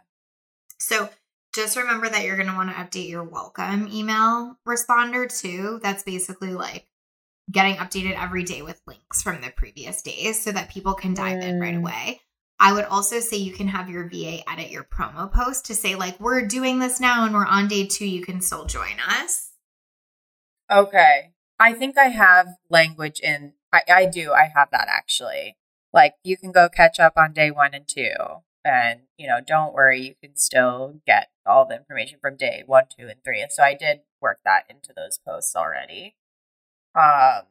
So 0.78 1.10
just 1.56 1.76
remember 1.76 2.06
that 2.06 2.24
you're 2.24 2.36
going 2.36 2.50
to 2.50 2.54
want 2.54 2.68
to 2.68 2.76
update 2.76 3.08
your 3.08 3.24
welcome 3.24 3.88
email 3.90 4.58
responder 4.68 5.26
too. 5.26 5.80
That's 5.82 6.02
basically 6.02 6.52
like 6.52 6.86
getting 7.50 7.76
updated 7.76 8.22
every 8.22 8.42
day 8.44 8.60
with 8.60 8.82
links 8.86 9.22
from 9.22 9.40
the 9.40 9.50
previous 9.56 10.02
days 10.02 10.42
so 10.42 10.52
that 10.52 10.68
people 10.68 10.92
can 10.92 11.14
dive 11.14 11.40
in 11.40 11.58
right 11.58 11.74
mm. 11.74 11.78
away. 11.78 12.20
I 12.60 12.74
would 12.74 12.84
also 12.84 13.20
say 13.20 13.38
you 13.38 13.52
can 13.52 13.68
have 13.68 13.88
your 13.88 14.08
VA 14.08 14.40
edit 14.50 14.70
your 14.70 14.84
promo 14.84 15.32
post 15.32 15.66
to 15.66 15.74
say, 15.74 15.94
like, 15.94 16.20
we're 16.20 16.46
doing 16.46 16.78
this 16.78 17.00
now 17.00 17.24
and 17.24 17.34
we're 17.34 17.46
on 17.46 17.68
day 17.68 17.86
two. 17.86 18.06
You 18.06 18.22
can 18.22 18.40
still 18.40 18.66
join 18.66 18.98
us. 19.20 19.50
Okay. 20.70 21.32
I 21.58 21.72
think 21.72 21.96
I 21.96 22.08
have 22.08 22.48
language 22.68 23.20
in, 23.20 23.54
I, 23.72 23.82
I 23.88 24.06
do. 24.06 24.32
I 24.32 24.50
have 24.54 24.70
that 24.72 24.88
actually. 24.90 25.56
Like, 25.92 26.14
you 26.22 26.36
can 26.36 26.52
go 26.52 26.68
catch 26.68 26.98
up 26.98 27.14
on 27.16 27.32
day 27.32 27.50
one 27.50 27.72
and 27.72 27.86
two 27.86 28.42
and 28.66 29.00
you 29.16 29.28
know 29.28 29.38
don't 29.46 29.72
worry 29.72 30.00
you 30.00 30.14
can 30.20 30.36
still 30.36 31.00
get 31.06 31.30
all 31.46 31.64
the 31.64 31.76
information 31.76 32.18
from 32.20 32.36
day 32.36 32.64
one 32.66 32.84
two 32.98 33.06
and 33.06 33.22
three. 33.24 33.40
And 33.40 33.52
so 33.52 33.62
i 33.62 33.74
did 33.74 34.00
work 34.20 34.40
that 34.44 34.64
into 34.68 34.92
those 34.94 35.18
posts 35.18 35.54
already. 35.54 36.16
Um 36.94 37.46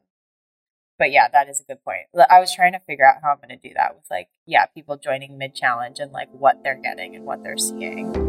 but 0.98 1.10
yeah 1.10 1.28
that 1.32 1.48
is 1.48 1.60
a 1.60 1.64
good 1.64 1.82
point. 1.82 2.06
I 2.30 2.38
was 2.40 2.54
trying 2.54 2.72
to 2.72 2.80
figure 2.80 3.06
out 3.06 3.22
how 3.22 3.30
i'm 3.30 3.38
going 3.38 3.58
to 3.58 3.68
do 3.68 3.74
that 3.74 3.94
with 3.94 4.04
like 4.10 4.28
yeah 4.46 4.66
people 4.66 4.96
joining 4.96 5.38
mid 5.38 5.54
challenge 5.54 5.98
and 5.98 6.12
like 6.12 6.28
what 6.32 6.62
they're 6.62 6.80
getting 6.80 7.16
and 7.16 7.24
what 7.24 7.42
they're 7.42 7.56
seeing 7.56 8.25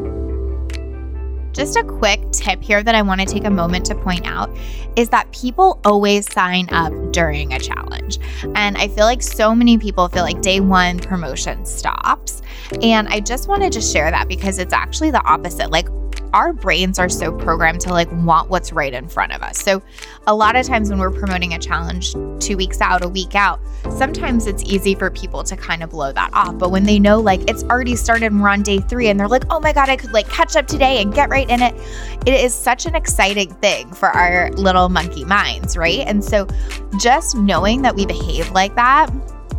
just 1.58 1.76
a 1.76 1.84
quick 1.84 2.22
tip 2.32 2.62
here 2.62 2.84
that 2.84 2.94
I 2.94 3.02
want 3.02 3.20
to 3.20 3.26
take 3.26 3.44
a 3.44 3.50
moment 3.50 3.84
to 3.88 3.96
point 3.96 4.28
out 4.28 4.56
is 4.96 5.10
that 5.10 5.32
people 5.32 5.80
always 5.84 6.32
sign 6.32 6.70
up 6.72 6.94
during 7.12 7.52
a 7.52 7.60
challenge. 7.60 8.20
And 8.54 8.78
I 8.78 8.88
feel 8.88 9.06
like 9.06 9.24
so 9.24 9.56
many 9.56 9.80
people 9.80 10.08
feel 10.08 10.22
like 10.22 10.42
day 10.42 10.60
one 10.60 11.00
promotion 11.00 11.66
stops. 11.66 12.44
And 12.84 13.08
I 13.08 13.22
just 13.22 13.48
wanted 13.48 13.74
to 13.74 13.82
share 13.82 14.12
that 14.12 14.28
because 14.28 14.60
it's 14.60 14.74
actually 14.74 15.10
the 15.10 15.24
opposite. 15.24 15.72
Like, 15.72 15.90
our 16.34 16.54
brains 16.54 17.00
are 17.00 17.10
so 17.10 17.32
programmed 17.32 17.82
to 17.82 17.90
like 17.90 18.12
want 18.12 18.50
what's 18.50 18.72
right 18.74 18.94
in 18.94 19.08
front 19.08 19.34
of 19.34 19.42
us. 19.42 19.58
So, 19.58 19.82
a 20.28 20.36
lot 20.36 20.56
of 20.56 20.66
times 20.66 20.90
when 20.90 21.00
we're 21.00 21.12
promoting 21.12 21.54
a 21.54 21.60
challenge 21.60 22.14
two 22.40 22.58
weeks 22.58 22.82
out, 22.82 23.04
a 23.04 23.08
week 23.08 23.36
out, 23.36 23.60
sometimes 23.98 24.48
it's 24.48 24.64
easy 24.64 24.96
for 24.96 25.10
people 25.10 25.44
to 25.44 25.56
kind 25.56 25.84
of 25.84 25.90
blow 25.90 26.12
that 26.12 26.32
off. 26.34 26.58
But 26.58 26.72
when 26.72 26.84
they 26.84 27.00
know 27.00 27.20
like 27.20 27.50
it's 27.50 27.64
already 27.64 27.96
started 27.96 28.32
and 28.32 28.42
we're 28.42 28.50
on 28.50 28.64
day 28.64 28.80
three 28.80 29.08
and 29.08 29.20
they're 29.20 29.28
like, 29.28 29.46
oh 29.50 29.60
my 29.60 29.74
God, 29.74 29.90
I 29.90 29.96
could 29.96 30.12
like 30.12 30.30
catch 30.30 30.56
up 30.56 30.68
today 30.68 31.02
and 31.02 31.14
get 31.14 31.30
right 31.30 31.50
in 31.50 31.62
it, 31.62 31.76
it 32.26 32.34
is 32.34 32.54
such 32.54 32.86
an 32.86 32.96
exciting 32.96 33.54
thing 33.56 33.92
for 33.94 34.10
our 34.10 34.52
little 34.52 34.90
monkey 34.90 35.26
minds, 35.26 35.78
right? 35.78 36.00
And 36.00 36.24
so, 36.24 36.48
just 37.00 37.36
knowing 37.36 37.82
that 37.84 37.96
we 37.96 38.06
behave 38.06 38.52
like 38.52 38.76
that 38.76 39.10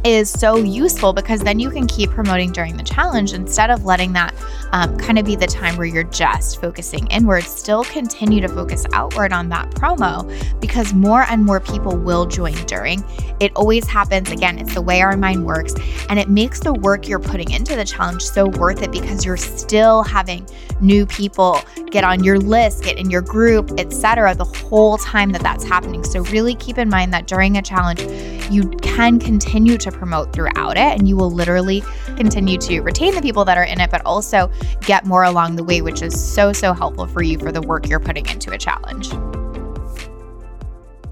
is 0.05 0.31
so 0.31 0.57
useful 0.57 1.13
because 1.13 1.41
then 1.41 1.59
you 1.59 1.71
can 1.71 1.87
keep 1.87 2.11
promoting 2.11 2.53
during 2.53 2.77
the 2.77 2.83
challenge 2.83 3.33
instead 3.33 3.71
of 3.71 3.85
letting 3.85 4.13
that 4.13 4.35
um, 4.73 4.97
kind 4.97 5.19
of 5.19 5.25
be 5.25 5.37
the 5.37 5.47
time 5.47 5.77
where 5.77 5.87
you're 5.87 6.05
just 6.05 6.61
focusing 6.61 7.07
inward. 7.09 7.45
Still 7.45 7.85
continue 7.85 8.41
to 8.41 8.49
focus 8.49 8.87
outward 8.93 9.33
on 9.33 9.49
that 9.49 9.71
promo 9.73 10.29
because 10.61 10.95
more 10.95 11.23
and 11.29 11.45
more 11.45 11.61
people 11.61 11.97
will 11.97 12.27
join 12.27 12.55
during. 12.67 13.03
It 13.41 13.53
always 13.57 13.87
happens. 13.87 14.31
Again, 14.31 14.59
it's 14.59 14.75
the 14.75 14.83
way 14.83 15.01
our 15.01 15.17
mind 15.17 15.45
works, 15.45 15.75
and 16.09 16.19
it 16.19 16.29
makes 16.29 16.61
the 16.61 16.73
work 16.73 17.09
you're 17.09 17.19
putting 17.19 17.51
into 17.51 17.77
the 17.77 17.85
challenge 17.85 18.23
so 18.23 18.47
worth 18.47 18.83
it 18.83 18.93
because 18.93 19.25
you're 19.25 19.37
still 19.37 20.03
having 20.03 20.47
new 20.81 21.07
people 21.07 21.61
get 21.91 22.05
on 22.05 22.23
your 22.23 22.39
list, 22.39 22.85
get 22.85 22.99
in 22.99 23.11
your 23.11 23.23
group, 23.23 23.73
etc. 23.79 24.35
the 24.35 24.45
whole 24.45 24.99
time 24.99 25.33
that 25.33 25.43
that's 25.43 25.65
happening. 25.65 26.05
So 26.05 26.21
really 26.25 26.55
keep 26.55 26.79
in 26.79 26.89
mind 26.89 27.13
that 27.13 27.27
during 27.27 27.57
a 27.57 27.63
challenge, 27.63 28.01
you 28.51 28.69
can 28.83 29.19
continue 29.19 29.77
to 29.79 29.88
promote 29.93 30.33
throughout 30.33 30.77
it 30.77 30.99
and 30.99 31.09
you 31.09 31.17
will 31.17 31.31
literally 31.31 31.83
continue 32.17 32.59
to 32.59 32.81
retain 32.81 33.15
the 33.15 33.23
people 33.23 33.45
that 33.45 33.57
are 33.57 33.65
in 33.65 33.81
it, 33.81 33.91
but 33.91 34.05
also 34.05 34.51
get 34.83 35.05
more 35.05 35.25
along 35.25 35.57
the 35.57 35.65
way, 35.65 35.83
which 35.83 36.03
is 36.03 36.19
so, 36.19 36.53
so 36.53 36.73
helpful 36.73 37.07
for 37.07 37.23
you 37.23 37.39
for 37.39 37.53
the 37.53 37.63
work 37.63 37.89
you're 37.89 38.01
putting 38.01 38.27
into 38.27 38.51
a 38.53 38.59
challenge. 38.59 39.09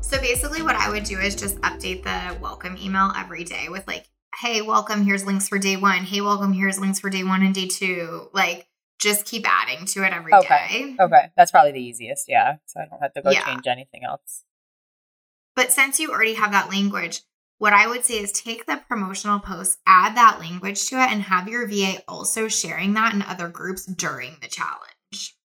So 0.01 0.21
basically, 0.21 0.63
what 0.63 0.77
I 0.77 0.89
would 0.89 1.03
do 1.03 1.19
is 1.19 1.35
just 1.35 1.61
update 1.63 2.05
the 2.05 2.39
welcome 2.41 2.77
email 2.79 3.13
every 3.17 3.43
day 3.43 3.69
with 3.69 3.87
like, 3.89 4.07
hey, 4.41 4.63
welcome, 4.63 5.05
here's 5.05 5.25
links 5.25 5.49
for 5.49 5.59
day 5.59 5.77
one. 5.77 6.05
Hey, 6.05 6.21
welcome, 6.21 6.53
here's 6.53 6.79
links 6.79 7.01
for 7.01 7.11
day 7.11 7.25
one 7.25 7.43
and 7.43 7.55
day 7.55 7.67
two. 7.67 8.29
Like, 8.33 8.69
just 8.99 9.25
keep 9.27 9.45
adding 9.47 9.85
to 9.87 10.05
it 10.05 10.13
every 10.13 10.33
okay. 10.33 10.69
day. 10.69 10.97
okay. 11.01 11.31
That's 11.37 11.51
probably 11.51 11.73
the 11.73 11.83
easiest. 11.83 12.29
Yeah. 12.29 12.57
So 12.67 12.81
I 12.81 12.87
don't 12.87 13.01
have 13.01 13.13
to 13.15 13.23
go 13.23 13.31
yeah. 13.31 13.45
change 13.45 13.67
anything 13.67 14.05
else. 14.05 14.45
But 15.55 15.73
since 15.73 15.99
you 15.99 16.13
already 16.13 16.35
have 16.35 16.53
that 16.53 16.71
language, 16.71 17.23
what 17.59 17.73
I 17.73 17.87
would 17.87 18.05
say 18.05 18.19
is 18.19 18.33
take 18.33 18.67
the 18.67 18.83
promotional 18.89 19.41
post, 19.41 19.79
add 19.87 20.17
that 20.17 20.39
language 20.41 20.87
to 20.89 20.97
it, 20.97 21.11
and 21.11 21.23
have 21.23 21.49
your 21.49 21.67
VA 21.67 22.03
also 22.07 22.49
sharing 22.49 22.95
that 22.95 23.15
in 23.15 23.23
other 23.23 23.49
groups 23.49 23.87
during 23.87 24.37
the 24.43 24.49
challenge. 24.49 25.37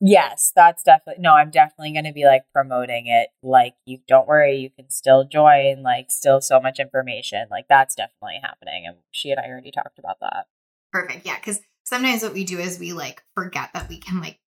Yes, 0.00 0.52
that's 0.54 0.84
definitely 0.84 1.22
no, 1.22 1.32
I'm 1.32 1.50
definitely 1.50 1.92
going 1.92 2.04
to 2.04 2.12
be 2.12 2.24
like 2.24 2.42
promoting 2.52 3.06
it. 3.08 3.28
Like, 3.42 3.74
you 3.84 3.98
don't 4.06 4.28
worry, 4.28 4.56
you 4.58 4.70
can 4.70 4.90
still 4.90 5.24
join, 5.24 5.82
like, 5.82 6.10
still 6.10 6.40
so 6.40 6.60
much 6.60 6.78
information. 6.78 7.46
Like, 7.50 7.66
that's 7.68 7.96
definitely 7.96 8.38
happening. 8.42 8.84
And 8.86 8.96
she 9.10 9.30
and 9.30 9.40
I 9.40 9.48
already 9.48 9.72
talked 9.72 9.98
about 9.98 10.20
that. 10.20 10.46
Perfect. 10.92 11.26
Yeah. 11.26 11.38
Cause 11.40 11.60
sometimes 11.84 12.22
what 12.22 12.32
we 12.32 12.44
do 12.44 12.58
is 12.58 12.78
we 12.78 12.92
like 12.92 13.22
forget 13.34 13.70
that 13.74 13.88
we 13.88 13.98
can, 13.98 14.20
like, 14.20 14.38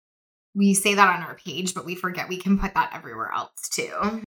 we 0.56 0.74
say 0.74 0.93
that 0.93 1.15
on 1.15 1.24
our 1.24 1.36
page, 1.36 1.74
but 1.74 1.86
we 1.86 1.95
forget 1.95 2.30
we 2.30 2.38
can 2.38 2.58
put 2.58 2.74
that 2.74 2.91
everywhere 2.93 3.32
else 3.34 3.67
too. 3.69 4.24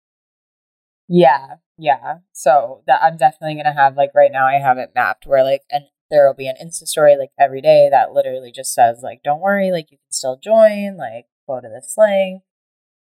Yeah, 1.14 1.56
yeah. 1.78 2.20
So 2.32 2.84
that 2.88 3.04
I'm 3.04 3.18
definitely 3.18 3.56
gonna 3.56 3.74
have 3.74 3.98
like 3.98 4.12
right 4.16 4.32
now 4.32 4.46
I 4.48 4.56
have 4.60 4.78
it 4.78 4.92
mapped 4.96 5.26
where 5.28 5.44
like 5.44 5.64
and 5.70 5.86
there 6.10 6.26
will 6.28 6.34
be 6.34 6.48
an 6.48 6.56
Insta 6.62 6.88
story 6.88 7.18
like 7.18 7.32
every 7.40 7.62
day 7.62 7.90
that 7.92 8.14
literally 8.14 8.52
just 8.52 8.74
says 8.74 9.02
like, 9.04 9.22
"Don't 9.24 9.42
worry, 9.42 9.72
like 9.72 9.92
you 9.92 9.98
can 9.98 10.12
still 10.12 10.38
join. 10.38 10.96
Like 10.98 11.28
go 11.48 11.60
to 11.62 11.68
this 11.70 11.96
link 11.98 12.44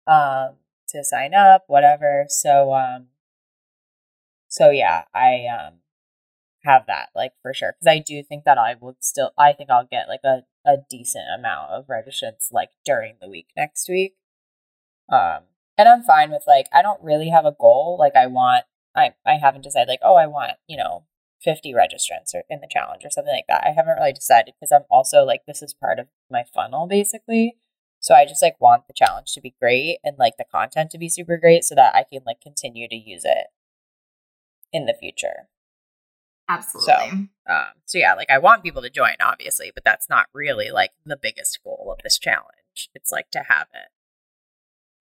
um, 0.06 0.56
to 0.90 1.04
sign 1.04 1.34
up, 1.34 1.64
whatever." 1.68 2.26
So 2.28 2.74
um, 2.74 3.08
so 4.48 4.70
yeah, 4.70 5.04
I 5.14 5.46
um 5.46 5.74
have 6.64 6.86
that 6.88 7.10
like 7.14 7.32
for 7.42 7.54
sure 7.54 7.74
because 7.74 7.88
I 7.90 8.00
do 8.00 8.22
think 8.22 8.44
that 8.44 8.58
I 8.58 8.76
would 8.80 8.96
still 9.00 9.32
I 9.38 9.52
think 9.52 9.70
I'll 9.70 9.86
get 9.90 10.08
like 10.08 10.24
a 10.24 10.44
a 10.66 10.78
decent 10.90 11.26
amount 11.38 11.72
of 11.72 11.86
registrants 11.88 12.52
like 12.52 12.70
during 12.84 13.16
the 13.20 13.28
week 13.30 13.48
next 13.56 13.88
week. 13.88 14.14
Um, 15.12 15.44
and 15.78 15.88
I'm 15.88 16.02
fine 16.02 16.30
with 16.30 16.44
like 16.46 16.66
I 16.72 16.82
don't 16.82 17.02
really 17.02 17.28
have 17.30 17.44
a 17.44 17.56
goal. 17.58 17.96
Like 17.98 18.16
I 18.16 18.26
want 18.26 18.64
I 18.94 19.14
I 19.26 19.34
haven't 19.34 19.62
decided 19.62 19.88
like 19.88 20.00
oh 20.02 20.16
I 20.16 20.26
want 20.26 20.52
you 20.66 20.76
know 20.76 21.04
50 21.42 21.72
registrants 21.72 22.34
or 22.34 22.44
in 22.48 22.60
the 22.60 22.68
challenge 22.70 23.04
or 23.04 23.10
something 23.10 23.34
like 23.34 23.46
that. 23.48 23.64
I 23.66 23.70
haven't 23.70 23.96
really 23.96 24.12
decided 24.12 24.54
because 24.58 24.72
I'm 24.72 24.84
also 24.90 25.24
like 25.24 25.42
this 25.46 25.62
is 25.62 25.74
part 25.74 25.98
of 25.98 26.06
my 26.30 26.44
funnel 26.54 26.86
basically. 26.86 27.56
So 28.00 28.14
I 28.14 28.26
just 28.26 28.42
like 28.42 28.60
want 28.60 28.86
the 28.86 28.94
challenge 28.94 29.32
to 29.34 29.40
be 29.40 29.54
great 29.60 29.98
and 30.02 30.16
like 30.18 30.36
the 30.36 30.44
content 30.50 30.90
to 30.90 30.98
be 30.98 31.08
super 31.08 31.36
great 31.36 31.64
so 31.64 31.74
that 31.74 31.94
I 31.94 32.04
can 32.10 32.22
like 32.26 32.40
continue 32.40 32.88
to 32.88 32.96
use 32.96 33.22
it 33.24 33.46
in 34.72 34.86
the 34.86 34.94
future. 34.94 35.48
Absolutely. 36.48 36.92
So, 36.92 37.52
um, 37.52 37.66
so 37.86 37.98
yeah, 37.98 38.14
like 38.14 38.28
I 38.28 38.38
want 38.38 38.64
people 38.64 38.82
to 38.82 38.90
join, 38.90 39.14
obviously, 39.20 39.70
but 39.72 39.84
that's 39.84 40.08
not 40.08 40.26
really 40.34 40.70
like 40.70 40.90
the 41.06 41.16
biggest 41.16 41.62
goal 41.62 41.94
of 41.96 42.02
this 42.02 42.18
challenge. 42.18 42.90
It's 42.94 43.12
like 43.12 43.30
to 43.30 43.44
have 43.48 43.68
it 43.72 43.90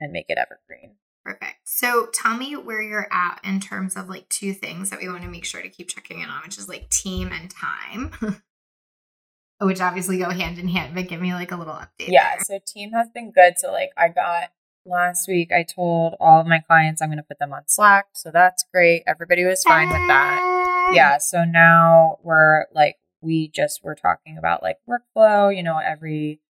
and 0.01 0.11
make 0.11 0.25
it 0.27 0.37
evergreen. 0.37 0.95
Perfect. 1.23 1.59
So 1.65 2.07
tell 2.11 2.35
me 2.35 2.55
where 2.55 2.81
you're 2.81 3.07
at 3.11 3.39
in 3.43 3.59
terms 3.59 3.95
of 3.95 4.09
like 4.09 4.27
two 4.29 4.53
things 4.53 4.89
that 4.89 4.99
we 4.99 5.07
want 5.07 5.21
to 5.21 5.29
make 5.29 5.45
sure 5.45 5.61
to 5.61 5.69
keep 5.69 5.87
checking 5.87 6.19
in 6.19 6.29
on, 6.29 6.41
which 6.43 6.57
is 6.57 6.67
like 6.67 6.89
team 6.89 7.29
and 7.31 7.49
time. 7.49 8.11
which 9.61 9.79
obviously 9.79 10.17
go 10.17 10.31
hand 10.31 10.57
in 10.57 10.67
hand, 10.67 10.95
but 10.95 11.07
give 11.07 11.21
me 11.21 11.33
like 11.33 11.51
a 11.51 11.55
little 11.55 11.75
update. 11.75 12.07
Yeah, 12.07 12.35
there. 12.35 12.59
so 12.59 12.59
team 12.65 12.91
has 12.93 13.09
been 13.13 13.31
good. 13.31 13.59
So 13.59 13.71
like 13.71 13.91
I 13.95 14.09
got 14.09 14.51
last 14.85 15.27
week 15.27 15.51
I 15.51 15.61
told 15.63 16.15
all 16.19 16.41
of 16.41 16.47
my 16.47 16.59
clients 16.59 17.01
I'm 17.01 17.09
going 17.09 17.17
to 17.17 17.23
put 17.23 17.37
them 17.37 17.53
on 17.53 17.67
Slack. 17.67 18.07
So 18.13 18.31
that's 18.31 18.65
great. 18.73 19.03
Everybody 19.05 19.45
was 19.45 19.63
fine 19.63 19.89
with 19.89 20.07
that. 20.07 20.91
Yeah. 20.93 21.19
So 21.19 21.43
now 21.43 22.17
we're 22.23 22.65
like, 22.73 22.97
we 23.21 23.49
just 23.49 23.83
were 23.83 23.95
talking 23.95 24.37
about 24.37 24.63
like 24.63 24.77
workflow, 24.89 25.55
you 25.55 25.61
know, 25.61 25.77
every 25.77 26.41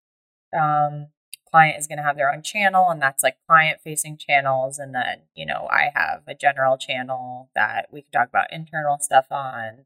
um, 0.57 1.07
client 1.51 1.77
is 1.77 1.87
going 1.87 1.97
to 1.97 2.03
have 2.03 2.15
their 2.15 2.33
own 2.33 2.41
channel 2.41 2.89
and 2.89 3.01
that's 3.01 3.23
like 3.23 3.37
client 3.47 3.79
facing 3.83 4.17
channels. 4.17 4.79
And 4.79 4.95
then, 4.95 5.23
you 5.35 5.45
know, 5.45 5.67
I 5.69 5.91
have 5.93 6.23
a 6.27 6.33
general 6.33 6.77
channel 6.77 7.49
that 7.55 7.87
we 7.91 8.01
can 8.01 8.11
talk 8.11 8.29
about 8.29 8.51
internal 8.51 8.97
stuff 8.99 9.27
on. 9.31 9.85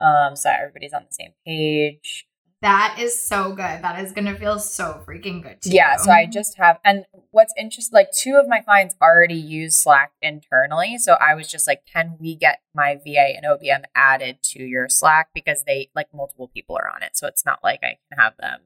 Um, 0.00 0.36
so 0.36 0.50
everybody's 0.50 0.92
on 0.92 1.04
the 1.08 1.14
same 1.14 1.32
page. 1.46 2.26
That 2.64 2.96
is 2.98 3.20
so 3.20 3.50
good. 3.50 3.82
That 3.82 4.02
is 4.02 4.12
going 4.12 4.24
to 4.24 4.34
feel 4.34 4.58
so 4.58 5.02
freaking 5.06 5.42
good 5.42 5.60
to 5.62 5.70
yeah, 5.70 5.98
so 5.98 6.10
I 6.10 6.24
just 6.24 6.56
have, 6.56 6.78
and 6.82 7.04
what's 7.30 7.52
interesting, 7.58 7.94
like 7.94 8.10
two 8.10 8.36
of 8.40 8.48
my 8.48 8.60
clients 8.60 8.94
already 9.02 9.34
use 9.34 9.82
Slack 9.82 10.12
internally. 10.22 10.96
So 10.96 11.18
I 11.20 11.34
was 11.34 11.50
just 11.50 11.66
like, 11.66 11.82
can 11.84 12.16
we 12.18 12.34
get 12.34 12.62
my 12.74 12.96
VA 12.96 13.36
and 13.36 13.44
OBM 13.44 13.82
added 13.94 14.38
to 14.44 14.62
your 14.62 14.88
Slack 14.88 15.28
because 15.34 15.64
they, 15.64 15.90
like, 15.94 16.06
multiple 16.14 16.48
people 16.48 16.74
are 16.76 16.88
on 16.88 17.02
it. 17.02 17.18
So 17.18 17.26
it's 17.26 17.44
not 17.44 17.58
like 17.62 17.80
I 17.82 17.98
can 18.08 18.18
have 18.18 18.32
them 18.38 18.60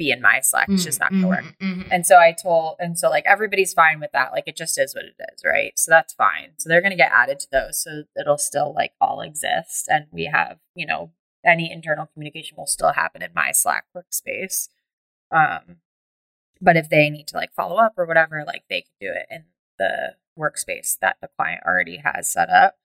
be 0.00 0.10
in 0.10 0.22
my 0.22 0.40
Slack. 0.40 0.68
It's 0.70 0.82
just 0.82 0.98
not 0.98 1.10
going 1.10 1.22
to 1.22 1.28
work. 1.28 1.44
Mm-hmm, 1.44 1.80
mm-hmm. 1.82 1.92
And 1.92 2.06
so 2.06 2.18
I 2.18 2.32
told, 2.32 2.76
and 2.78 2.98
so 2.98 3.10
like 3.10 3.24
everybody's 3.26 3.74
fine 3.74 4.00
with 4.00 4.12
that. 4.12 4.32
Like 4.32 4.44
it 4.46 4.56
just 4.56 4.78
is 4.78 4.94
what 4.94 5.04
it 5.04 5.14
is, 5.32 5.42
right? 5.44 5.78
So 5.78 5.90
that's 5.90 6.14
fine. 6.14 6.52
So 6.56 6.68
they're 6.68 6.80
going 6.80 6.90
to 6.90 6.96
get 6.96 7.12
added 7.12 7.38
to 7.40 7.48
those. 7.52 7.82
So 7.82 8.04
it'll 8.18 8.38
still 8.38 8.72
like 8.74 8.92
all 8.98 9.20
exist. 9.20 9.88
And 9.88 10.06
we 10.10 10.24
have, 10.24 10.56
you 10.74 10.86
know, 10.86 11.10
any 11.44 11.70
internal 11.70 12.06
communication 12.06 12.56
will 12.56 12.66
still 12.66 12.92
happen 12.92 13.20
in 13.20 13.30
my 13.34 13.52
Slack 13.52 13.84
workspace. 13.94 14.68
Um, 15.30 15.76
but 16.62 16.76
if 16.78 16.88
they 16.88 17.10
need 17.10 17.26
to 17.28 17.36
like 17.36 17.52
follow 17.52 17.76
up 17.76 17.92
or 17.98 18.06
whatever, 18.06 18.42
like 18.46 18.64
they 18.70 18.82
can 18.82 18.92
do 19.00 19.12
it 19.14 19.26
in 19.30 19.44
the 19.78 20.14
workspace 20.38 20.98
that 21.00 21.16
the 21.20 21.28
client 21.36 21.62
already 21.66 21.98
has 21.98 22.32
set 22.32 22.48
up. 22.48 22.78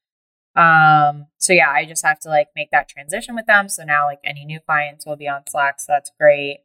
Um, 0.55 1.27
so 1.37 1.53
yeah, 1.53 1.69
I 1.69 1.85
just 1.85 2.05
have 2.05 2.19
to 2.21 2.29
like 2.29 2.49
make 2.55 2.71
that 2.71 2.89
transition 2.89 3.35
with 3.35 3.45
them. 3.45 3.69
So 3.69 3.83
now 3.83 4.05
like 4.05 4.19
any 4.23 4.43
new 4.43 4.59
clients 4.59 5.05
will 5.05 5.15
be 5.15 5.27
on 5.27 5.43
Slack, 5.47 5.79
so 5.79 5.93
that's 5.93 6.11
great. 6.19 6.59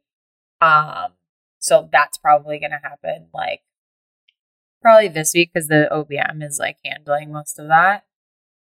Um, 0.61 1.13
so 1.59 1.89
that's 1.91 2.17
probably 2.17 2.59
gonna 2.59 2.79
happen 2.81 3.27
like 3.33 3.61
probably 4.81 5.07
this 5.07 5.33
week 5.33 5.51
because 5.53 5.67
the 5.67 5.87
OBM 5.91 6.43
is 6.43 6.59
like 6.59 6.77
handling 6.83 7.31
most 7.31 7.59
of 7.59 7.67
that 7.67 8.05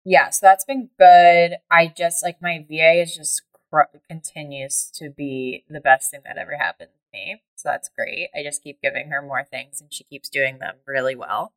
yeah, 0.06 0.30
so 0.30 0.46
that's 0.46 0.64
been 0.64 0.90
good. 1.00 1.58
I 1.70 1.88
just 1.88 2.24
like 2.24 2.40
my 2.40 2.64
VA 2.70 3.02
is 3.02 3.16
just 3.16 3.42
cr- 3.72 3.98
continues 4.08 4.92
to 4.94 5.10
be 5.10 5.66
the 5.68 5.82
best 5.82 6.12
thing 6.12 6.22
that 6.26 6.38
ever 6.38 6.58
happened 6.58 6.92
to 6.94 7.18
me. 7.18 7.42
So 7.56 7.70
that's 7.70 7.90
great. 7.90 8.30
I 8.36 8.44
just 8.44 8.64
keep 8.64 8.80
giving 8.82 9.10
her 9.10 9.22
more 9.22 9.44
things 9.44 9.82
and 9.82 9.92
she 9.92 10.04
keeps 10.04 10.30
doing 10.30 10.60
them 10.60 10.76
really 10.86 11.16
well. 11.16 11.54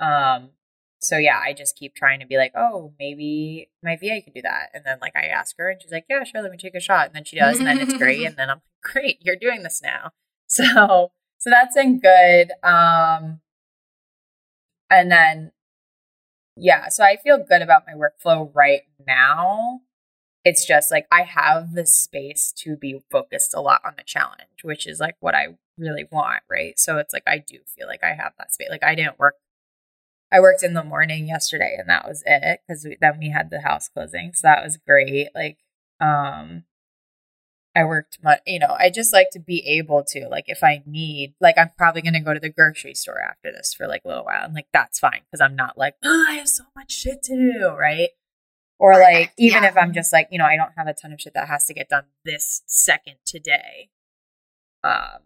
Um 0.00 0.50
so 1.04 1.18
yeah, 1.18 1.40
I 1.42 1.52
just 1.52 1.76
keep 1.76 1.94
trying 1.94 2.20
to 2.20 2.26
be 2.26 2.36
like, 2.36 2.52
oh, 2.56 2.92
maybe 2.98 3.70
my 3.82 3.96
VA 3.96 4.20
could 4.22 4.34
do 4.34 4.42
that. 4.42 4.70
And 4.74 4.84
then 4.84 4.98
like 5.00 5.14
I 5.16 5.26
ask 5.26 5.56
her 5.58 5.70
and 5.70 5.80
she's 5.80 5.92
like, 5.92 6.06
yeah, 6.08 6.24
sure, 6.24 6.42
let 6.42 6.50
me 6.50 6.58
take 6.58 6.74
a 6.74 6.80
shot. 6.80 7.06
And 7.06 7.14
then 7.14 7.24
she 7.24 7.36
does, 7.36 7.58
and 7.58 7.66
then 7.66 7.80
it's 7.80 7.94
great. 7.94 8.26
And 8.26 8.36
then 8.36 8.50
I'm 8.50 8.56
like, 8.56 8.92
great, 8.92 9.18
you're 9.20 9.36
doing 9.36 9.62
this 9.62 9.82
now. 9.82 10.10
So 10.46 11.10
so 11.38 11.50
that's 11.50 11.74
been 11.74 11.98
good. 12.00 12.52
Um 12.62 13.40
and 14.90 15.10
then 15.10 15.52
yeah, 16.56 16.88
so 16.90 17.02
I 17.02 17.16
feel 17.16 17.38
good 17.38 17.62
about 17.62 17.84
my 17.86 17.94
workflow 17.94 18.50
right 18.54 18.82
now. 19.04 19.80
It's 20.44 20.66
just 20.66 20.90
like 20.90 21.06
I 21.10 21.22
have 21.22 21.72
the 21.72 21.86
space 21.86 22.52
to 22.58 22.76
be 22.76 23.00
focused 23.10 23.54
a 23.54 23.60
lot 23.60 23.80
on 23.84 23.94
the 23.96 24.04
challenge, 24.04 24.62
which 24.62 24.86
is 24.86 25.00
like 25.00 25.16
what 25.20 25.34
I 25.34 25.56
really 25.78 26.04
want, 26.12 26.42
right? 26.48 26.78
So 26.78 26.98
it's 26.98 27.12
like 27.12 27.24
I 27.26 27.38
do 27.38 27.58
feel 27.66 27.86
like 27.86 28.04
I 28.04 28.12
have 28.12 28.34
that 28.38 28.52
space. 28.52 28.68
Like 28.70 28.84
I 28.84 28.94
didn't 28.94 29.18
work 29.18 29.36
I 30.34 30.40
worked 30.40 30.62
in 30.64 30.74
the 30.74 30.82
morning 30.82 31.28
yesterday 31.28 31.76
and 31.78 31.88
that 31.88 32.06
was 32.06 32.22
it 32.26 32.60
cuz 32.68 32.86
then 33.00 33.18
we 33.18 33.30
had 33.30 33.50
the 33.50 33.60
house 33.60 33.88
closing. 33.88 34.32
So 34.34 34.48
that 34.48 34.64
was 34.64 34.76
great. 34.76 35.28
Like 35.34 35.58
um 36.00 36.64
I 37.76 37.84
worked 37.84 38.18
much, 38.22 38.40
you 38.46 38.60
know, 38.60 38.76
I 38.78 38.88
just 38.88 39.12
like 39.12 39.30
to 39.32 39.40
be 39.40 39.66
able 39.66 40.04
to, 40.08 40.28
like, 40.28 40.44
if 40.46 40.62
I 40.62 40.84
need, 40.86 41.34
like, 41.40 41.58
I'm 41.58 41.72
probably 41.76 42.02
going 42.02 42.14
to 42.14 42.20
go 42.20 42.32
to 42.32 42.38
the 42.38 42.48
grocery 42.48 42.94
store 42.94 43.20
after 43.20 43.50
this 43.50 43.74
for 43.74 43.88
like 43.88 44.02
a 44.04 44.08
little 44.08 44.24
while. 44.24 44.44
And 44.44 44.54
like, 44.54 44.68
that's 44.72 45.00
fine 45.00 45.22
because 45.24 45.40
I'm 45.40 45.56
not 45.56 45.76
like, 45.76 45.96
oh, 46.04 46.26
I 46.28 46.34
have 46.34 46.48
so 46.48 46.64
much 46.76 46.92
shit 46.92 47.22
to 47.24 47.34
do. 47.34 47.68
Right. 47.70 48.10
Or 48.78 48.92
like, 48.98 49.32
even 49.38 49.64
yeah. 49.64 49.70
if 49.70 49.76
I'm 49.76 49.92
just 49.92 50.12
like, 50.12 50.28
you 50.30 50.38
know, 50.38 50.44
I 50.44 50.56
don't 50.56 50.72
have 50.76 50.86
a 50.86 50.94
ton 50.94 51.12
of 51.12 51.20
shit 51.20 51.34
that 51.34 51.48
has 51.48 51.66
to 51.66 51.74
get 51.74 51.88
done 51.88 52.04
this 52.24 52.62
second 52.66 53.16
today. 53.24 53.88
Um, 54.84 55.22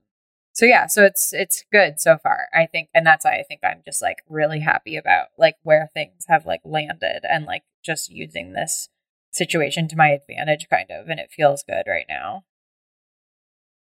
so 0.58 0.66
yeah, 0.66 0.88
so 0.88 1.04
it's 1.04 1.32
it's 1.32 1.64
good 1.70 2.00
so 2.00 2.18
far. 2.20 2.48
I 2.52 2.66
think 2.66 2.88
and 2.92 3.06
that's 3.06 3.24
why 3.24 3.38
I 3.38 3.44
think 3.44 3.60
I'm 3.62 3.80
just 3.84 4.02
like 4.02 4.24
really 4.28 4.58
happy 4.58 4.96
about 4.96 5.28
like 5.38 5.54
where 5.62 5.88
things 5.94 6.24
have 6.26 6.46
like 6.46 6.62
landed 6.64 7.20
and 7.22 7.44
like 7.44 7.62
just 7.84 8.10
using 8.10 8.54
this 8.54 8.88
situation 9.30 9.86
to 9.86 9.96
my 9.96 10.08
advantage, 10.08 10.66
kind 10.68 10.90
of, 10.90 11.06
and 11.08 11.20
it 11.20 11.30
feels 11.30 11.62
good 11.62 11.84
right 11.86 12.06
now. 12.08 12.42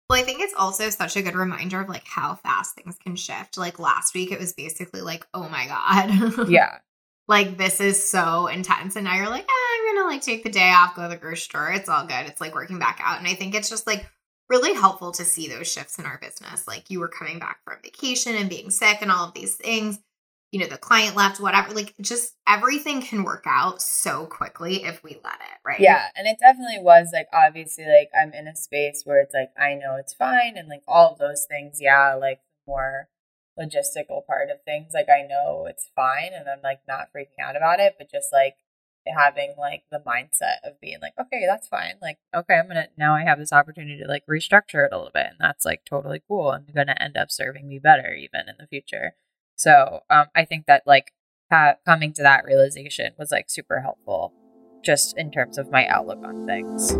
Well, 0.09 0.19
I 0.19 0.23
think 0.23 0.41
it's 0.41 0.55
also 0.59 0.89
such 0.89 1.15
a 1.15 1.21
good 1.21 1.35
reminder 1.35 1.79
of 1.83 1.91
like 1.91 2.07
how 2.07 2.37
fast 2.37 2.75
things 2.75 2.97
can 3.05 3.17
shift. 3.17 3.59
Like 3.59 3.79
last 3.79 4.15
week, 4.15 4.33
it 4.33 4.41
was 4.41 4.55
basically 4.55 5.03
like, 5.03 5.27
oh 5.35 5.51
my 5.51 5.67
God. 5.67 6.49
Yeah. 6.51 6.79
like 7.29 7.59
this 7.59 7.83
is 7.83 8.03
so 8.03 8.47
intense. 8.47 8.97
And 8.97 9.05
now 9.05 9.17
you're 9.17 9.29
like, 9.29 9.45
eh, 9.45 9.53
I'm 9.53 9.95
going 9.95 10.05
to 10.07 10.09
like 10.15 10.23
take 10.23 10.43
the 10.43 10.49
day 10.49 10.71
off, 10.71 10.97
go 10.97 11.03
to 11.03 11.09
the 11.09 11.17
grocery 11.17 11.37
store. 11.37 11.71
It's 11.73 11.91
all 11.91 12.07
good. 12.07 12.25
It's 12.29 12.41
like 12.41 12.55
working 12.55 12.79
back 12.79 12.99
out. 13.05 13.19
And 13.19 13.29
I 13.29 13.35
think 13.35 13.55
it's 13.55 13.69
just 13.69 13.87
like 13.87 14.07
really 14.53 14.75
helpful 14.75 15.13
to 15.13 15.25
see 15.25 15.49
those 15.49 15.71
shifts 15.71 15.99
in 15.99 16.05
our 16.05 16.19
business. 16.19 16.69
Like 16.69 16.91
you 16.91 17.01
were 17.01 17.09
coming 17.09 17.39
back 17.39 17.61
from 17.65 17.79
vacation 17.83 18.37
and 18.37 18.51
being 18.51 18.71
sick 18.71 18.99
and 19.01 19.11
all 19.11 19.27
of 19.27 19.35
these 19.35 19.57
things 19.57 19.99
you 20.53 20.61
know, 20.61 20.67
the 20.67 20.77
client 20.77 21.17
left, 21.17 21.41
whatever. 21.41 21.73
Like 21.73 21.95
just 22.01 22.35
everything 22.47 23.01
can 23.01 23.25
work 23.25 23.45
out 23.47 23.81
so 23.81 24.27
quickly 24.27 24.85
if 24.85 25.03
we 25.03 25.19
let 25.25 25.41
it, 25.41 25.59
right? 25.65 25.81
Yeah. 25.81 26.09
And 26.15 26.27
it 26.27 26.37
definitely 26.39 26.79
was 26.79 27.09
like 27.13 27.27
obviously 27.33 27.85
like 27.85 28.11
I'm 28.15 28.35
in 28.35 28.47
a 28.47 28.55
space 28.55 29.03
where 29.05 29.21
it's 29.23 29.35
like 29.35 29.51
I 29.59 29.75
know 29.75 29.97
it's 29.99 30.13
fine 30.13 30.59
and 30.59 30.69
like 30.69 30.83
all 30.87 31.13
of 31.13 31.19
those 31.19 31.47
things, 31.49 31.79
yeah, 31.81 32.15
like 32.15 32.41
more 32.67 33.09
logistical 33.59 34.27
part 34.27 34.51
of 34.51 34.63
things, 34.65 34.93
like 34.93 35.09
I 35.09 35.27
know 35.27 35.65
it's 35.67 35.91
fine 35.97 36.33
and 36.35 36.47
I'm 36.47 36.61
like 36.63 36.81
not 36.87 37.09
freaking 37.17 37.43
out 37.43 37.57
about 37.57 37.81
it, 37.81 37.95
but 37.99 38.11
just 38.11 38.31
like 38.31 38.57
having 39.07 39.55
like 39.59 39.85
the 39.91 40.01
mindset 40.01 40.65
of 40.65 40.81
being 40.81 40.99
like, 41.01 41.15
okay, 41.21 41.45
that's 41.47 41.69
fine. 41.69 41.95
Like, 42.01 42.19
okay, 42.35 42.55
I'm 42.55 42.69
gonna 42.69 42.89
now 42.97 43.15
I 43.15 43.23
have 43.23 43.39
this 43.39 43.53
opportunity 43.53 43.99
to 44.03 44.09
like 44.09 44.25
restructure 44.27 44.87
it 44.87 44.93
a 44.93 44.97
little 44.97 45.11
bit, 45.13 45.27
and 45.27 45.37
that's 45.41 45.65
like 45.65 45.85
totally 45.85 46.23
cool 46.27 46.53
and 46.53 46.73
gonna 46.75 46.97
end 46.99 47.17
up 47.17 47.31
serving 47.31 47.69
me 47.69 47.79
better 47.79 48.15
even 48.15 48.49
in 48.49 48.57
the 48.59 48.67
future. 48.67 49.15
So 49.57 50.01
um, 50.11 50.27
I 50.35 50.45
think 50.45 50.67
that 50.67 50.83
like 50.87 51.13
ha- 51.51 51.77
coming 51.85 52.13
to 52.15 52.23
that 52.23 52.45
realization 52.45 53.13
was 53.19 53.31
like 53.31 53.49
super 53.49 53.81
helpful 53.81 54.33
just 54.85 55.17
in 55.17 55.31
terms 55.31 55.59
of 55.59 55.71
my 55.71 55.87
outlook 55.87 56.25
on 56.25 56.47
things. 56.47 56.93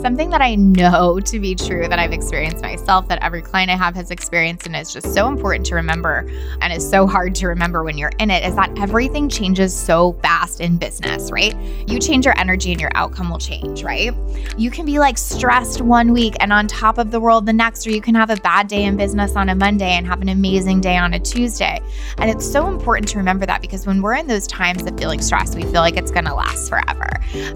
Something 0.00 0.30
that 0.30 0.40
I 0.40 0.54
know 0.54 1.20
to 1.24 1.38
be 1.38 1.54
true 1.54 1.86
that 1.86 1.98
I've 1.98 2.12
experienced 2.12 2.62
myself, 2.62 3.06
that 3.08 3.22
every 3.22 3.42
client 3.42 3.70
I 3.70 3.76
have 3.76 3.94
has 3.94 4.10
experienced, 4.10 4.66
and 4.66 4.74
is 4.74 4.92
just 4.92 5.12
so 5.12 5.28
important 5.28 5.66
to 5.66 5.74
remember 5.74 6.26
and 6.60 6.72
is 6.72 6.88
so 6.88 7.06
hard 7.06 7.34
to 7.36 7.46
remember 7.46 7.84
when 7.84 7.98
you're 7.98 8.12
in 8.18 8.30
it, 8.30 8.44
is 8.44 8.56
that 8.56 8.76
everything 8.78 9.28
changes 9.28 9.76
so 9.76 10.14
fast 10.22 10.60
in 10.60 10.78
business, 10.78 11.30
right? 11.30 11.54
You 11.86 11.98
change 11.98 12.24
your 12.24 12.38
energy 12.38 12.72
and 12.72 12.80
your 12.80 12.90
outcome 12.94 13.28
will 13.30 13.38
change, 13.38 13.84
right? 13.84 14.14
You 14.56 14.70
can 14.70 14.86
be 14.86 14.98
like 14.98 15.18
stressed 15.18 15.82
one 15.82 16.12
week 16.12 16.34
and 16.40 16.52
on 16.52 16.66
top 16.66 16.98
of 16.98 17.10
the 17.10 17.20
world 17.20 17.44
the 17.44 17.52
next, 17.52 17.86
or 17.86 17.90
you 17.90 18.00
can 18.00 18.14
have 18.14 18.30
a 18.30 18.36
bad 18.36 18.68
day 18.68 18.84
in 18.84 18.96
business 18.96 19.36
on 19.36 19.50
a 19.50 19.54
Monday 19.54 19.90
and 19.90 20.06
have 20.06 20.22
an 20.22 20.30
amazing 20.30 20.80
day 20.80 20.96
on 20.96 21.12
a 21.14 21.20
Tuesday. 21.20 21.80
And 22.18 22.30
it's 22.30 22.50
so 22.50 22.68
important 22.68 23.08
to 23.08 23.18
remember 23.18 23.44
that 23.46 23.60
because 23.60 23.86
when 23.86 24.00
we're 24.00 24.14
in 24.14 24.26
those 24.26 24.46
times 24.46 24.82
of 24.84 24.98
feeling 24.98 25.20
stressed, 25.20 25.54
we 25.54 25.62
feel 25.62 25.82
like 25.82 25.96
it's 25.96 26.10
to 26.10 26.34
last 26.34 26.68
forever. 26.68 27.08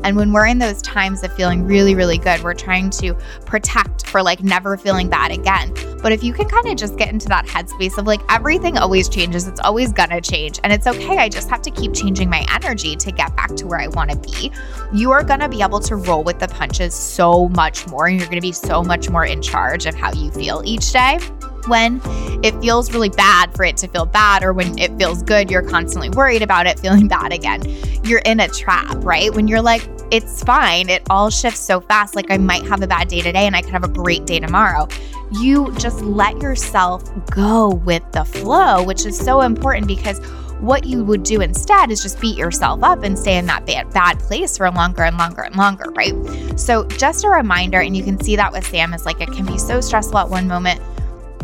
And 0.05 0.16
when 0.16 0.32
we're 0.32 0.47
in 0.47 0.59
those 0.59 0.82
times 0.82 1.22
of 1.22 1.32
feeling 1.34 1.64
really, 1.64 1.95
really 1.95 2.18
good, 2.27 2.43
we're 2.43 2.55
trying 2.55 2.91
to 2.91 3.14
protect 3.45 4.09
for 4.09 4.20
like 4.20 4.43
never 4.43 4.77
feeling 4.77 5.09
bad 5.09 5.31
again. 5.31 5.72
But 6.03 6.11
if 6.11 6.24
you 6.24 6.33
can 6.33 6.49
kind 6.49 6.66
of 6.66 6.77
just 6.77 6.97
get 6.97 7.09
into 7.09 7.29
that 7.29 7.47
headspace 7.47 7.99
of 7.99 8.07
like 8.09 8.20
everything 8.29 8.79
always 8.79 9.09
changes, 9.09 9.47
it's 9.47 9.61
always 9.61 9.93
gonna 9.93 10.20
change, 10.20 10.59
and 10.64 10.72
it's 10.72 10.89
okay. 10.89 11.18
I 11.18 11.29
just 11.29 11.49
have 11.51 11.62
to 11.62 11.70
keep 11.70 11.95
changing 11.95 12.29
my 12.29 12.45
energy 12.53 12.97
to 12.97 13.12
get 13.12 13.37
back 13.37 13.55
to 13.55 13.66
where 13.68 13.81
I 13.81 13.87
wanna 13.87 14.16
be. 14.16 14.51
You 14.93 15.12
are 15.12 15.22
gonna 15.22 15.49
be 15.49 15.62
able 15.62 15.79
to 15.81 15.95
roll 15.95 16.24
with 16.24 16.41
the 16.41 16.49
punches 16.49 16.95
so 16.95 17.49
much 17.51 17.87
more, 17.87 18.09
and 18.09 18.18
you're 18.18 18.29
gonna 18.29 18.41
be 18.41 18.51
so 18.51 18.83
much 18.83 19.09
more 19.09 19.24
in 19.24 19.41
charge 19.41 19.87
of 19.87 19.95
how 19.95 20.12
you 20.12 20.33
feel 20.33 20.62
each 20.64 20.93
day 20.93 21.20
when 21.68 22.01
it 22.45 22.59
feels 22.61 22.93
really 22.93 23.09
bad 23.09 23.55
for 23.55 23.64
it 23.64 23.77
to 23.79 23.89
feel 23.89 24.07
bad, 24.07 24.43
or 24.43 24.53
when 24.53 24.79
it 24.79 24.97
feels 24.99 25.22
good, 25.22 25.51
you're 25.51 25.62
constantly 25.62 26.11
worried 26.11 26.43
about 26.43 26.66
it 26.66 26.79
feeling 26.79 27.09
bad 27.09 27.33
again. 27.33 27.62
You're 28.05 28.22
in 28.24 28.41
a 28.41 28.49
trap, 28.49 28.97
right? 29.05 29.33
When 29.35 29.49
you're 29.49 29.62
like, 29.62 29.83
it's 30.11 30.43
fine, 30.43 30.89
it 30.89 31.03
all 31.11 31.31
shifts 31.31 31.61
so 31.61 31.81
fast. 31.81 32.15
Like, 32.15 32.31
I 32.31 32.39
might 32.39 32.65
have 32.67 32.83
a 32.83 32.87
bad 32.87 33.09
day 33.09 33.21
today 33.21 33.47
and 33.47 33.57
I 33.57 33.63
could 33.63 33.73
have 33.73 33.85
a 33.85 33.89
great 33.89 34.27
day 34.27 34.41
tomorrow. 34.41 34.89
You 35.33 35.73
just 35.79 36.01
let 36.03 36.41
yourself 36.41 37.05
go 37.31 37.71
with 37.85 38.03
the 38.13 38.25
flow, 38.25 38.83
which 38.83 39.07
is 39.07 39.19
so 39.19 39.41
important 39.41 39.87
because 39.87 40.19
what 40.61 40.85
you 40.85 41.05
would 41.05 41.23
do 41.23 41.41
instead 41.41 41.91
is 41.91 42.03
just 42.03 42.21
beat 42.21 42.39
yourself 42.39 42.83
up 42.83 43.03
and 43.03 43.19
stay 43.19 43.37
in 43.37 43.47
that 43.47 43.67
bad, 43.67 43.93
bad 43.93 44.19
place 44.19 44.57
for 44.57 44.71
longer 44.71 45.03
and 45.03 45.19
longer 45.19 45.43
and 45.43 45.57
longer, 45.57 45.91
right? 45.91 46.15
So, 46.59 46.87
just 46.87 47.25
a 47.25 47.29
reminder, 47.29 47.81
and 47.81 47.97
you 47.97 48.03
can 48.03 48.19
see 48.21 48.37
that 48.37 48.53
with 48.53 48.67
Sam, 48.67 48.95
is 48.95 49.05
like 49.05 49.21
it 49.21 49.33
can 49.33 49.45
be 49.45 49.59
so 49.59 49.81
stressful 49.81 50.19
at 50.19 50.29
one 50.29 50.49
moment 50.49 50.81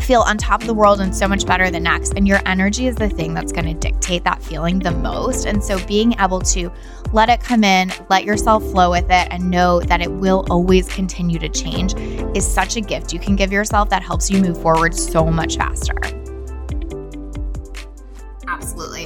feel 0.03 0.21
on 0.23 0.37
top 0.37 0.61
of 0.61 0.67
the 0.67 0.75
world 0.75 1.01
and 1.01 1.15
so 1.15 1.27
much 1.27 1.47
better 1.47 1.71
the 1.71 1.81
next. 1.81 2.15
And 2.15 2.29
your 2.29 2.41
energy 2.47 2.87
is 2.87 2.97
the 2.97 3.09
thing 3.09 3.35
that's 3.35 3.53
going 3.53 3.67
to 3.67 3.75
dictate 3.75 4.25
that 4.25 4.43
feeling 4.43 4.79
the 4.79 4.91
most. 4.91 5.47
And 5.47 5.63
so 5.63 5.85
being 5.87 6.15
able 6.21 6.41
to 6.41 6.71
let 7.13 7.29
it 7.29 7.41
come 7.41 7.65
in, 7.65 7.91
let 8.11 8.25
yourself 8.25 8.63
flow 8.71 8.91
with 8.91 9.07
it, 9.07 9.29
and 9.31 9.51
know 9.51 9.81
that 9.81 10.01
it 10.01 10.11
will 10.11 10.47
always 10.51 10.89
continue 10.89 11.39
to 11.39 11.49
change 11.49 11.95
is 12.37 12.47
such 12.47 12.77
a 12.77 12.81
gift 12.81 13.13
you 13.13 13.19
can 13.19 13.37
give 13.37 13.53
yourself 13.53 13.89
that 13.91 14.03
helps 14.03 14.31
you 14.31 14.41
move 14.41 14.61
forward 14.61 14.95
so 14.95 15.25
much 15.27 15.57
faster. 15.57 15.97
Absolutely 18.47 19.02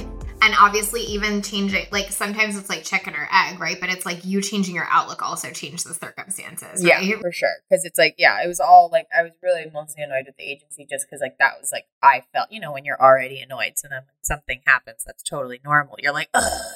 and 0.47 0.55
obviously 0.57 1.01
even 1.01 1.41
changing 1.41 1.85
like 1.91 2.09
sometimes 2.09 2.57
it's 2.57 2.69
like 2.69 2.81
chicken 2.81 3.13
or 3.13 3.27
egg 3.33 3.59
right 3.59 3.81
but 3.81 3.89
it's 3.89 4.05
like 4.05 4.23
you 4.23 4.41
changing 4.41 4.73
your 4.73 4.87
outlook 4.89 5.21
also 5.21 5.51
changed 5.51 5.85
the 5.85 5.93
circumstances 5.93 6.85
right? 6.85 7.03
yeah 7.03 7.17
for 7.19 7.33
sure 7.33 7.53
because 7.69 7.83
it's 7.83 7.99
like 7.99 8.15
yeah 8.17 8.41
it 8.41 8.47
was 8.47 8.61
all 8.61 8.89
like 8.89 9.07
i 9.15 9.21
was 9.21 9.33
really 9.43 9.69
mostly 9.73 10.01
annoyed 10.01 10.23
with 10.25 10.37
the 10.37 10.45
agency 10.45 10.87
just 10.89 11.05
because 11.05 11.19
like 11.19 11.37
that 11.37 11.59
was 11.59 11.69
like 11.73 11.83
i 12.01 12.23
felt 12.31 12.49
you 12.49 12.61
know 12.61 12.71
when 12.71 12.85
you're 12.85 13.01
already 13.01 13.41
annoyed 13.41 13.73
so 13.75 13.89
then 13.89 14.03
when 14.05 14.15
something 14.21 14.61
happens 14.65 15.03
that's 15.05 15.21
totally 15.21 15.59
normal 15.65 15.95
you're 15.99 16.13
like 16.13 16.29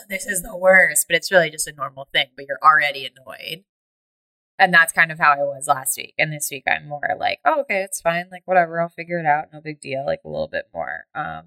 this 0.10 0.26
is 0.26 0.42
the 0.42 0.58
worst 0.58 1.06
but 1.08 1.16
it's 1.16 1.32
really 1.32 1.50
just 1.50 1.68
a 1.68 1.72
normal 1.74 2.10
thing 2.12 2.28
but 2.36 2.46
you're 2.46 2.60
already 2.62 3.08
annoyed 3.08 3.64
and 4.60 4.74
that's 4.74 4.92
kind 4.92 5.14
of 5.14 5.18
how 5.18 5.32
I 5.32 5.38
was 5.38 5.66
last 5.68 5.98
week. 5.98 6.14
And 6.20 6.32
this 6.32 6.50
week 6.52 6.66
I'm 6.68 6.88
more 6.88 7.16
like, 7.20 7.40
oh, 7.44 7.62
okay, 7.62 7.82
it's 7.82 8.00
fine. 8.00 8.26
Like, 8.32 8.44
whatever, 8.46 8.80
I'll 8.80 8.90
figure 8.90 9.18
it 9.18 9.26
out. 9.26 9.46
No 9.52 9.60
big 9.60 9.82
deal. 9.82 10.06
Like, 10.06 10.20
a 10.24 10.30
little 10.30 10.48
bit 10.48 10.66
more 10.72 11.06
um, 11.16 11.46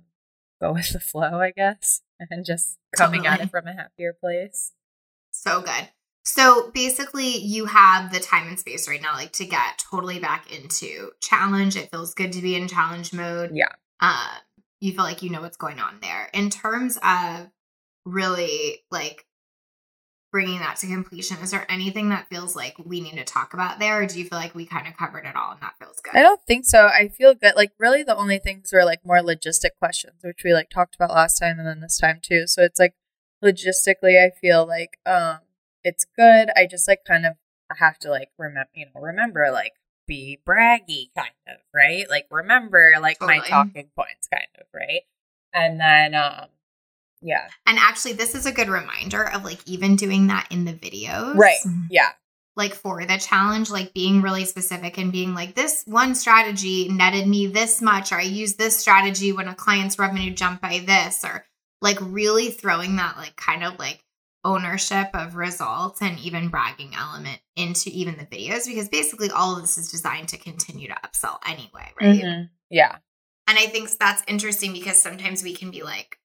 go 0.61 0.73
with 0.73 0.91
the 0.91 1.01
flow, 1.01 1.41
I 1.41 1.51
guess, 1.51 2.03
and 2.31 2.45
just 2.45 2.79
coming 2.97 3.23
totally. 3.23 3.41
at 3.41 3.47
it 3.47 3.51
from 3.51 3.67
a 3.67 3.73
happier 3.73 4.13
place. 4.13 4.73
So 5.31 5.61
good. 5.61 5.89
So 6.25 6.71
basically, 6.73 7.37
you 7.37 7.67
have 7.67 8.13
the 8.13 8.21
time 8.21 8.49
and 8.49 8.59
space 8.59 8.89
right 8.89 9.03
now, 9.03 9.15
like 9.15 9.33
to 9.33 9.45
get 9.45 9.85
totally 9.91 10.19
back 10.19 10.51
into 10.51 11.11
challenge. 11.21 11.77
It 11.77 11.91
feels 11.91 12.15
good 12.15 12.33
to 12.33 12.41
be 12.41 12.57
in 12.57 12.67
challenge 12.67 13.13
mode. 13.13 13.51
Yeah. 13.53 13.69
Uh, 14.01 14.37
you 14.81 14.93
feel 14.93 15.05
like 15.05 15.23
you 15.23 15.31
know 15.31 15.43
what's 15.43 15.59
going 15.59 15.81
on 15.81 15.99
there. 16.01 16.31
In 16.33 16.49
terms 16.51 16.99
of 17.03 17.51
really 18.07 18.85
like 18.91 19.27
bringing 20.35 20.59
that 20.59 20.75
to 20.75 20.89
completion. 20.89 21.37
Is 21.45 21.53
there 21.53 21.65
anything 21.71 22.09
that 22.09 22.29
feels 22.29 22.57
like 22.57 22.75
we 22.85 23.01
need 23.01 23.15
to 23.15 23.23
talk 23.23 23.55
about 23.55 23.79
there, 23.79 24.03
or 24.03 24.07
do 24.07 24.19
you 24.19 24.25
feel 24.25 24.37
like 24.37 24.53
we 24.53 24.67
kind 24.67 24.89
of 24.89 24.97
covered 24.97 25.25
it 25.25 25.37
all 25.37 25.53
and 25.53 25.61
that 25.61 25.75
feels 25.79 26.01
good? 26.01 26.13
I 26.13 26.23
don't 26.23 26.41
think 26.45 26.65
so. 26.65 26.89
I 26.89 27.07
feel 27.07 27.37
good. 27.37 27.53
Like 27.55 27.71
really, 27.79 28.03
the 28.03 28.17
only 28.17 28.41
things 28.41 28.73
were 28.73 28.85
like 28.85 29.07
more 29.07 29.21
logistic 29.21 29.79
questions, 29.79 30.15
which 30.25 30.43
we 30.45 30.53
like 30.53 30.71
talked 30.71 30.97
about 30.97 31.11
last 31.11 31.39
time 31.39 31.61
and 31.61 31.69
then 31.69 31.79
this 31.79 31.99
time 31.99 32.19
too. 32.21 32.49
So 32.49 32.65
it's 32.65 32.81
like 32.81 32.95
logistically, 33.45 34.21
I 34.21 34.31
feel 34.31 34.67
like 34.67 34.99
um 35.07 35.39
it's 35.85 36.05
good. 36.05 36.49
I 36.57 36.67
just 36.69 36.89
like 36.89 37.05
kind 37.07 37.27
of 37.27 37.35
have 37.79 38.01
to 38.01 38.11
like 38.11 38.31
remember, 38.37 38.71
you 38.75 38.87
know, 38.87 39.01
remember 39.01 39.53
like 39.53 39.75
be 40.09 40.41
braggy 40.45 41.11
kind 41.17 41.31
of 41.47 41.59
right, 41.73 42.11
like 42.11 42.27
remember 42.29 42.95
like 43.01 43.21
totally. 43.21 43.39
my 43.39 43.47
talking 43.47 43.89
points 43.95 44.27
kind 44.35 44.49
of 44.59 44.67
right, 44.75 45.03
and 45.53 45.79
then 45.79 46.17
um 46.17 46.49
yeah. 47.23 47.49
And 47.67 47.79
actually, 47.79 48.15
this 48.15 48.35
is 48.35 48.47
a 48.47 48.53
good 48.53 48.69
reminder 48.69 49.29
of 49.29 49.45
like 49.45 49.61
even 49.67 49.97
doing 49.97 50.29
that 50.29 50.49
in 50.51 50.65
the 50.65 50.73
videos. 50.73 51.35
Right. 51.35 51.59
Yeah. 51.91 52.11
Like 52.57 52.75
for 52.75 53.05
the 53.05 53.19
challenge, 53.19 53.71
like 53.71 53.95
being 53.95 54.23
really 54.23 54.45
specific 54.45 54.97
and 54.99 55.11
being 55.11 55.35
like, 55.35 55.55
this 55.55 55.83
one 55.87 56.15
strategy 56.15 56.89
netted 56.89 57.27
me 57.27 57.49
this 57.49 57.83
much, 57.83 58.13
or 58.13 58.17
I 58.17 58.23
use 58.23 58.55
this 58.55 58.79
strategy 58.79 59.33
when 59.33 59.49
a 59.49 59.55
client's 59.55 59.99
revenue 59.99 60.33
jumped 60.33 60.63
by 60.63 60.83
this, 60.87 61.25
or 61.25 61.45
like 61.81 61.99
really 62.01 62.51
throwing 62.51 62.97
that 62.97 63.17
like 63.17 63.35
kind 63.37 63.65
of 63.65 63.79
like 63.79 64.05
ownership 64.45 65.09
of 65.15 65.37
results 65.37 66.03
and 66.03 66.19
even 66.19 66.49
bragging 66.49 66.93
element 66.95 67.41
into 67.57 67.91
even 67.91 68.17
the 68.19 68.27
videos 68.27 68.67
because 68.67 68.89
basically 68.89 69.31
all 69.31 69.57
of 69.57 69.63
this 69.63 69.79
is 69.79 69.91
designed 69.91 70.29
to 70.29 70.37
continue 70.37 70.87
to 70.87 70.95
upsell 70.95 71.39
anyway, 71.47 71.91
right? 72.01 72.21
Mm-hmm. 72.21 72.43
Yeah. 72.71 72.97
And 73.49 73.59
I 73.59 73.67
think 73.67 73.91
that's 73.99 74.23
interesting 74.29 74.73
because 74.73 75.01
sometimes 75.01 75.43
we 75.43 75.55
can 75.55 75.71
be 75.71 75.83
like, 75.83 76.19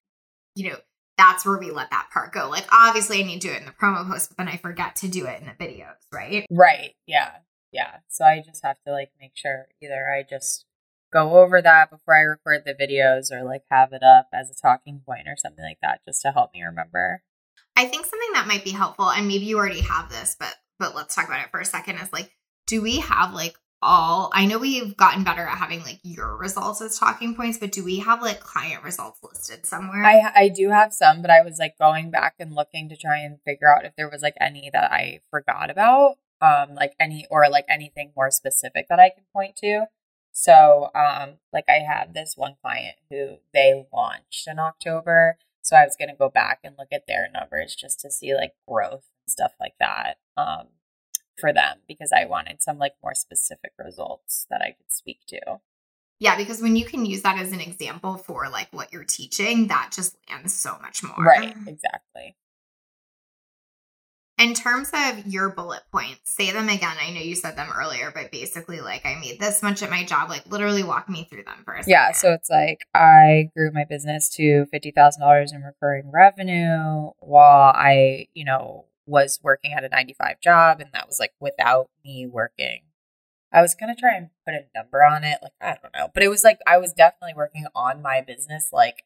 you 0.55 0.69
know, 0.69 0.77
that's 1.17 1.45
where 1.45 1.59
we 1.59 1.71
let 1.71 1.89
that 1.89 2.09
part 2.13 2.31
go. 2.31 2.49
Like, 2.49 2.65
obviously, 2.71 3.19
I 3.19 3.25
need 3.25 3.41
to 3.41 3.47
do 3.47 3.53
it 3.53 3.59
in 3.59 3.65
the 3.65 3.71
promo 3.71 4.09
post, 4.09 4.29
but 4.29 4.37
then 4.37 4.47
I 4.47 4.57
forget 4.57 4.95
to 4.97 5.07
do 5.07 5.25
it 5.25 5.41
in 5.41 5.47
the 5.47 5.53
videos, 5.53 5.97
right? 6.13 6.45
Right. 6.49 6.95
Yeah. 7.05 7.31
Yeah. 7.71 7.97
So 8.07 8.25
I 8.25 8.41
just 8.45 8.63
have 8.63 8.77
to 8.85 8.91
like 8.91 9.11
make 9.19 9.33
sure 9.35 9.67
either 9.81 10.07
I 10.09 10.23
just 10.27 10.65
go 11.11 11.39
over 11.39 11.61
that 11.61 11.89
before 11.89 12.15
I 12.15 12.21
record 12.21 12.63
the 12.65 12.73
videos 12.73 13.31
or 13.31 13.43
like 13.43 13.63
have 13.69 13.93
it 13.93 14.03
up 14.03 14.29
as 14.33 14.49
a 14.49 14.61
talking 14.61 15.01
point 15.05 15.27
or 15.27 15.35
something 15.37 15.63
like 15.63 15.79
that 15.81 16.01
just 16.07 16.21
to 16.21 16.31
help 16.31 16.53
me 16.53 16.63
remember. 16.63 17.23
I 17.75 17.85
think 17.85 18.05
something 18.05 18.33
that 18.33 18.47
might 18.47 18.63
be 18.63 18.71
helpful, 18.71 19.09
and 19.09 19.27
maybe 19.27 19.45
you 19.45 19.57
already 19.57 19.81
have 19.81 20.09
this, 20.09 20.35
but 20.39 20.55
but 20.79 20.95
let's 20.95 21.15
talk 21.15 21.27
about 21.27 21.45
it 21.45 21.51
for 21.51 21.59
a 21.59 21.65
second, 21.65 21.97
is 21.97 22.11
like, 22.11 22.31
do 22.67 22.81
we 22.81 22.99
have 22.99 23.33
like 23.33 23.55
all 23.81 24.29
I 24.33 24.45
know 24.45 24.57
we've 24.57 24.95
gotten 24.97 25.23
better 25.23 25.41
at 25.41 25.57
having 25.57 25.81
like 25.81 25.99
your 26.03 26.35
results 26.35 26.81
as 26.81 26.99
talking 26.99 27.35
points, 27.35 27.57
but 27.57 27.71
do 27.71 27.83
we 27.83 27.99
have 27.99 28.21
like 28.21 28.39
client 28.39 28.83
results 28.83 29.19
listed 29.23 29.65
somewhere? 29.65 30.03
I 30.03 30.31
I 30.35 30.49
do 30.49 30.69
have 30.69 30.93
some, 30.93 31.21
but 31.21 31.31
I 31.31 31.41
was 31.41 31.59
like 31.59 31.77
going 31.77 32.11
back 32.11 32.35
and 32.39 32.55
looking 32.55 32.89
to 32.89 32.97
try 32.97 33.19
and 33.19 33.39
figure 33.45 33.73
out 33.73 33.85
if 33.85 33.95
there 33.95 34.09
was 34.09 34.21
like 34.21 34.35
any 34.39 34.69
that 34.73 34.91
I 34.91 35.21
forgot 35.31 35.69
about. 35.69 36.15
Um 36.41 36.75
like 36.75 36.93
any 36.99 37.25
or 37.29 37.49
like 37.49 37.65
anything 37.69 38.11
more 38.15 38.31
specific 38.31 38.87
that 38.89 38.99
I 38.99 39.09
can 39.09 39.23
point 39.33 39.55
to. 39.57 39.85
So 40.33 40.89
um 40.93 41.35
like 41.53 41.65
I 41.69 41.79
had 41.79 42.13
this 42.13 42.33
one 42.35 42.55
client 42.61 42.97
who 43.09 43.37
they 43.53 43.85
launched 43.93 44.47
in 44.47 44.59
October. 44.59 45.37
So 45.61 45.75
I 45.75 45.85
was 45.85 45.95
gonna 45.97 46.15
go 46.17 46.29
back 46.29 46.59
and 46.63 46.75
look 46.77 46.89
at 46.91 47.07
their 47.07 47.29
numbers 47.33 47.75
just 47.75 47.99
to 48.01 48.11
see 48.11 48.35
like 48.35 48.53
growth 48.67 49.05
and 49.25 49.31
stuff 49.31 49.53
like 49.59 49.75
that. 49.79 50.17
Um 50.35 50.67
for 51.39 51.53
them 51.53 51.77
because 51.87 52.11
I 52.11 52.25
wanted 52.25 52.61
some 52.61 52.77
like 52.77 52.93
more 53.03 53.15
specific 53.15 53.71
results 53.77 54.45
that 54.49 54.61
I 54.61 54.71
could 54.71 54.91
speak 54.91 55.19
to. 55.27 55.59
Yeah, 56.19 56.35
because 56.35 56.61
when 56.61 56.75
you 56.75 56.85
can 56.85 57.05
use 57.05 57.21
that 57.21 57.39
as 57.39 57.53
an 57.53 57.61
example 57.61 58.17
for 58.17 58.49
like 58.49 58.67
what 58.71 58.91
you're 58.91 59.05
teaching, 59.05 59.67
that 59.67 59.91
just 59.93 60.17
lands 60.29 60.53
so 60.53 60.77
much 60.81 61.01
more. 61.01 61.25
Right, 61.25 61.55
exactly. 61.65 62.35
In 64.37 64.53
terms 64.53 64.89
of 64.93 65.27
your 65.27 65.49
bullet 65.49 65.81
points, 65.91 66.31
say 66.31 66.51
them 66.51 66.69
again. 66.69 66.95
I 66.97 67.11
know 67.11 67.19
you 67.19 67.35
said 67.35 67.57
them 67.57 67.67
earlier, 67.75 68.09
but 68.13 68.31
basically, 68.31 68.79
like 68.79 69.05
I 69.05 69.19
made 69.19 69.37
this 69.37 69.61
much 69.61 69.83
at 69.83 69.89
my 69.89 70.05
job. 70.05 70.29
Like 70.29 70.49
literally, 70.49 70.81
walk 70.81 71.09
me 71.09 71.27
through 71.29 71.43
them 71.43 71.63
first. 71.65 71.89
Yeah, 71.89 72.13
so 72.13 72.31
it's 72.31 72.49
like 72.49 72.85
I 72.93 73.49
grew 73.53 73.71
my 73.71 73.83
business 73.83 74.29
to 74.35 74.65
fifty 74.71 74.91
thousand 74.91 75.21
dollars 75.21 75.51
in 75.51 75.61
recurring 75.61 76.09
revenue 76.09 77.11
while 77.19 77.73
I, 77.75 78.27
you 78.33 78.45
know, 78.45 78.85
was 79.09 79.39
working 79.43 79.73
at 79.73 79.83
a 79.83 79.89
95 79.89 80.39
job 80.41 80.79
and 80.79 80.91
that 80.93 81.07
was 81.07 81.19
like 81.19 81.33
without 81.39 81.89
me 82.05 82.27
working. 82.27 82.81
I 83.51 83.61
was 83.61 83.73
going 83.75 83.93
to 83.93 83.99
try 83.99 84.15
and 84.15 84.29
put 84.45 84.53
a 84.53 84.65
number 84.75 85.03
on 85.03 85.23
it. 85.23 85.39
Like, 85.41 85.53
I 85.59 85.77
don't 85.81 85.93
know. 85.95 86.09
But 86.13 86.23
it 86.23 86.29
was 86.29 86.43
like, 86.43 86.59
I 86.67 86.77
was 86.77 86.93
definitely 86.93 87.33
working 87.35 87.65
on 87.75 88.01
my 88.01 88.21
business 88.21 88.69
like 88.71 89.03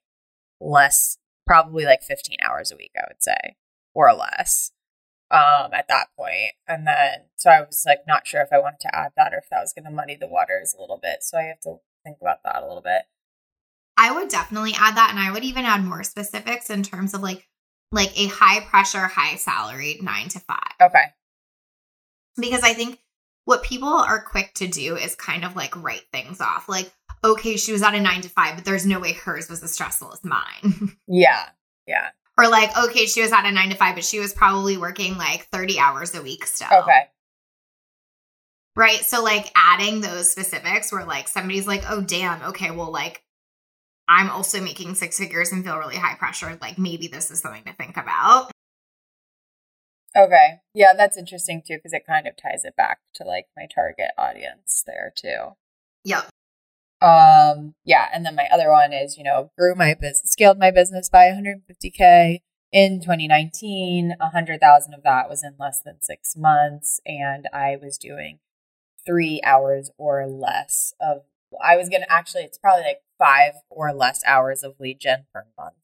less, 0.60 1.18
probably 1.48 1.86
like 1.86 2.02
15 2.04 2.38
hours 2.44 2.72
a 2.72 2.76
week, 2.76 2.92
I 2.98 3.06
would 3.10 3.24
say, 3.24 3.56
or 3.94 4.14
less. 4.14 4.72
um, 5.34 5.74
at 5.74 5.88
that 5.88 6.08
point. 6.18 6.54
And 6.68 6.86
then, 6.86 7.24
so 7.36 7.50
I 7.50 7.62
was 7.62 7.84
like, 7.88 8.02
not 8.08 8.28
sure 8.28 8.42
if 8.42 8.50
I 8.54 8.60
wanted 8.60 8.82
to 8.82 8.96
add 8.96 9.14
that 9.18 9.34
or 9.34 9.38
if 9.40 9.50
that 9.50 9.62
was 9.62 9.74
going 9.74 9.86
to 9.86 9.92
muddy 9.92 10.16
the 10.16 10.28
waters 10.28 10.76
a 10.78 10.82
little 10.82 11.00
bit. 11.02 11.18
So 11.22 11.38
I 11.40 11.44
have 11.44 11.60
to 11.62 11.78
think 12.06 12.18
about 12.22 12.44
that 12.44 12.62
a 12.62 12.68
little 12.68 12.84
bit. 12.84 13.04
I 13.98 14.12
would 14.12 14.30
definitely 14.30 14.74
add 14.78 14.96
that. 14.96 15.10
And 15.10 15.20
I 15.20 15.32
would 15.32 15.44
even 15.44 15.66
add 15.66 15.84
more 15.84 16.04
specifics 16.04 16.70
in 16.70 16.84
terms 16.84 17.14
of 17.16 17.22
like, 17.22 17.48
like 17.94 18.20
a 18.20 18.28
high 18.28 18.60
pressure, 18.62 19.06
high 19.06 19.36
salary 19.36 20.00
nine 20.02 20.28
to 20.30 20.40
five. 20.40 20.74
Okay. 20.82 21.06
Because 22.38 22.64
I 22.64 22.74
think 22.74 23.00
what 23.46 23.64
people 23.64 23.88
are 23.88 24.22
quick 24.24 24.54
to 24.56 24.68
do 24.68 24.98
is 24.98 25.16
kind 25.16 25.46
of 25.46 25.56
like 25.56 25.82
write 25.82 26.02
things 26.12 26.42
off. 26.42 26.68
Like, 26.68 26.92
okay, 27.24 27.56
she 27.56 27.72
was 27.72 27.84
at 27.84 27.94
a 27.94 28.02
nine 28.02 28.22
to 28.22 28.30
five, 28.30 28.56
but 28.56 28.66
there's 28.66 28.86
no 28.86 29.00
way 29.00 29.14
hers 29.14 29.48
was 29.50 29.62
as 29.64 29.72
stressful 29.72 30.12
as 30.12 30.24
mine. 30.24 30.98
Yeah. 31.08 31.46
Yeah. 31.86 32.10
or 32.38 32.48
like, 32.48 32.76
okay, 32.76 33.06
she 33.06 33.22
was 33.22 33.32
at 33.32 33.46
a 33.46 33.52
nine 33.52 33.70
to 33.70 33.76
five, 33.76 33.96
but 33.96 34.04
she 34.04 34.20
was 34.20 34.34
probably 34.34 34.78
working 34.78 35.18
like 35.18 35.46
30 35.52 35.78
hours 35.80 36.16
a 36.16 36.22
week 36.24 36.46
still. 36.48 36.70
Okay. 36.72 37.10
Right. 38.76 39.02
So, 39.02 39.22
like, 39.22 39.52
adding 39.56 40.02
those 40.02 40.32
specifics 40.32 40.92
where 40.92 41.06
like 41.06 41.28
somebody's 41.28 41.68
like, 41.68 41.84
oh, 41.88 42.02
damn, 42.02 42.42
okay, 42.50 42.72
well, 42.72 42.92
like, 42.92 43.22
I'm 44.08 44.30
also 44.30 44.62
making 44.62 44.96
six 44.96 45.18
figures 45.18 45.52
and 45.52 45.64
feel 45.64 45.78
really 45.78 45.96
high 45.96 46.16
pressure. 46.16 46.58
Like, 46.62 46.78
maybe 46.78 47.08
this 47.08 47.32
is 47.32 47.40
something 47.40 47.64
to 47.66 47.74
think 47.74 47.98
about. 47.98 48.52
Okay. 50.16 50.60
Yeah, 50.74 50.94
that's 50.96 51.18
interesting 51.18 51.62
too 51.66 51.78
because 51.78 51.94
it 51.94 52.06
kind 52.06 52.28
of 52.28 52.36
ties 52.38 52.66
it 52.66 52.76
back 52.76 53.00
to 53.16 53.24
like 53.24 53.48
my 53.58 53.68
target 53.74 54.12
audience 54.18 54.84
there 54.86 55.12
too. 55.16 55.56
Yep. 56.04 56.30
Um, 57.02 57.74
yeah, 57.84 58.08
and 58.14 58.26
then 58.26 58.36
my 58.36 58.48
other 58.52 58.70
one 58.72 58.94
is, 58.94 59.18
you 59.18 59.24
know, 59.24 59.52
grew 59.58 59.76
my 59.76 59.94
business, 59.94 60.32
scaled 60.32 60.58
my 60.58 60.72
business 60.72 61.10
by 61.10 61.26
150k 61.26 62.40
in 62.72 63.02
2019. 63.02 64.16
100,000 64.20 64.94
of 64.94 65.04
that 65.04 65.30
was 65.30 65.44
in 65.44 65.56
less 65.60 65.82
than 65.84 66.02
six 66.02 66.36
months, 66.38 67.02
and 67.06 67.48
I 67.52 67.78
was 67.82 67.98
doing 67.98 68.40
three 69.06 69.42
hours 69.44 69.92
or 69.98 70.28
less 70.28 70.94
of. 71.02 71.24
I 71.64 71.76
was 71.78 71.90
gonna 71.90 72.06
actually, 72.10 72.44
it's 72.44 72.58
probably 72.58 72.84
like 72.84 73.02
five 73.18 73.54
or 73.70 73.94
less 73.94 74.22
hours 74.26 74.64
of 74.64 74.76
lead 74.80 75.00
gen 75.00 75.26
per 75.34 75.46
month. 75.58 75.76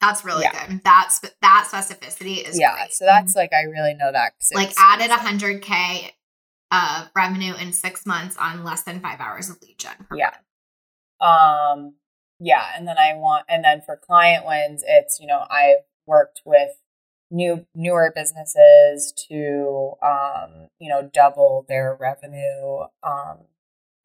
That's 0.00 0.24
really 0.24 0.42
Yeah. 0.44 0.66
good. 0.68 0.82
That's 0.84 1.18
that 1.42 1.68
specificity 1.72 2.46
is 2.46 2.58
yeah, 2.58 2.74
great. 2.76 2.92
so 2.92 3.04
that's 3.04 3.34
like 3.34 3.52
I 3.52 3.62
really 3.62 3.94
know 3.94 4.12
that. 4.12 4.34
like 4.54 4.72
added 4.78 5.04
it's- 5.06 5.18
100k 5.20 6.12
of 6.70 7.10
revenue 7.16 7.54
in 7.54 7.72
six 7.72 8.04
months 8.06 8.36
on 8.36 8.62
less 8.62 8.82
than 8.82 9.00
five 9.00 9.20
hours 9.20 9.48
of 9.50 9.60
lead 9.62 9.78
gen. 9.78 10.06
per 10.08 10.16
Yeah. 10.16 10.34
Um 11.20 11.94
yeah, 12.40 12.66
and 12.76 12.86
then 12.86 12.96
I 12.98 13.14
want 13.14 13.44
and 13.48 13.64
then 13.64 13.80
for 13.84 13.96
client 13.96 14.46
wins 14.46 14.84
it's, 14.86 15.18
you 15.18 15.26
know, 15.26 15.44
I've 15.50 15.82
worked 16.06 16.42
with 16.44 16.70
new 17.30 17.66
newer 17.74 18.12
businesses 18.14 19.12
to 19.28 19.92
um, 20.02 20.68
you 20.78 20.88
know, 20.88 21.10
double 21.12 21.64
their 21.68 21.94
revenue 21.98 22.82
um 23.02 23.38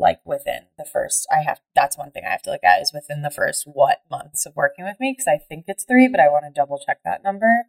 like 0.03 0.19
within 0.25 0.65
the 0.77 0.85
first 0.85 1.25
I 1.31 1.41
have 1.43 1.61
that's 1.73 1.97
one 1.97 2.11
thing 2.11 2.23
I 2.27 2.31
have 2.31 2.43
to 2.43 2.51
look 2.51 2.63
at 2.63 2.81
is 2.81 2.91
within 2.93 3.21
the 3.21 3.31
first 3.31 3.63
what 3.65 4.01
months 4.11 4.45
of 4.45 4.55
working 4.55 4.83
with 4.83 4.99
me 4.99 5.13
because 5.13 5.27
I 5.27 5.37
think 5.37 5.65
it's 5.67 5.85
3 5.85 6.09
but 6.09 6.19
I 6.19 6.27
want 6.27 6.45
to 6.45 6.51
double 6.51 6.79
check 6.85 6.99
that 7.05 7.23
number. 7.23 7.67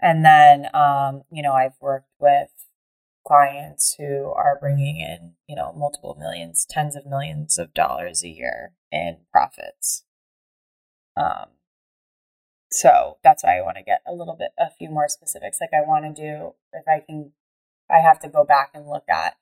And 0.00 0.24
then 0.24 0.66
um, 0.74 1.22
you 1.30 1.42
know, 1.42 1.52
I've 1.52 1.76
worked 1.80 2.10
with 2.18 2.50
clients 3.28 3.94
who 3.98 4.32
are 4.34 4.58
bringing 4.58 4.96
in, 4.96 5.34
you 5.46 5.54
know, 5.54 5.72
multiple 5.76 6.16
millions, 6.18 6.66
tens 6.68 6.96
of 6.96 7.06
millions 7.06 7.58
of 7.58 7.74
dollars 7.74 8.24
a 8.24 8.28
year 8.28 8.72
in 8.90 9.18
profits. 9.30 10.04
Um, 11.14 11.48
so 12.70 13.18
that's 13.22 13.44
why 13.44 13.58
I 13.58 13.62
want 13.62 13.76
to 13.76 13.82
get 13.82 14.00
a 14.06 14.14
little 14.14 14.36
bit, 14.36 14.50
a 14.58 14.70
few 14.70 14.90
more 14.90 15.08
specifics. 15.08 15.58
Like 15.60 15.70
I 15.74 15.86
want 15.86 16.04
to 16.04 16.22
do, 16.22 16.54
if 16.72 16.88
I 16.88 17.00
can, 17.04 17.32
I 17.90 17.98
have 18.00 18.18
to 18.20 18.28
go 18.28 18.44
back 18.44 18.70
and 18.74 18.88
look 18.88 19.04
at, 19.10 19.36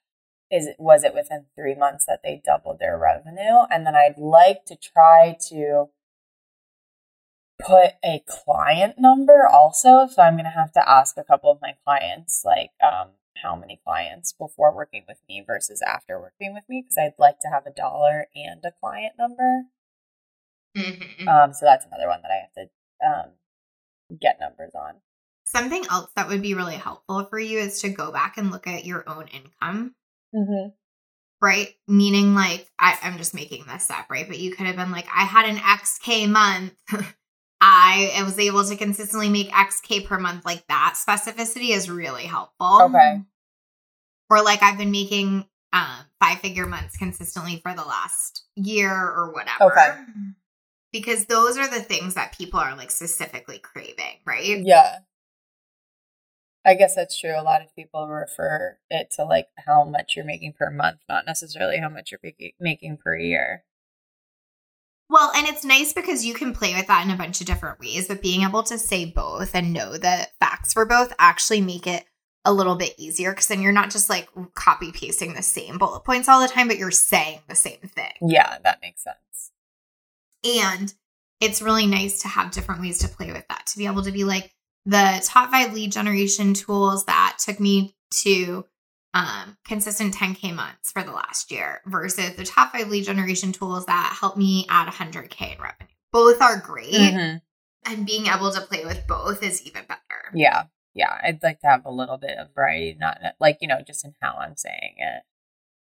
is 0.51 0.69
was 0.79 1.05
it 1.05 1.15
within 1.15 1.47
three 1.55 1.75
months 1.75 2.07
that 2.07 2.21
they 2.23 2.41
doubled 2.45 2.79
their 2.79 2.99
revenue? 2.99 3.65
And 3.71 3.87
then 3.87 3.95
I'd 3.95 4.19
like 4.19 4.65
to 4.67 4.77
try 4.77 5.37
to 5.49 5.89
put 7.59 7.93
a 8.05 8.23
client 8.27 8.97
number 8.99 9.47
also. 9.47 10.07
So 10.07 10.23
I'm 10.23 10.35
going 10.35 10.45
to 10.45 10.51
have 10.51 10.73
to 10.73 10.89
ask 10.89 11.17
a 11.17 11.25
couple 11.25 11.51
of 11.51 11.59
my 11.63 11.75
clients, 11.85 12.43
like, 12.45 12.71
um, 12.83 13.11
how 13.43 13.57
many 13.57 13.81
clients 13.85 14.33
before 14.33 14.75
working 14.75 15.05
with 15.07 15.19
me 15.29 15.43
versus 15.47 15.83
after 15.83 16.19
working 16.19 16.55
with 16.55 16.65
me 16.69 16.83
because 16.83 16.97
I'd 16.99 17.19
like 17.19 17.39
to 17.41 17.49
have 17.49 17.67
a 17.67 17.71
dollar 17.71 18.29
and 18.35 18.65
a 18.65 18.73
client 18.81 19.15
number. 19.19 19.65
Mhm. 20.77 21.27
Um, 21.27 21.53
so 21.53 21.67
that's 21.67 21.87
another 21.87 22.09
one 22.09 22.23
that 22.23 22.31
I 22.31 22.37
have 22.37 22.53
to 22.55 22.71
um, 23.07 24.19
get 24.21 24.41
numbers 24.41 24.73
on. 24.75 25.01
Something 25.45 25.85
else 25.91 26.11
that 26.17 26.29
would 26.29 26.43
be 26.43 26.55
really 26.55 26.77
helpful 26.77 27.25
for 27.27 27.39
you 27.39 27.59
is 27.59 27.81
to 27.83 27.89
go 27.89 28.11
back 28.11 28.37
and 28.37 28.51
look 28.51 28.67
at 28.67 28.85
your 28.85 29.09
own 29.09 29.29
income, 29.29 29.95
Mm-hmm. 30.37 30.69
right? 31.41 31.75
Meaning, 31.89 32.35
like, 32.35 32.71
I, 32.79 32.99
I'm 33.03 33.17
just 33.17 33.35
making 33.35 33.65
this 33.67 33.91
up, 33.91 34.07
right? 34.11 34.29
But 34.29 34.39
you 34.39 34.55
could 34.55 34.67
have 34.67 34.77
been 34.77 34.91
like, 34.91 35.07
I 35.15 35.25
had 35.25 35.49
an 35.49 35.57
XK 35.57 36.29
month. 36.29 36.75
I 37.61 38.23
was 38.25 38.39
able 38.39 38.65
to 38.65 38.77
consistently 38.77 39.31
make 39.31 39.51
XK 39.51 40.07
per 40.07 40.19
month. 40.19 40.45
Like 40.45 40.67
that 40.69 40.95
specificity 40.97 41.71
is 41.71 41.89
really 41.89 42.25
helpful. 42.25 42.83
Okay. 42.83 43.23
Or 44.29 44.43
like 44.43 44.63
I've 44.63 44.77
been 44.77 44.91
making 44.91 45.47
um, 45.73 46.05
five 46.21 46.39
figure 46.41 46.67
months 46.67 46.97
consistently 46.97 47.61
for 47.63 47.73
the 47.73 47.83
last 47.83 48.45
year 48.57 48.93
or 48.93 49.33
whatever. 49.33 49.73
Okay. 49.73 49.95
Because 50.93 51.27
those 51.27 51.57
are 51.57 51.69
the 51.69 51.81
things 51.81 52.15
that 52.15 52.37
people 52.37 52.61
are 52.61 52.77
like 52.77 52.91
specifically 52.91 53.59
craving, 53.59 54.21
right? 54.27 54.61
Yeah. 54.61 54.99
I 56.67 56.75
guess 56.75 56.97
that's 56.97 57.19
true. 57.19 57.39
A 57.39 57.43
lot 57.43 57.63
of 57.63 57.75
people 57.77 58.09
refer 58.09 58.77
it 58.91 59.13
to 59.13 59.25
like 59.25 59.49
how 59.57 59.85
much 59.85 60.17
you're 60.17 60.25
making 60.25 60.55
per 60.55 60.69
month, 60.69 60.99
not 61.09 61.25
necessarily 61.25 61.79
how 61.79 61.89
much 61.89 62.11
you're 62.11 62.21
making- 62.59 62.99
per 62.99 63.17
year. 63.17 63.65
Well, 65.09 65.31
and 65.37 65.47
it's 65.47 65.65
nice 65.65 65.93
because 65.93 66.25
you 66.25 66.35
can 66.35 66.53
play 66.53 66.75
with 66.75 66.89
that 66.89 67.05
in 67.05 67.13
a 67.13 67.17
bunch 67.17 67.41
of 67.41 67.47
different 67.47 67.79
ways, 67.79 68.09
but 68.09 68.21
being 68.21 68.43
able 68.43 68.65
to 68.65 68.77
say 68.77 69.05
both 69.05 69.55
and 69.55 69.73
know 69.73 69.93
the 69.93 70.29
facts 70.41 70.73
for 70.73 70.85
both 70.85 71.13
actually 71.21 71.61
make 71.61 71.87
it 71.87 72.05
a 72.45 72.53
little 72.53 72.75
bit 72.75 72.95
easier 72.99 73.31
because 73.31 73.47
then 73.47 73.63
you're 73.63 73.71
not 73.71 73.91
just 73.91 74.11
like 74.11 74.29
copy 74.55 74.91
pasting 74.91 75.35
the 75.35 75.43
same 75.43 75.79
bullet 75.79 76.01
points 76.01 76.29
all 76.29 76.41
the 76.41 76.49
time, 76.49 76.67
but 76.67 76.79
you're 76.79 76.91
saying 76.91 77.41
the 77.49 77.55
same 77.55 77.79
thing. 77.79 78.13
Yeah, 78.21 78.59
that 78.65 78.81
makes 78.83 79.05
sense. 79.05 79.53
And 80.45 80.93
it's 81.41 81.63
really 81.63 81.87
nice 81.87 82.23
to 82.23 82.29
have 82.29 82.51
different 82.51 82.81
ways 82.81 82.99
to 82.99 83.09
play 83.09 83.31
with 83.31 83.47
that, 83.49 83.67
to 83.67 83.79
be 83.79 83.87
able 83.87 84.03
to 84.03 84.13
be 84.13 84.25
like 84.25 84.53
the 84.87 85.21
top 85.25 85.51
five 85.51 85.75
lead 85.75 85.93
generation 85.93 86.55
tools 86.55 87.05
that 87.05 87.39
took 87.45 87.59
me 87.61 87.95
to 88.23 88.65
um, 89.15 89.57
consistent 89.65 90.15
10K 90.15 90.55
months 90.55 90.93
for 90.93 91.03
the 91.03 91.11
last 91.11 91.51
year 91.51 91.81
versus 91.87 92.37
the 92.37 92.45
top 92.45 92.73
five 92.73 92.89
lead 92.89 93.05
generation 93.05 93.51
tools 93.51 93.87
that 93.87 94.17
helped 94.21 94.39
me 94.39 94.65
add 94.69 94.89
100K 94.89 95.57
in 95.57 95.61
revenue. 95.61 95.89
Both 96.13 96.41
are 96.41 96.59
great. 96.59 96.95
Mhm. 96.95 97.41
And 97.85 98.07
being 98.07 98.27
able 98.27 98.53
to 98.53 98.61
play 98.61 98.85
with 98.85 99.07
both 99.07 99.43
is 99.43 99.63
even 99.63 99.85
better. 99.87 100.31
Yeah. 100.35 100.65
Yeah. 100.95 101.19
I'd 101.23 101.43
like 101.43 101.61
to 101.61 101.67
have 101.67 101.85
a 101.85 101.91
little 101.91 102.19
bit 102.19 102.37
of 102.39 102.55
variety, 102.55 102.97
not 102.99 103.19
like, 103.41 103.59
you 103.61 103.69
know, 103.69 103.81
just 103.87 104.05
in 104.05 104.15
how 104.21 104.37
I'm 104.37 104.57
saying 104.57 104.97
it. 104.99 105.23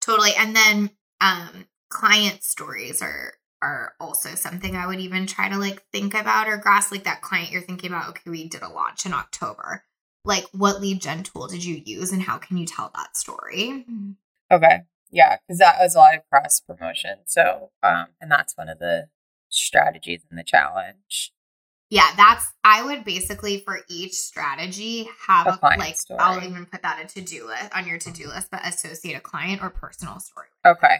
Totally. 0.00 0.32
And 0.38 0.56
then 0.56 0.90
um 1.20 1.66
client 1.90 2.42
stories 2.44 3.02
are 3.02 3.34
are 3.62 3.94
also 4.00 4.30
something 4.30 4.76
I 4.76 4.86
would 4.86 5.00
even 5.00 5.26
try 5.26 5.48
to 5.48 5.58
like 5.58 5.82
think 5.92 6.14
about 6.14 6.48
or 6.48 6.56
grasp 6.56 6.92
like 6.92 7.04
that 7.04 7.22
client 7.22 7.50
you're 7.50 7.62
thinking 7.62 7.90
about, 7.90 8.08
okay, 8.10 8.30
we 8.30 8.48
did 8.48 8.62
a 8.62 8.68
launch 8.68 9.06
in 9.06 9.12
October. 9.12 9.84
Like 10.24 10.44
what 10.52 10.80
lead 10.80 11.00
gen 11.00 11.22
tool 11.22 11.46
did 11.46 11.64
you 11.64 11.82
use 11.84 12.12
and 12.12 12.22
how 12.22 12.38
can 12.38 12.56
you 12.56 12.66
tell 12.66 12.90
that 12.94 13.16
story? 13.16 13.84
Okay. 14.50 14.80
Yeah. 15.10 15.36
Cause 15.48 15.58
that 15.58 15.76
was 15.80 15.94
a 15.94 15.98
lot 15.98 16.14
of 16.16 16.28
cross 16.30 16.60
promotion. 16.60 17.18
So, 17.26 17.70
um, 17.82 18.08
and 18.20 18.30
that's 18.30 18.56
one 18.56 18.68
of 18.68 18.78
the 18.78 19.08
strategies 19.48 20.22
in 20.30 20.36
the 20.36 20.44
challenge. 20.44 21.32
Yeah, 21.90 22.10
that's 22.16 22.52
I 22.64 22.84
would 22.84 23.04
basically 23.04 23.60
for 23.60 23.80
each 23.88 24.12
strategy 24.12 25.08
have 25.26 25.46
A 25.46 25.58
a, 25.62 25.78
like 25.78 25.96
story. 25.96 26.20
I'll 26.20 26.44
even 26.44 26.66
put 26.66 26.82
that 26.82 27.02
a 27.02 27.08
to-do 27.08 27.46
list 27.46 27.74
on 27.74 27.86
your 27.86 27.98
to-do 27.98 28.28
list, 28.28 28.50
but 28.50 28.60
associate 28.66 29.16
a 29.16 29.20
client 29.20 29.62
or 29.62 29.70
personal 29.70 30.20
story. 30.20 30.48
Okay. 30.66 30.96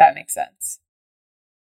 That 0.00 0.14
makes 0.14 0.32
sense. 0.32 0.80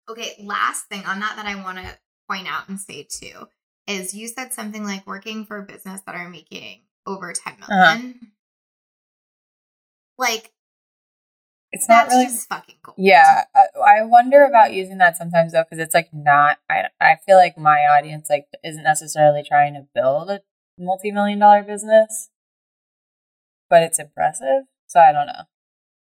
Okay, 0.07 0.35
last 0.39 0.85
thing 0.85 1.03
on 1.07 1.19
that 1.19 1.33
that 1.35 1.47
I 1.47 1.55
want 1.55 1.79
to 1.79 1.97
point 2.29 2.47
out 2.47 2.69
and 2.69 2.79
say 2.79 3.07
too 3.09 3.47
is 3.87 4.13
you 4.13 4.27
said 4.27 4.53
something 4.53 4.83
like 4.83 5.07
working 5.07 5.47
for 5.47 5.57
a 5.57 5.63
business 5.65 6.01
that 6.05 6.13
are 6.13 6.29
making 6.29 6.81
over 7.07 7.33
10 7.33 7.55
million. 7.59 7.87
Uh-huh. 7.87 8.27
Like 10.19 10.51
It's 11.71 11.89
not 11.89 12.07
really. 12.09 12.25
just 12.25 12.47
fucking 12.47 12.75
cool. 12.83 12.93
Yeah, 12.99 13.45
I, 13.55 13.65
I 13.99 14.03
wonder 14.03 14.45
about 14.45 14.73
using 14.73 14.99
that 14.99 15.17
sometimes 15.17 15.53
though, 15.53 15.63
because 15.63 15.83
it's 15.83 15.95
like 15.95 16.09
not. 16.13 16.59
I 16.69 16.83
I 17.01 17.15
feel 17.25 17.37
like 17.37 17.57
my 17.57 17.79
audience 17.97 18.29
like 18.29 18.45
isn't 18.63 18.83
necessarily 18.83 19.41
trying 19.47 19.73
to 19.73 19.87
build 19.95 20.29
a 20.29 20.41
multi 20.77 21.11
million 21.11 21.39
dollar 21.39 21.63
business, 21.63 22.29
but 23.71 23.81
it's 23.81 23.97
impressive. 23.97 24.65
So 24.85 24.99
I 24.99 25.11
don't 25.11 25.25
know. 25.25 25.45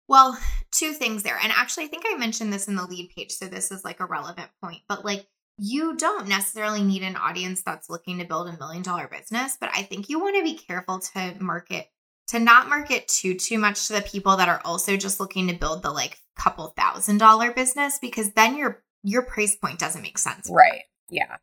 Well, 0.08 0.38
two 0.70 0.92
things 0.92 1.22
there. 1.22 1.38
And 1.42 1.52
actually, 1.52 1.84
I 1.84 1.88
think 1.88 2.04
I 2.06 2.16
mentioned 2.16 2.52
this 2.52 2.68
in 2.68 2.76
the 2.76 2.86
lead 2.86 3.10
page. 3.16 3.32
So 3.32 3.46
this 3.46 3.70
is 3.70 3.84
like 3.84 4.00
a 4.00 4.06
relevant 4.06 4.50
point. 4.62 4.82
But 4.88 5.04
like 5.04 5.26
you 5.58 5.96
don't 5.96 6.28
necessarily 6.28 6.82
need 6.82 7.02
an 7.02 7.16
audience 7.16 7.62
that's 7.62 7.88
looking 7.88 8.18
to 8.18 8.24
build 8.24 8.48
a 8.48 8.58
million 8.58 8.82
dollar 8.82 9.08
business, 9.08 9.56
but 9.58 9.70
I 9.74 9.82
think 9.82 10.08
you 10.08 10.20
want 10.20 10.36
to 10.36 10.42
be 10.42 10.54
careful 10.54 11.00
to 11.00 11.34
market 11.40 11.88
to 12.28 12.38
not 12.38 12.68
market 12.68 13.08
too 13.08 13.34
too 13.34 13.58
much 13.58 13.86
to 13.86 13.94
the 13.94 14.02
people 14.02 14.36
that 14.36 14.48
are 14.48 14.60
also 14.64 14.96
just 14.96 15.20
looking 15.20 15.48
to 15.48 15.54
build 15.54 15.82
the 15.82 15.90
like 15.90 16.18
couple 16.36 16.74
thousand 16.76 17.18
dollar 17.18 17.52
business 17.52 17.98
because 18.00 18.32
then 18.32 18.56
your 18.56 18.82
your 19.02 19.22
price 19.22 19.56
point 19.56 19.78
doesn't 19.78 20.02
make 20.02 20.18
sense. 20.18 20.50
Right. 20.50 20.82
Yeah. 21.08 21.36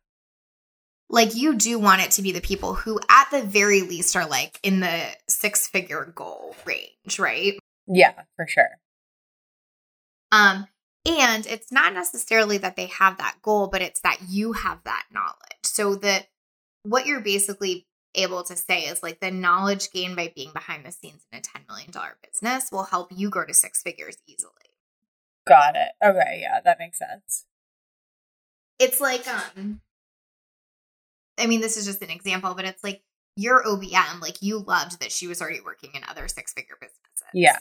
Like 1.10 1.34
you 1.34 1.56
do 1.56 1.78
want 1.78 2.02
it 2.02 2.12
to 2.12 2.22
be 2.22 2.32
the 2.32 2.40
people 2.40 2.74
who 2.74 3.00
at 3.08 3.30
the 3.30 3.42
very 3.42 3.82
least 3.82 4.14
are 4.16 4.26
like 4.26 4.58
in 4.62 4.80
the 4.80 5.06
six 5.28 5.66
figure 5.66 6.12
goal 6.14 6.54
range, 6.66 7.18
right? 7.18 7.54
Yeah, 7.86 8.22
for 8.36 8.46
sure. 8.46 8.78
Um 10.32 10.68
and 11.06 11.46
it's 11.46 11.70
not 11.70 11.92
necessarily 11.92 12.56
that 12.58 12.76
they 12.76 12.86
have 12.86 13.18
that 13.18 13.36
goal, 13.42 13.68
but 13.68 13.82
it's 13.82 14.00
that 14.00 14.20
you 14.26 14.52
have 14.52 14.82
that 14.84 15.04
knowledge. 15.12 15.64
So 15.64 15.96
that 15.96 16.28
what 16.82 17.06
you're 17.06 17.20
basically 17.20 17.86
able 18.14 18.42
to 18.44 18.56
say 18.56 18.82
is 18.82 19.02
like 19.02 19.20
the 19.20 19.30
knowledge 19.30 19.90
gained 19.90 20.16
by 20.16 20.32
being 20.34 20.52
behind 20.52 20.86
the 20.86 20.92
scenes 20.92 21.26
in 21.32 21.38
a 21.38 21.42
$10 21.42 21.66
million 21.68 21.90
business 22.22 22.70
will 22.70 22.84
help 22.84 23.10
you 23.14 23.28
grow 23.28 23.44
to 23.44 23.54
six 23.54 23.82
figures 23.82 24.16
easily. 24.26 24.52
Got 25.46 25.76
it. 25.76 25.92
Okay, 26.02 26.38
yeah, 26.40 26.60
that 26.64 26.78
makes 26.78 26.98
sense. 26.98 27.44
It's 28.78 29.00
like 29.00 29.26
um 29.28 29.80
I 31.38 31.46
mean 31.46 31.60
this 31.60 31.76
is 31.76 31.84
just 31.84 32.02
an 32.02 32.10
example, 32.10 32.54
but 32.54 32.64
it's 32.64 32.82
like 32.82 33.02
your 33.36 33.64
OBM, 33.64 34.20
like 34.20 34.42
you 34.42 34.58
loved 34.58 35.00
that 35.00 35.10
she 35.12 35.26
was 35.26 35.40
already 35.40 35.60
working 35.60 35.90
in 35.94 36.02
other 36.08 36.28
six 36.28 36.52
figure 36.52 36.76
businesses. 36.80 37.00
Yeah. 37.32 37.58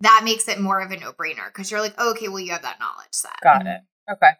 That 0.00 0.22
makes 0.24 0.46
it 0.48 0.60
more 0.60 0.80
of 0.80 0.90
a 0.90 0.96
no 0.98 1.12
brainer 1.12 1.46
because 1.46 1.70
you're 1.70 1.80
like, 1.80 1.94
oh, 1.98 2.10
okay, 2.10 2.28
well, 2.28 2.38
you 2.40 2.52
have 2.52 2.62
that 2.62 2.78
knowledge 2.78 3.12
set. 3.12 3.40
Got 3.42 3.66
it. 3.66 3.80
Okay. 4.10 4.30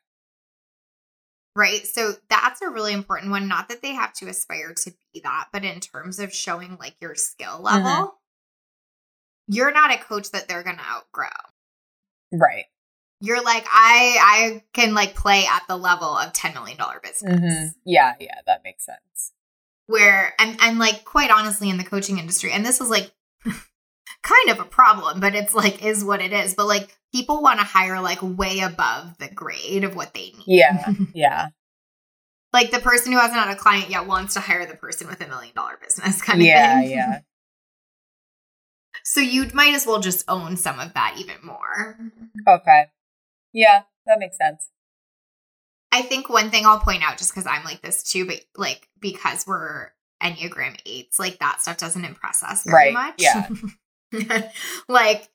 Right. 1.55 1.87
So 1.87 2.12
that's 2.29 2.61
a 2.61 2.69
really 2.69 2.93
important 2.93 3.31
one. 3.31 3.49
Not 3.49 3.71
that 3.71 3.81
they 3.81 3.95
have 3.95 4.12
to 4.14 4.29
aspire 4.29 4.75
to 4.75 4.93
be 5.14 5.21
that, 5.25 5.47
but 5.53 5.64
in 5.64 5.81
terms 5.81 6.19
of 6.19 6.35
showing 6.35 6.77
like 6.79 6.97
your 7.01 7.14
skill 7.14 7.61
level, 7.62 7.91
Mhm. 7.91 8.11
you're 9.49 9.73
not 9.73 9.91
a 9.91 9.97
coach 9.99 10.31
that 10.33 10.49
they're 10.49 10.62
going 10.62 10.77
to 10.77 10.85
outgrow. 10.85 11.29
Right. 12.31 12.67
You're 13.21 13.43
like, 13.43 13.64
I 13.71 14.19
I 14.21 14.64
can 14.75 14.93
like 14.93 15.14
play 15.14 15.47
at 15.47 15.62
the 15.67 15.79
level 15.79 16.09
of 16.19 16.35
$10 16.35 16.53
million 16.53 16.77
business. 17.03 17.41
hmm 17.41 17.79
Yeah, 17.87 18.14
yeah, 18.21 18.41
that 18.47 18.62
makes 18.62 18.85
sense. 18.85 19.33
Where 19.87 20.34
and 20.39 20.57
and 20.61 20.78
like 20.78 21.05
quite 21.05 21.30
honestly 21.30 21.70
in 21.70 21.76
the 21.78 21.84
coaching 21.84 22.18
industry, 22.18 22.51
and 22.53 22.64
this 22.66 22.80
is 22.80 22.91
like 22.91 23.12
kind 24.22 24.51
of 24.51 24.59
a 24.61 24.64
problem, 24.64 25.20
but 25.20 25.34
it's 25.34 25.55
like 25.55 25.84
is 25.84 26.05
what 26.05 26.20
it 26.20 26.32
is. 26.32 26.55
But 26.55 26.66
like 26.66 26.97
people 27.14 27.43
want 27.43 27.61
to 27.61 27.64
hire 27.64 28.01
like 28.01 28.18
way 28.22 28.61
above 28.61 29.16
the 29.18 29.28
grade 29.28 29.84
of 29.84 29.95
what 29.95 30.12
they 30.14 30.32
need. 30.32 30.45
Yeah. 30.47 30.93
Yeah. 31.14 31.49
like 32.53 32.70
the 32.70 32.78
person 32.80 33.12
who 33.12 33.18
hasn't 33.18 33.39
had 33.39 33.51
a 33.51 33.57
client 33.57 33.91
yet 33.91 34.07
wants 34.07 34.34
to 34.34 34.41
hire 34.41 34.66
the 34.66 34.74
person 34.76 35.07
with 35.07 35.20
a 35.20 35.28
million 35.28 35.55
dollar 35.55 35.78
business 35.82 36.20
kind 36.26 36.41
of 36.41 36.47
Yeah, 36.47 36.80
thing. 36.80 36.91
Yeah. 36.91 36.97
Yeah. 36.97 37.18
So 39.05 39.20
you 39.20 39.49
might 39.55 39.74
as 39.74 39.87
well 39.87 40.01
just 40.01 40.24
own 40.28 40.57
some 40.57 40.80
of 40.80 40.95
that 40.95 41.16
even 41.18 41.37
more. 41.45 41.97
Okay. 42.49 42.87
Yeah, 43.53 43.82
that 44.07 44.18
makes 44.18 44.37
sense. 44.37 44.68
I 45.93 46.03
think 46.03 46.28
one 46.28 46.51
thing 46.51 46.66
I'll 46.66 46.80
point 46.80 47.03
out 47.03 47.18
just 47.18 47.32
because 47.32 47.47
I'm 47.47 47.64
like 47.64 47.80
this 47.82 48.03
too, 48.03 48.26
but 48.26 48.41
like 48.57 48.89
because 49.01 49.47
we're 49.47 49.91
Enneagram 50.22 50.78
eights, 50.87 51.18
like 51.18 51.39
that 51.39 51.61
stuff 51.61 51.76
doesn't 51.78 52.05
impress 52.05 52.43
us 52.43 52.64
very 52.64 52.93
Right, 52.93 52.93
much. 52.93 53.22
yeah. 53.22 53.49
like 54.89 55.28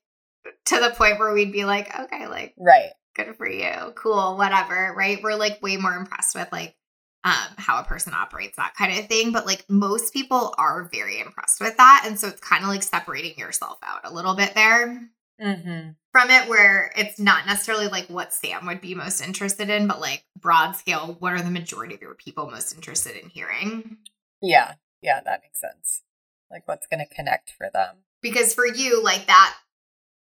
to 0.66 0.80
the 0.80 0.94
point 0.96 1.20
where 1.20 1.34
we'd 1.34 1.52
be 1.52 1.66
like, 1.66 1.98
okay, 2.00 2.28
like 2.28 2.54
Right. 2.58 2.92
good 3.16 3.36
for 3.36 3.48
you, 3.50 3.94
cool, 3.96 4.38
whatever, 4.38 4.94
right? 4.96 5.22
We're 5.22 5.36
like 5.36 5.62
way 5.62 5.78
more 5.78 5.94
impressed 5.94 6.36
with 6.36 6.52
like 6.52 6.76
um 7.24 7.34
how 7.58 7.80
a 7.80 7.84
person 7.84 8.14
operates, 8.16 8.58
that 8.58 8.74
kind 8.76 8.98
of 8.98 9.08
thing. 9.08 9.32
But 9.32 9.46
like 9.46 9.66
most 9.70 10.14
people 10.14 10.54
are 10.58 10.90
very 10.92 11.20
impressed 11.20 11.62
with 11.62 11.78
that. 11.78 12.04
And 12.06 12.20
so 12.20 12.28
it's 12.28 12.42
kind 12.42 12.64
of 12.64 12.70
like 12.70 12.84
separating 12.84 13.38
yourself 13.38 13.78
out 13.84 14.02
a 14.04 14.14
little 14.14 14.36
bit 14.36 14.54
there 14.56 15.08
Mm-hmm. 15.42 15.90
from 16.12 16.30
it 16.30 16.48
where 16.48 16.92
it's 16.96 17.20
not 17.20 17.46
necessarily 17.46 17.88
like 17.88 18.08
what 18.08 18.34
Sam 18.34 18.66
would 18.68 18.82
be 18.82 18.94
most 18.96 19.22
interested 19.22 19.70
in, 19.70 19.88
but 19.88 20.00
like 20.00 20.24
broad 20.40 20.74
scale, 20.74 21.16
what 21.20 21.34
are 21.34 21.42
the 21.42 21.50
majority 21.50 21.96
of 21.96 22.02
your 22.02 22.14
people 22.14 22.50
most 22.50 22.76
interested 22.76 23.16
in 23.16 23.30
hearing? 23.30 23.98
Yeah. 24.42 24.76
Yeah, 25.02 25.20
that 25.26 25.42
makes 25.44 25.60
sense. 25.60 26.04
Like 26.52 26.68
what's 26.68 26.86
gonna 26.88 27.08
connect 27.08 27.52
for 27.52 27.70
them. 27.74 27.98
Because 28.22 28.54
for 28.54 28.68
you, 28.68 29.04
like 29.04 29.26
that, 29.28 29.56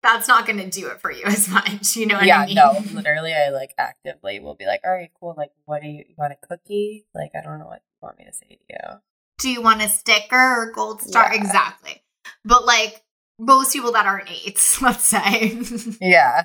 that's 0.05 0.29
not 0.29 0.47
going 0.47 0.59
to 0.59 0.69
do 0.69 0.89
it 0.89 1.01
for 1.01 1.11
you 1.11 1.23
as 1.27 1.49
much. 1.49 1.97
You 1.97 2.07
know 2.07 2.17
what 2.17 2.27
yeah, 2.27 2.41
I 2.41 2.47
mean? 2.47 2.55
no, 2.55 2.83
literally 2.93 3.33
I 3.35 3.49
like 3.51 3.75
actively 3.79 4.39
will 4.39 4.55
be 4.55 4.67
like, 4.67 4.81
all 4.85 4.93
right, 4.93 5.11
cool, 5.19 5.35
like 5.37 5.51
what 5.65 5.83
do 5.83 5.89
you 5.89 6.05
you 6.09 6.15
want 6.17 6.33
a 6.33 6.47
cookie? 6.47 7.07
Like 7.15 7.33
I 7.35 7.41
don't 7.41 7.59
know 7.59 7.67
what 7.67 7.83
you 7.83 8.07
want 8.07 8.19
me 8.19 8.25
to 8.27 8.33
say 8.33 8.47
to 8.47 8.65
you. 8.69 9.01
Do 9.39 9.51
you 9.51 9.63
want 9.63 9.83
a 9.83 9.89
sticker 9.89 10.37
or 10.37 10.73
gold 10.73 11.03
star? 11.03 11.33
Yeah. 11.33 11.41
Exactly. 11.41 12.03
But 12.45 12.65
like 12.67 13.03
most 13.39 13.73
people 13.73 13.93
that 13.93 14.07
aren't 14.07 14.31
eights, 14.31 14.81
let's 14.83 15.05
say, 15.05 15.59
Yeah. 16.01 16.45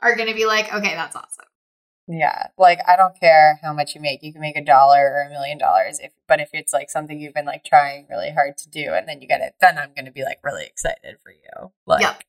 are 0.00 0.16
going 0.16 0.28
to 0.28 0.34
be 0.34 0.46
like, 0.46 0.72
okay, 0.72 0.94
that's 0.94 1.16
awesome. 1.16 1.46
Yeah. 2.08 2.48
Like 2.58 2.80
I 2.88 2.96
don't 2.96 3.18
care 3.20 3.60
how 3.62 3.72
much 3.72 3.94
you 3.94 4.00
make. 4.00 4.22
You 4.24 4.32
can 4.32 4.40
make 4.40 4.56
a 4.56 4.64
dollar 4.64 4.98
or 5.12 5.22
a 5.26 5.30
million 5.30 5.58
dollars 5.58 6.00
if 6.00 6.10
but 6.26 6.40
if 6.40 6.50
it's 6.52 6.72
like 6.72 6.90
something 6.90 7.20
you've 7.20 7.34
been 7.34 7.44
like 7.46 7.62
trying 7.64 8.06
really 8.10 8.32
hard 8.32 8.56
to 8.58 8.68
do 8.68 8.92
and 8.94 9.06
then 9.08 9.20
you 9.20 9.28
get 9.28 9.40
it, 9.42 9.54
then 9.60 9.78
I'm 9.78 9.92
gonna 9.94 10.10
be 10.10 10.24
like 10.24 10.40
really 10.42 10.64
excited 10.66 11.18
for 11.22 11.30
you. 11.30 11.70
Like 11.86 12.00
Yep. 12.02 12.24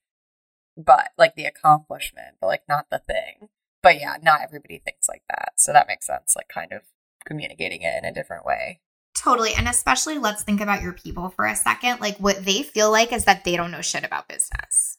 but 0.77 1.09
like 1.17 1.35
the 1.35 1.45
accomplishment, 1.45 2.35
but 2.39 2.45
like 2.47 2.61
not 2.69 2.91
the 2.91 2.99
thing. 2.99 3.49
But 3.81 3.99
yeah, 3.99 4.17
not 4.21 4.41
everybody 4.43 4.77
thinks 4.77 5.09
like 5.09 5.23
that. 5.29 5.53
So 5.57 5.73
that 5.73 5.87
makes 5.87 6.05
sense, 6.05 6.35
like 6.35 6.47
kind 6.47 6.71
of 6.73 6.81
communicating 7.25 7.81
it 7.81 7.97
in 7.97 8.05
a 8.05 8.13
different 8.13 8.45
way. 8.45 8.81
Totally. 9.15 9.53
And 9.53 9.67
especially 9.67 10.17
let's 10.17 10.43
think 10.43 10.61
about 10.61 10.81
your 10.81 10.93
people 10.93 11.29
for 11.29 11.45
a 11.45 11.55
second. 11.55 11.99
Like 11.99 12.17
what 12.17 12.43
they 12.45 12.63
feel 12.63 12.91
like 12.91 13.11
is 13.13 13.25
that 13.25 13.43
they 13.43 13.55
don't 13.55 13.71
know 13.71 13.81
shit 13.81 14.03
about 14.03 14.27
business. 14.27 14.97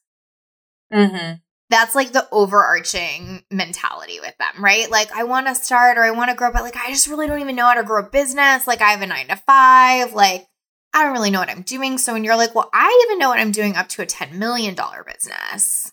Mm-hmm. 0.93 1.35
That's 1.71 1.95
like 1.95 2.13
the 2.13 2.29
overarching 2.31 3.45
mentality 3.51 4.21
with 4.21 4.35
them, 4.39 4.63
right? 4.63 4.91
Like, 4.91 5.11
I 5.13 5.25
want 5.25 5.47
to 5.47 5.55
start 5.55 5.97
or 5.97 6.03
I 6.03 6.11
want 6.11 6.29
to 6.29 6.37
grow, 6.37 6.53
but 6.53 6.63
like, 6.63 6.77
I 6.77 6.91
just 6.91 7.07
really 7.07 7.27
don't 7.27 7.41
even 7.41 7.57
know 7.57 7.65
how 7.65 7.75
to 7.75 7.83
grow 7.83 8.01
a 8.01 8.09
business. 8.09 8.67
Like, 8.67 8.83
I 8.83 8.91
have 8.91 9.01
a 9.01 9.07
nine 9.07 9.29
to 9.29 9.37
five. 9.37 10.13
Like, 10.13 10.47
I 10.93 11.03
don't 11.03 11.15
really 11.15 11.31
know 11.31 11.41
what 11.41 11.49
I'm 11.49 11.63
doing. 11.63 11.97
So 11.97 12.13
when 12.13 12.25
you're 12.25 12.37
like, 12.37 12.55
well, 12.55 12.69
I 12.75 13.05
even 13.07 13.19
know 13.19 13.31
what 13.31 13.39
I'm 13.39 13.53
doing 13.53 13.75
up 13.75 13.89
to 13.91 14.03
a 14.03 14.07
$10 14.07 14.35
million 14.35 14.77
business, 15.07 15.93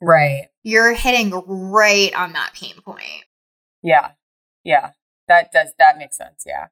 Right. 0.00 0.48
you're 0.62 0.94
hitting 0.94 1.30
right 1.46 2.14
on 2.14 2.32
that 2.32 2.52
pain 2.54 2.74
point. 2.82 3.24
Yeah. 3.82 4.12
Yeah. 4.64 4.92
That 5.28 5.52
does 5.52 5.74
that 5.78 5.98
makes 5.98 6.16
sense. 6.16 6.44
Yeah. 6.46 6.68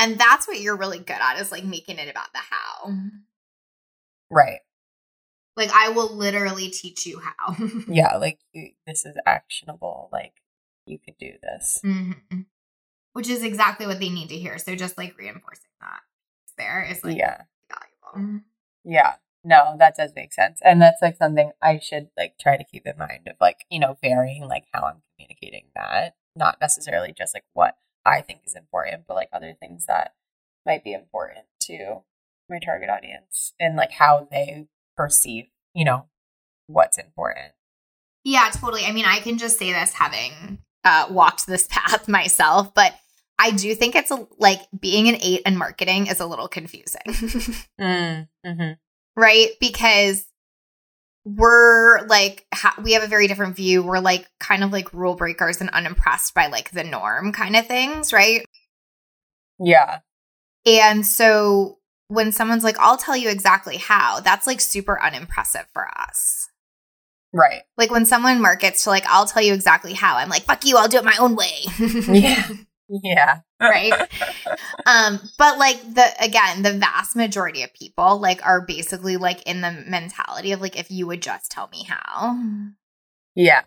And 0.00 0.18
that's 0.18 0.48
what 0.48 0.60
you're 0.60 0.76
really 0.76 0.98
good 0.98 1.10
at 1.20 1.38
is 1.38 1.52
like 1.52 1.64
making 1.64 1.98
it 1.98 2.08
about 2.08 2.32
the 2.32 2.38
how. 2.38 2.94
Right. 4.30 4.60
Like, 5.56 5.70
I 5.74 5.90
will 5.90 6.14
literally 6.14 6.70
teach 6.70 7.06
you 7.06 7.20
how. 7.20 7.54
Yeah. 7.86 8.16
Like 8.16 8.38
you, 8.52 8.70
this 8.86 9.04
is 9.04 9.16
actionable. 9.26 10.08
Like 10.10 10.32
you 10.86 10.98
could 10.98 11.18
do 11.18 11.32
this. 11.42 11.80
Mhm. 11.84 12.46
Which 13.12 13.28
is 13.28 13.42
exactly 13.42 13.86
what 13.86 14.00
they 14.00 14.08
need 14.08 14.30
to 14.30 14.38
hear. 14.38 14.56
So 14.56 14.74
just 14.74 14.96
like 14.96 15.18
reinforcing 15.18 15.70
that 15.80 16.00
there 16.56 16.82
is 16.90 17.04
like 17.04 17.18
yeah. 17.18 17.42
valuable. 17.68 18.40
Yeah. 18.84 19.14
No, 19.44 19.76
that 19.78 19.96
does 19.96 20.12
make 20.14 20.32
sense. 20.32 20.60
And 20.64 20.80
that's 20.80 21.02
like 21.02 21.16
something 21.16 21.50
I 21.60 21.78
should 21.78 22.08
like 22.16 22.38
try 22.38 22.56
to 22.56 22.64
keep 22.64 22.86
in 22.86 22.96
mind 22.98 23.26
of 23.26 23.36
like, 23.40 23.64
you 23.70 23.78
know, 23.80 23.98
varying 24.02 24.46
like 24.46 24.64
how 24.72 24.84
I'm 24.84 25.02
communicating 25.14 25.66
that. 25.74 26.14
Not 26.36 26.58
necessarily 26.60 27.12
just 27.16 27.34
like 27.34 27.44
what 27.52 27.76
I 28.04 28.20
think 28.22 28.40
is 28.46 28.54
important, 28.54 29.04
but 29.06 29.14
like 29.14 29.28
other 29.32 29.54
things 29.58 29.86
that 29.86 30.14
might 30.66 30.84
be 30.84 30.92
important 30.92 31.46
to 31.62 32.02
my 32.48 32.58
target 32.58 32.90
audience 32.90 33.52
and 33.60 33.76
like 33.76 33.92
how 33.92 34.28
they 34.30 34.66
perceive, 34.96 35.46
you 35.74 35.84
know, 35.84 36.06
what's 36.66 36.98
important. 36.98 37.52
Yeah, 38.24 38.50
totally. 38.52 38.84
I 38.84 38.92
mean, 38.92 39.06
I 39.06 39.20
can 39.20 39.38
just 39.38 39.58
say 39.58 39.72
this 39.72 39.94
having 39.94 40.58
uh, 40.84 41.06
walked 41.10 41.46
this 41.46 41.66
path 41.70 42.08
myself, 42.08 42.74
but 42.74 42.94
I 43.38 43.52
do 43.52 43.74
think 43.74 43.94
it's 43.94 44.10
a, 44.10 44.26
like 44.38 44.60
being 44.78 45.08
an 45.08 45.16
eight 45.22 45.42
in 45.46 45.56
marketing 45.56 46.08
is 46.08 46.20
a 46.20 46.26
little 46.26 46.48
confusing, 46.48 47.00
Mm, 47.80 48.28
mm-hmm. 48.44 48.72
right? 49.16 49.48
Because 49.60 50.26
we're 51.24 52.06
like, 52.06 52.46
ha- 52.54 52.76
we 52.82 52.92
have 52.92 53.02
a 53.02 53.08
very 53.08 53.26
different 53.26 53.56
view. 53.56 53.82
We're 53.82 54.00
like 54.00 54.28
kind 54.38 54.64
of 54.64 54.72
like 54.72 54.92
rule 54.92 55.14
breakers 55.14 55.60
and 55.60 55.70
unimpressed 55.70 56.34
by 56.34 56.46
like 56.46 56.70
the 56.70 56.84
norm 56.84 57.32
kind 57.32 57.56
of 57.56 57.66
things, 57.66 58.12
right? 58.12 58.44
Yeah. 59.58 59.98
And 60.66 61.06
so 61.06 61.78
when 62.08 62.32
someone's 62.32 62.64
like, 62.64 62.78
I'll 62.78 62.96
tell 62.96 63.16
you 63.16 63.28
exactly 63.30 63.76
how, 63.76 64.20
that's 64.20 64.46
like 64.46 64.60
super 64.60 65.00
unimpressive 65.02 65.66
for 65.72 65.86
us. 65.88 66.48
Right. 67.32 67.62
Like 67.76 67.90
when 67.90 68.06
someone 68.06 68.40
markets 68.40 68.84
to 68.84 68.90
like, 68.90 69.04
I'll 69.06 69.26
tell 69.26 69.42
you 69.42 69.54
exactly 69.54 69.92
how, 69.92 70.16
I'm 70.16 70.28
like, 70.28 70.42
fuck 70.42 70.64
you, 70.64 70.76
I'll 70.76 70.88
do 70.88 70.98
it 70.98 71.04
my 71.04 71.16
own 71.20 71.36
way. 71.36 71.52
Yeah. 72.20 72.48
Yeah. 72.90 73.40
right? 73.60 73.92
um, 74.86 75.20
but 75.38 75.58
like 75.58 75.80
the 75.94 76.06
again, 76.20 76.62
the 76.62 76.72
vast 76.72 77.14
majority 77.14 77.62
of 77.62 77.72
people 77.74 78.20
like 78.20 78.44
are 78.44 78.60
basically 78.60 79.16
like 79.16 79.42
in 79.42 79.60
the 79.60 79.84
mentality 79.86 80.52
of 80.52 80.60
like, 80.60 80.78
if 80.78 80.90
you 80.90 81.06
would 81.06 81.22
just 81.22 81.50
tell 81.50 81.68
me 81.68 81.84
how. 81.84 82.36
Yeah. 83.34 83.62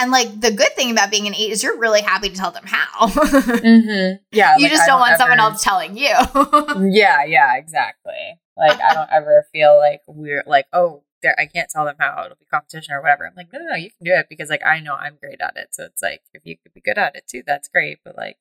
And 0.00 0.12
like 0.12 0.40
the 0.40 0.52
good 0.52 0.72
thing 0.74 0.92
about 0.92 1.10
being 1.10 1.26
an 1.26 1.34
eight 1.34 1.50
is 1.50 1.62
you're 1.62 1.78
really 1.78 2.02
happy 2.02 2.28
to 2.28 2.34
tell 2.36 2.52
them 2.52 2.64
how. 2.66 3.08
mm-hmm. 3.08 4.16
Yeah. 4.30 4.56
you 4.56 4.64
like, 4.64 4.72
just 4.72 4.84
I 4.84 4.86
don't, 4.86 5.00
want 5.00 5.12
ever- 5.12 5.18
someone 5.18 5.40
else 5.40 5.62
telling 5.62 5.96
you. 5.96 6.14
Yeah, 6.92 7.24
yeah, 7.24 7.56
exactly. 7.56 8.38
Like 8.56 8.80
I 8.80 8.94
don't 8.94 9.10
ever 9.12 9.46
feel 9.52 9.76
like 9.76 10.02
we're 10.06 10.44
like, 10.46 10.66
oh, 10.72 11.02
I 11.24 11.46
can't 11.46 11.68
tell 11.70 11.84
them 11.84 11.96
how 11.98 12.22
it'll 12.24 12.36
be 12.36 12.44
competition 12.50 12.94
or 12.94 13.02
whatever. 13.02 13.26
I'm 13.26 13.34
like, 13.36 13.52
no, 13.52 13.58
no, 13.58 13.66
no, 13.66 13.74
you 13.74 13.90
can 13.90 14.04
do 14.04 14.12
it 14.12 14.26
because 14.28 14.50
like 14.50 14.64
I 14.64 14.80
know 14.80 14.94
I'm 14.94 15.16
great 15.20 15.40
at 15.40 15.56
it. 15.56 15.68
So 15.72 15.84
it's 15.84 16.02
like 16.02 16.22
if 16.32 16.42
you 16.44 16.56
could 16.56 16.74
be 16.74 16.80
good 16.80 16.98
at 16.98 17.16
it 17.16 17.24
too, 17.28 17.42
that's 17.46 17.68
great. 17.68 17.98
But 18.04 18.16
like 18.16 18.38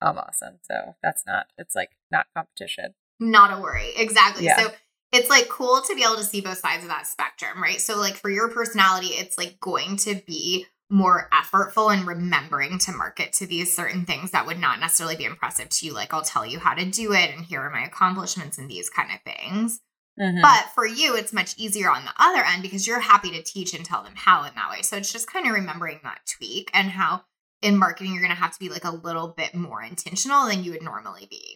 I'm 0.00 0.18
awesome. 0.18 0.58
So 0.62 0.96
that's 1.02 1.24
not 1.26 1.46
it's 1.58 1.74
like 1.74 1.90
not 2.10 2.26
competition. 2.34 2.94
Not 3.20 3.56
a 3.56 3.60
worry. 3.60 3.90
Exactly. 3.96 4.44
Yeah. 4.44 4.58
So 4.58 4.72
it's 5.12 5.28
like 5.28 5.48
cool 5.48 5.82
to 5.82 5.94
be 5.94 6.02
able 6.02 6.16
to 6.16 6.24
see 6.24 6.40
both 6.40 6.58
sides 6.58 6.82
of 6.82 6.88
that 6.88 7.06
spectrum, 7.06 7.62
right? 7.62 7.80
So, 7.80 7.98
like 7.98 8.14
for 8.14 8.30
your 8.30 8.48
personality, 8.48 9.08
it's 9.08 9.36
like 9.36 9.60
going 9.60 9.96
to 9.98 10.20
be 10.26 10.66
more 10.90 11.28
effortful 11.32 11.92
and 11.92 12.06
remembering 12.06 12.78
to 12.78 12.92
market 12.92 13.32
to 13.34 13.46
these 13.46 13.74
certain 13.74 14.04
things 14.04 14.30
that 14.30 14.46
would 14.46 14.58
not 14.58 14.80
necessarily 14.80 15.16
be 15.16 15.24
impressive 15.24 15.68
to 15.68 15.86
you. 15.86 15.92
Like, 15.92 16.12
I'll 16.12 16.22
tell 16.22 16.46
you 16.46 16.58
how 16.58 16.74
to 16.74 16.84
do 16.84 17.12
it, 17.12 17.30
and 17.34 17.44
here 17.44 17.60
are 17.60 17.70
my 17.70 17.84
accomplishments, 17.84 18.58
and 18.58 18.70
these 18.70 18.90
kind 18.90 19.10
of 19.12 19.20
things. 19.22 19.80
Mhm. 20.20 20.42
But 20.42 20.70
for 20.74 20.86
you, 20.86 21.16
it's 21.16 21.32
much 21.32 21.56
easier 21.56 21.90
on 21.90 22.04
the 22.04 22.12
other 22.18 22.44
end 22.44 22.62
because 22.62 22.86
you're 22.86 23.00
happy 23.00 23.30
to 23.32 23.42
teach 23.42 23.74
and 23.74 23.84
tell 23.84 24.02
them 24.02 24.14
how 24.14 24.44
in 24.44 24.54
that 24.54 24.70
way. 24.70 24.82
So, 24.82 24.96
it's 24.96 25.12
just 25.12 25.30
kind 25.30 25.46
of 25.46 25.52
remembering 25.52 26.00
that 26.02 26.20
tweak 26.26 26.70
and 26.74 26.90
how 26.90 27.24
in 27.62 27.78
marketing, 27.78 28.12
you're 28.12 28.22
going 28.22 28.34
to 28.34 28.42
have 28.42 28.52
to 28.52 28.58
be 28.58 28.68
like 28.68 28.84
a 28.84 28.90
little 28.90 29.28
bit 29.28 29.54
more 29.54 29.82
intentional 29.82 30.46
than 30.46 30.64
you 30.64 30.72
would 30.72 30.82
normally 30.82 31.26
be. 31.30 31.54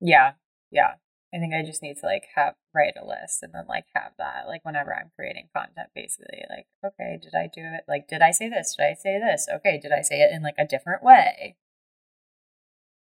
yeah, 0.00 0.32
yeah. 0.70 0.94
I 1.34 1.38
think 1.38 1.52
I 1.54 1.62
just 1.62 1.82
need 1.82 1.96
to 1.98 2.06
like 2.06 2.24
have 2.36 2.54
write 2.74 2.94
a 3.00 3.04
list 3.04 3.42
and 3.42 3.52
then 3.52 3.64
like 3.68 3.84
have 3.94 4.12
that 4.18 4.46
like 4.46 4.64
whenever 4.64 4.94
I'm 4.94 5.10
creating 5.14 5.48
content 5.54 5.88
basically 5.94 6.42
like 6.48 6.66
okay 6.84 7.18
did 7.20 7.34
I 7.34 7.50
do 7.52 7.60
it 7.60 7.84
like 7.86 8.08
did 8.08 8.22
I 8.22 8.30
say 8.30 8.48
this 8.48 8.74
did 8.76 8.84
I 8.84 8.94
say 8.94 9.18
this 9.18 9.46
okay 9.56 9.78
did 9.78 9.92
I 9.92 10.00
say 10.00 10.22
it 10.22 10.32
in 10.32 10.42
like 10.42 10.54
a 10.58 10.66
different 10.66 11.02
way 11.02 11.56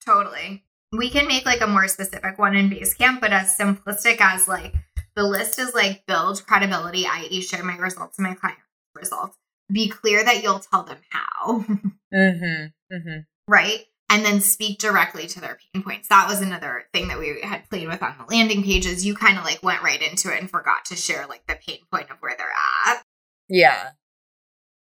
Totally. 0.04 0.64
We 0.96 1.10
can 1.10 1.26
make 1.26 1.46
like 1.46 1.60
a 1.60 1.66
more 1.66 1.88
specific 1.88 2.38
one 2.38 2.56
in 2.56 2.70
Basecamp, 2.70 3.20
but 3.20 3.32
as 3.32 3.56
simplistic 3.56 4.20
as 4.20 4.48
like 4.48 4.74
the 5.14 5.24
list 5.24 5.58
is 5.58 5.74
like 5.74 6.06
build 6.06 6.46
credibility, 6.46 7.06
i.e., 7.06 7.40
share 7.40 7.64
my 7.64 7.76
results 7.76 8.18
and 8.18 8.26
my 8.26 8.34
client 8.34 8.58
results. 8.94 9.36
Be 9.72 9.88
clear 9.88 10.24
that 10.24 10.42
you'll 10.42 10.60
tell 10.60 10.84
them 10.84 10.98
how, 11.10 11.60
mm-hmm 12.14 12.66
mm-hmm 12.94 13.18
right? 13.48 13.84
And 14.08 14.24
then 14.24 14.40
speak 14.40 14.78
directly 14.78 15.26
to 15.26 15.40
their 15.40 15.58
pain 15.74 15.82
points. 15.82 16.08
That 16.08 16.28
was 16.28 16.40
another 16.40 16.84
thing 16.92 17.08
that 17.08 17.18
we 17.18 17.40
had 17.42 17.68
played 17.68 17.88
with 17.88 18.02
on 18.02 18.14
the 18.18 18.32
landing 18.32 18.62
pages. 18.62 19.04
You 19.04 19.16
kind 19.16 19.36
of 19.36 19.44
like 19.44 19.64
went 19.64 19.82
right 19.82 20.00
into 20.00 20.32
it 20.32 20.40
and 20.40 20.48
forgot 20.48 20.84
to 20.86 20.96
share 20.96 21.26
like 21.26 21.44
the 21.48 21.58
pain 21.66 21.80
point 21.92 22.10
of 22.10 22.18
where 22.20 22.36
they're 22.38 22.46
at. 22.86 23.02
yeah 23.48 23.90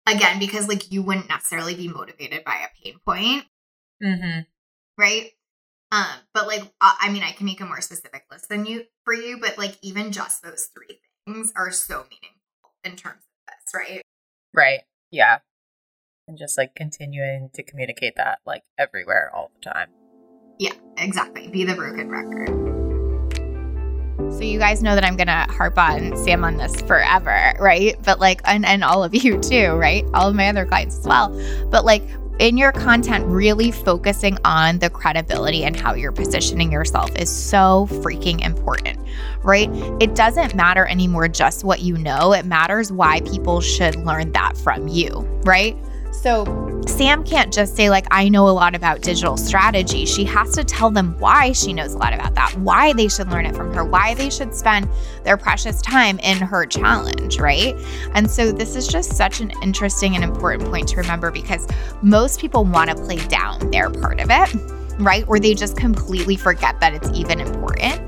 Again, 0.07 0.39
because 0.39 0.69
like 0.69 0.91
you 0.91 1.01
wouldn't 1.01 1.27
necessarily 1.27 1.75
be 1.75 1.89
motivated 1.89 2.45
by 2.45 2.55
a 2.55 2.83
pain 2.83 2.95
point. 3.05 3.43
mm-hmm 4.01 4.41
right? 4.99 5.31
Um, 5.91 6.05
but 6.33 6.47
like, 6.47 6.63
I 6.81 7.09
mean, 7.09 7.23
I 7.23 7.31
can 7.31 7.45
make 7.45 7.61
a 7.61 7.65
more 7.65 7.81
specific 7.81 8.25
list 8.31 8.49
than 8.49 8.65
you 8.65 8.83
for 9.05 9.13
you, 9.13 9.39
but 9.39 9.57
like, 9.57 9.75
even 9.81 10.11
just 10.11 10.43
those 10.43 10.69
three 10.75 10.99
things 11.25 11.51
are 11.55 11.71
so 11.71 12.05
meaningful 12.09 12.73
in 12.83 12.95
terms 12.95 13.23
of 13.23 13.53
this, 13.53 13.73
right? 13.73 14.01
Right. 14.53 14.81
Yeah. 15.11 15.39
And 16.27 16.37
just 16.37 16.57
like 16.57 16.75
continuing 16.75 17.49
to 17.55 17.63
communicate 17.63 18.15
that 18.17 18.39
like 18.45 18.63
everywhere 18.77 19.31
all 19.33 19.51
the 19.55 19.69
time. 19.69 19.89
Yeah, 20.59 20.73
exactly. 20.97 21.47
Be 21.47 21.63
the 21.63 21.73
broken 21.73 22.09
record. 22.09 22.69
So 24.33 24.41
you 24.41 24.59
guys 24.59 24.83
know 24.83 24.93
that 24.93 25.03
I'm 25.03 25.15
gonna 25.15 25.51
harp 25.51 25.77
on 25.77 26.15
Sam 26.17 26.43
on 26.43 26.57
this 26.57 26.81
forever, 26.81 27.53
right? 27.59 27.95
But 28.03 28.19
like, 28.19 28.41
and 28.45 28.65
and 28.65 28.83
all 28.83 29.03
of 29.03 29.15
you 29.15 29.39
too, 29.41 29.71
right? 29.71 30.05
All 30.13 30.29
of 30.29 30.35
my 30.35 30.49
other 30.49 30.65
clients 30.65 30.99
as 30.99 31.07
well. 31.07 31.29
But 31.71 31.83
like, 31.83 32.03
in 32.39 32.57
your 32.57 32.71
content, 32.71 33.25
really 33.25 33.69
focusing 33.69 34.37
on 34.45 34.79
the 34.79 34.89
credibility 34.89 35.65
and 35.65 35.75
how 35.75 35.93
you're 35.93 36.13
positioning 36.13 36.71
yourself 36.71 37.13
is 37.17 37.29
so 37.29 37.87
freaking 37.91 38.43
important, 38.43 38.97
right? 39.43 39.69
It 40.01 40.15
doesn't 40.15 40.55
matter 40.55 40.85
anymore 40.87 41.27
just 41.27 41.65
what 41.65 41.81
you 41.81 41.97
know, 41.97 42.33
it 42.33 42.45
matters 42.45 42.91
why 42.91 43.19
people 43.21 43.59
should 43.59 43.95
learn 43.97 44.31
that 44.31 44.57
from 44.57 44.87
you, 44.87 45.19
right? 45.43 45.77
So, 46.21 46.43
Sam 46.85 47.23
can't 47.23 47.53
just 47.53 47.77
say, 47.77 47.89
like, 47.89 48.05
I 48.11 48.27
know 48.27 48.49
a 48.49 48.51
lot 48.51 48.75
about 48.75 48.99
digital 49.01 49.37
strategy. 49.37 50.05
She 50.05 50.25
has 50.25 50.51
to 50.51 50.65
tell 50.65 50.91
them 50.91 51.15
why 51.17 51.53
she 51.53 51.71
knows 51.71 51.93
a 51.93 51.97
lot 51.97 52.13
about 52.13 52.35
that, 52.35 52.53
why 52.57 52.91
they 52.91 53.07
should 53.07 53.29
learn 53.29 53.45
it 53.45 53.55
from 53.55 53.73
her, 53.73 53.85
why 53.85 54.15
they 54.15 54.29
should 54.29 54.53
spend 54.53 54.89
their 55.23 55.37
precious 55.37 55.81
time 55.81 56.19
in 56.19 56.37
her 56.39 56.65
challenge, 56.65 57.39
right? 57.39 57.73
And 58.15 58.29
so, 58.29 58.51
this 58.51 58.75
is 58.75 58.85
just 58.85 59.15
such 59.15 59.39
an 59.39 59.53
interesting 59.61 60.15
and 60.15 60.25
important 60.25 60.69
point 60.69 60.89
to 60.89 60.97
remember 60.97 61.31
because 61.31 61.65
most 62.01 62.41
people 62.41 62.65
want 62.65 62.89
to 62.89 62.97
play 62.97 63.25
down 63.27 63.71
their 63.71 63.89
part 63.89 64.19
of 64.19 64.27
it, 64.29 64.99
right? 64.99 65.23
Or 65.25 65.39
they 65.39 65.53
just 65.53 65.77
completely 65.77 66.35
forget 66.35 66.81
that 66.81 66.93
it's 66.93 67.09
even 67.17 67.39
important. 67.39 68.01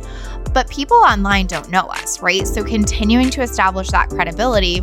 But 0.53 0.69
people 0.69 0.97
online 0.97 1.47
don't 1.47 1.69
know 1.69 1.83
us, 1.83 2.21
right? 2.21 2.45
So, 2.45 2.61
continuing 2.61 3.29
to 3.29 3.41
establish 3.41 3.87
that 3.91 4.09
credibility 4.09 4.81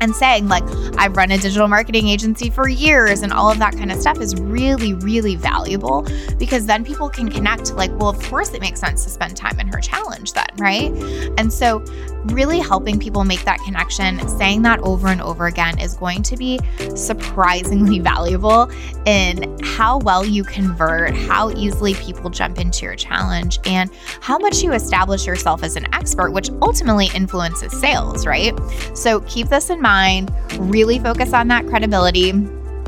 and 0.00 0.14
saying 0.14 0.48
like 0.48 0.64
I've 0.98 1.16
run 1.16 1.30
a 1.30 1.38
digital 1.38 1.68
marketing 1.68 2.08
agency 2.08 2.50
for 2.50 2.68
years 2.68 3.22
and 3.22 3.32
all 3.32 3.50
of 3.50 3.58
that 3.58 3.76
kind 3.76 3.92
of 3.92 3.98
stuff 4.00 4.20
is 4.20 4.34
really 4.36 4.94
really 4.94 5.36
valuable 5.36 6.06
because 6.38 6.66
then 6.66 6.84
people 6.84 7.08
can 7.08 7.30
connect 7.30 7.74
like 7.74 7.90
well 7.98 8.08
of 8.08 8.20
course 8.22 8.52
it 8.54 8.60
makes 8.60 8.80
sense 8.80 9.04
to 9.04 9.10
spend 9.10 9.36
time 9.36 9.58
in 9.60 9.68
her 9.68 9.80
challenge 9.80 10.32
then 10.32 10.46
right? 10.58 10.92
And 11.38 11.52
so 11.52 11.84
really 12.26 12.58
helping 12.58 12.98
people 12.98 13.24
make 13.24 13.44
that 13.44 13.58
connection 13.60 14.26
saying 14.28 14.62
that 14.62 14.78
over 14.80 15.08
and 15.08 15.20
over 15.22 15.46
again 15.46 15.78
is 15.78 15.94
going 15.94 16.22
to 16.22 16.36
be 16.36 16.60
surprisingly 16.94 17.98
valuable 18.10 18.70
in 19.06 19.58
how 19.62 19.98
well 19.98 20.24
you 20.24 20.44
convert 20.44 21.14
how 21.14 21.50
easily 21.50 21.94
people 21.94 22.30
jump 22.30 22.58
into 22.58 22.84
your 22.84 22.94
challenge 22.94 23.58
and 23.64 23.90
how 24.20 24.38
much 24.38 24.62
you 24.62 24.72
establish 24.72 25.26
yourself 25.26 25.62
as 25.62 25.76
an 25.76 25.86
expert 25.94 26.30
which 26.30 26.50
ultimately 26.62 27.08
influences 27.14 27.72
sales 27.80 28.26
right 28.26 28.54
so 28.94 29.20
keep 29.22 29.48
this 29.48 29.70
in 29.70 29.80
mind, 29.80 30.30
really 30.58 30.98
focus 30.98 31.32
on 31.32 31.48
that 31.48 31.66
credibility. 31.66 32.32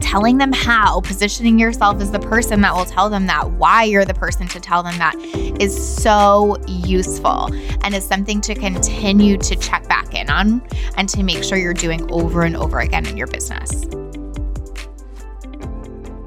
Telling 0.02 0.36
them 0.36 0.52
how, 0.52 1.00
positioning 1.00 1.58
yourself 1.58 2.02
as 2.02 2.10
the 2.10 2.18
person 2.18 2.60
that 2.60 2.74
will 2.74 2.84
tell 2.84 3.08
them 3.08 3.26
that, 3.28 3.52
why 3.52 3.84
you're 3.84 4.04
the 4.04 4.12
person 4.12 4.46
to 4.48 4.60
tell 4.60 4.82
them 4.82 4.98
that 4.98 5.14
is 5.58 5.74
so 6.02 6.58
useful 6.68 7.48
and 7.82 7.94
is 7.94 8.06
something 8.06 8.42
to 8.42 8.54
continue 8.54 9.38
to 9.38 9.56
check 9.56 9.88
back 9.88 10.14
in 10.14 10.28
on 10.28 10.60
and 10.98 11.08
to 11.08 11.22
make 11.22 11.42
sure 11.42 11.56
you're 11.56 11.72
doing 11.72 12.10
over 12.12 12.42
and 12.42 12.56
over 12.56 12.80
again 12.80 13.06
in 13.06 13.16
your 13.16 13.26
business. 13.28 13.86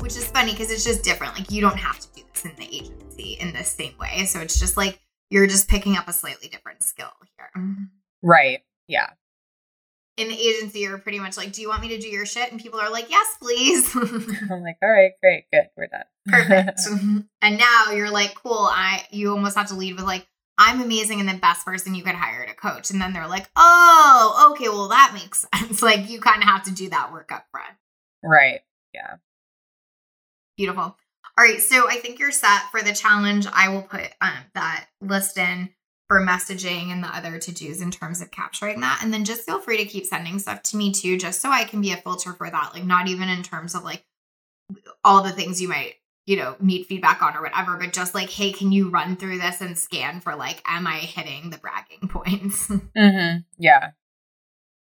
Which 0.02 0.16
is 0.16 0.26
funny 0.26 0.54
because 0.54 0.72
it's 0.72 0.84
just 0.84 1.04
different. 1.04 1.38
Like, 1.38 1.52
you 1.52 1.62
don't 1.62 1.78
have 1.78 2.00
to 2.00 2.08
do 2.16 2.24
this 2.34 2.46
in 2.46 2.56
the 2.58 2.66
agency 2.66 3.34
in 3.34 3.54
the 3.54 3.64
same 3.64 3.94
way. 4.00 4.26
So 4.26 4.40
it's 4.40 4.60
just 4.60 4.78
like 4.78 5.00
you're 5.30 5.48
just 5.48 5.68
picking 5.68 5.96
up 5.96 6.08
a 6.08 6.14
slightly 6.14 6.48
different 6.48 6.82
skill 6.82 7.12
here. 7.38 7.52
Right. 8.24 8.62
Yeah. 8.88 9.10
In 10.18 10.30
the 10.30 10.39
agency 10.39 10.80
you're 10.80 10.97
pretty 10.97 11.20
much 11.20 11.38
like, 11.38 11.51
Do 11.51 11.61
you 11.61 11.70
want 11.70 11.82
me 11.82 11.89
to 11.89 11.99
do 11.99 12.07
your 12.07 12.26
shit? 12.26 12.51
And 12.51 12.61
people 12.61 12.80
are 12.80 12.89
like, 12.89 13.09
Yes, 13.09 13.28
please. 13.41 13.95
I'm 13.95 14.63
like, 14.63 14.78
all 14.82 14.89
right, 14.89 15.11
great, 15.22 15.45
good, 15.51 15.68
we're 15.76 15.88
done. 15.88 16.03
Perfect. 16.28 16.82
and 17.41 17.57
now 17.57 17.91
you're 17.91 18.11
like, 18.11 18.36
Cool. 18.36 18.68
I 18.72 19.03
you 19.11 19.32
almost 19.32 19.57
have 19.57 19.68
to 19.68 19.76
lead 19.76 19.95
with 19.95 20.05
like, 20.05 20.28
I'm 20.57 20.82
amazing 20.82 21.20
and 21.20 21.28
the 21.28 21.34
best 21.38 21.66
person 21.66 21.95
you 21.95 22.03
could 22.03 22.16
hire 22.16 22.45
to 22.45 22.53
coach. 22.53 22.89
And 22.91 23.01
then 23.01 23.13
they're 23.13 23.28
like, 23.28 23.49
Oh, 23.55 24.51
okay, 24.51 24.70
well 24.70 24.89
that 24.89 25.11
makes 25.13 25.45
sense. 25.53 25.82
Like 25.82 26.09
you 26.09 26.20
kind 26.22 26.41
of 26.41 26.47
have 26.47 26.63
to 26.63 26.72
do 26.72 26.89
that 26.89 27.11
work 27.11 27.32
up 27.32 27.45
front. 27.51 27.74
right. 28.24 28.61
Yeah. 28.93 29.16
Beautiful. 30.57 30.95
All 31.38 31.43
right, 31.43 31.59
so 31.59 31.89
I 31.89 31.97
think 31.97 32.20
you're 32.20 32.32
set 32.32 32.72
for 32.72 32.82
the 32.82 32.93
challenge. 32.93 33.45
I 33.51 33.68
will 33.68 33.82
put 33.82 34.09
um, 34.22 34.32
that 34.53 34.88
list 35.01 35.38
in 35.38 35.70
for 36.08 36.22
messaging 36.22 36.91
and 36.91 37.03
the 37.03 37.08
other 37.08 37.39
to 37.39 37.51
dos 37.51 37.82
in 37.82 37.91
terms 37.91 38.22
of 38.22 38.32
capturing 38.32 38.80
that. 38.82 38.99
And 39.03 39.14
then 39.14 39.26
just 39.26 39.43
feel 39.43 39.60
free 39.60 39.78
to 39.78 39.86
keep 39.86 40.06
sending 40.06 40.39
stuff 40.39 40.62
to 40.64 40.78
me 40.78 40.91
too, 40.91 41.18
just 41.18 41.41
so 41.41 41.49
I 41.49 41.64
can 41.64 41.82
be 41.82 41.91
a 41.91 41.97
filter 41.97 42.34
for 42.34 42.49
that. 42.49 42.72
Like, 42.74 42.86
not 42.86 43.08
even 43.08 43.30
in 43.30 43.43
terms 43.43 43.74
of 43.76 43.84
like 43.84 44.03
all 45.03 45.24
the 45.24 45.32
things 45.32 45.62
you 45.62 45.68
might, 45.68 45.95
you 46.26 46.38
know, 46.38 46.56
need 46.60 46.86
feedback 46.86 47.22
on 47.22 47.36
or 47.36 47.41
whatever, 47.41 47.78
but 47.78 47.93
just 47.93 48.14
like, 48.14 48.30
hey, 48.30 48.51
can 48.51 48.72
you 48.72 48.89
run 48.89 49.16
through 49.16 49.39
this 49.39 49.62
and 49.62 49.78
scan 49.78 50.20
for 50.20 50.36
like, 50.36 50.62
am 50.66 50.88
I 50.88 50.97
hitting 50.97 51.49
the 51.49 51.58
bragging 51.58 52.08
points? 52.10 52.68
Mm-hmm. 52.68 53.39
Yeah. 53.58 53.91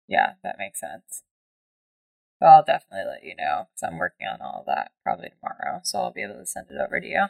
Yeah, 0.08 0.34
that 0.44 0.56
makes 0.58 0.80
sense. 0.80 1.24
So 2.40 2.46
I'll 2.46 2.64
definitely 2.64 3.10
let 3.10 3.24
you 3.24 3.36
know 3.36 3.68
because 3.68 3.84
I'm 3.84 3.98
working 3.98 4.28
on 4.28 4.42
all 4.42 4.60
of 4.62 4.68
that 4.68 4.92
probably 5.04 5.30
tomorrow. 5.30 5.82
So 5.84 6.00
I'll 6.00 6.14
be 6.14 6.22
able 6.24 6.36
to 6.36 6.46
send 6.46 6.68
it 6.70 6.78
over 6.80 7.00
to 7.00 7.08
you. 7.08 7.26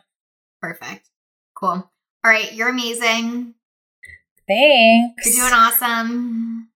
Perfect. 0.62 1.10
Cool. 1.56 1.90
All 2.24 2.32
right, 2.32 2.52
you're 2.54 2.70
amazing. 2.70 3.56
Thanks. 4.48 5.26
You're 5.26 5.50
doing 5.50 5.54
awesome. 5.54 6.70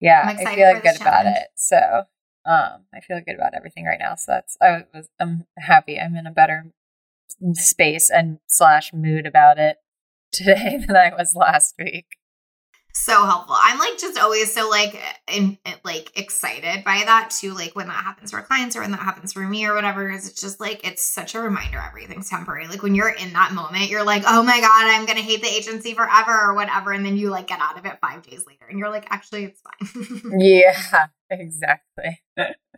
Yeah, 0.00 0.22
I 0.24 0.36
feel 0.54 0.74
good 0.74 0.82
this 0.82 1.00
about 1.00 1.26
it. 1.26 1.48
So, 1.56 1.76
um, 2.46 2.84
I 2.94 3.00
feel 3.06 3.20
good 3.20 3.34
about 3.34 3.54
everything 3.54 3.84
right 3.84 3.98
now. 3.98 4.14
So 4.14 4.32
that's 4.32 4.56
I 4.60 4.84
was 4.94 5.08
I'm 5.18 5.44
happy. 5.58 5.98
I'm 5.98 6.16
in 6.16 6.26
a 6.26 6.30
better 6.30 6.72
space 7.52 8.10
and 8.10 8.38
slash 8.46 8.92
mood 8.92 9.26
about 9.26 9.58
it 9.58 9.76
today 10.32 10.78
than 10.86 10.96
I 10.96 11.12
was 11.16 11.34
last 11.34 11.74
week. 11.78 12.06
So 12.92 13.24
helpful. 13.24 13.56
I'm 13.58 13.78
like 13.78 13.98
just 13.98 14.18
always 14.18 14.52
so 14.52 14.68
like 14.68 15.00
in, 15.32 15.58
eh, 15.64 15.74
like 15.84 16.18
excited 16.18 16.84
by 16.84 17.02
that 17.04 17.30
too. 17.30 17.54
Like 17.54 17.76
when 17.76 17.86
that 17.86 18.04
happens 18.04 18.30
for 18.30 18.40
clients 18.42 18.76
or 18.76 18.80
when 18.80 18.90
that 18.90 19.00
happens 19.00 19.32
for 19.32 19.40
me 19.40 19.66
or 19.66 19.74
whatever, 19.74 20.08
because 20.08 20.28
it's 20.28 20.40
just 20.40 20.60
like 20.60 20.86
it's 20.86 21.02
such 21.02 21.34
a 21.34 21.40
reminder 21.40 21.78
everything's 21.78 22.28
temporary. 22.28 22.66
Like 22.66 22.82
when 22.82 22.94
you're 22.94 23.08
in 23.10 23.32
that 23.32 23.52
moment, 23.52 23.90
you're 23.90 24.04
like, 24.04 24.24
oh 24.26 24.42
my 24.42 24.60
god, 24.60 24.70
I'm 24.72 25.06
gonna 25.06 25.20
hate 25.20 25.42
the 25.42 25.48
agency 25.48 25.94
forever 25.94 26.32
or 26.32 26.54
whatever, 26.54 26.92
and 26.92 27.04
then 27.04 27.16
you 27.16 27.30
like 27.30 27.46
get 27.46 27.60
out 27.60 27.78
of 27.78 27.86
it 27.86 27.98
five 28.00 28.22
days 28.22 28.44
later, 28.46 28.66
and 28.68 28.78
you're 28.78 28.90
like, 28.90 29.06
actually, 29.10 29.44
it's 29.44 29.60
fine. 29.60 30.38
yeah, 30.40 31.06
exactly. 31.30 32.20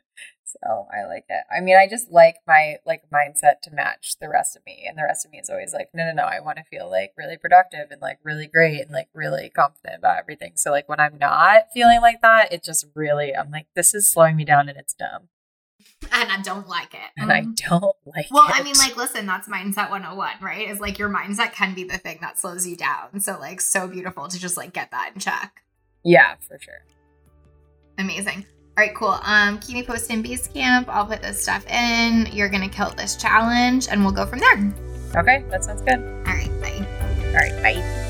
So 0.53 0.86
I 0.92 1.07
like 1.07 1.24
it. 1.28 1.44
I 1.55 1.61
mean, 1.61 1.76
I 1.76 1.86
just 1.88 2.11
like 2.11 2.36
my 2.46 2.76
like 2.86 3.03
mindset 3.12 3.61
to 3.62 3.70
match 3.70 4.16
the 4.20 4.28
rest 4.28 4.57
of 4.57 4.64
me. 4.66 4.84
And 4.88 4.96
the 4.96 5.03
rest 5.03 5.24
of 5.24 5.32
me 5.32 5.38
is 5.38 5.50
always 5.50 5.72
like, 5.72 5.88
no, 5.94 6.05
no, 6.05 6.12
no, 6.12 6.24
I 6.24 6.40
want 6.40 6.59
to 6.59 6.64
feel 6.64 6.90
like 6.90 7.12
really 7.16 7.36
productive 7.36 7.90
and 7.90 8.00
like 8.00 8.18
really 8.22 8.46
great 8.46 8.80
and 8.80 8.90
like 8.90 9.09
really 9.14 9.50
confident 9.50 9.98
about 9.98 10.18
everything. 10.18 10.53
So 10.57 10.70
like 10.70 10.88
when 10.88 11.00
I'm 11.00 11.18
not 11.18 11.64
feeling 11.72 12.00
like 12.00 12.22
that, 12.22 12.53
it 12.53 12.62
just 12.62 12.86
really 12.94 13.34
I'm 13.34 13.50
like, 13.50 13.66
this 13.74 13.94
is 13.94 14.11
slowing 14.11 14.36
me 14.36 14.44
down 14.44 14.68
and 14.68 14.78
it's 14.78 14.94
dumb. 14.94 15.28
And 16.11 16.30
I 16.30 16.40
don't 16.42 16.68
like 16.68 16.94
it. 16.94 17.11
And 17.16 17.30
mm. 17.30 17.32
I 17.32 17.40
mm-hmm. 17.42 17.53
don't 17.68 17.96
like 18.07 18.26
well, 18.30 18.44
it. 18.44 18.50
Well, 18.50 18.50
I 18.53 18.62
mean, 18.62 18.74
like, 18.78 18.96
listen, 18.96 19.26
that's 19.26 19.48
mindset 19.48 19.90
101, 19.90 20.34
right? 20.40 20.68
Is 20.68 20.80
like 20.80 20.98
your 20.98 21.09
mindset 21.09 21.53
can 21.53 21.74
be 21.74 21.84
the 21.84 21.98
thing 21.98 22.18
that 22.20 22.38
slows 22.38 22.66
you 22.66 22.76
down. 22.76 23.20
So 23.20 23.38
like 23.38 23.61
so 23.61 23.86
beautiful 23.88 24.28
to 24.28 24.38
just 24.38 24.57
like 24.57 24.72
get 24.72 24.90
that 24.90 25.12
in 25.14 25.20
check. 25.20 25.62
Yeah, 26.05 26.34
for 26.40 26.59
sure. 26.61 26.84
Amazing. 27.98 28.46
All 28.74 28.82
right, 28.82 28.94
cool. 28.94 29.18
Um, 29.22 29.58
keep 29.58 29.74
me 29.74 29.82
posted 29.82 30.16
in 30.16 30.22
Basecamp. 30.22 30.88
I'll 30.88 31.04
put 31.04 31.20
this 31.20 31.42
stuff 31.42 31.66
in. 31.66 32.26
You're 32.32 32.48
gonna 32.48 32.70
kill 32.70 32.88
this 32.90 33.16
challenge, 33.16 33.86
and 33.90 34.02
we'll 34.02 34.14
go 34.14 34.24
from 34.24 34.38
there. 34.38 34.72
Okay, 35.14 35.44
that 35.50 35.62
sounds 35.62 35.82
good. 35.82 36.00
All 36.26 36.32
right, 36.32 36.50
bye. 36.62 36.86
All 37.26 37.34
right, 37.34 37.62
bye. 37.62 38.02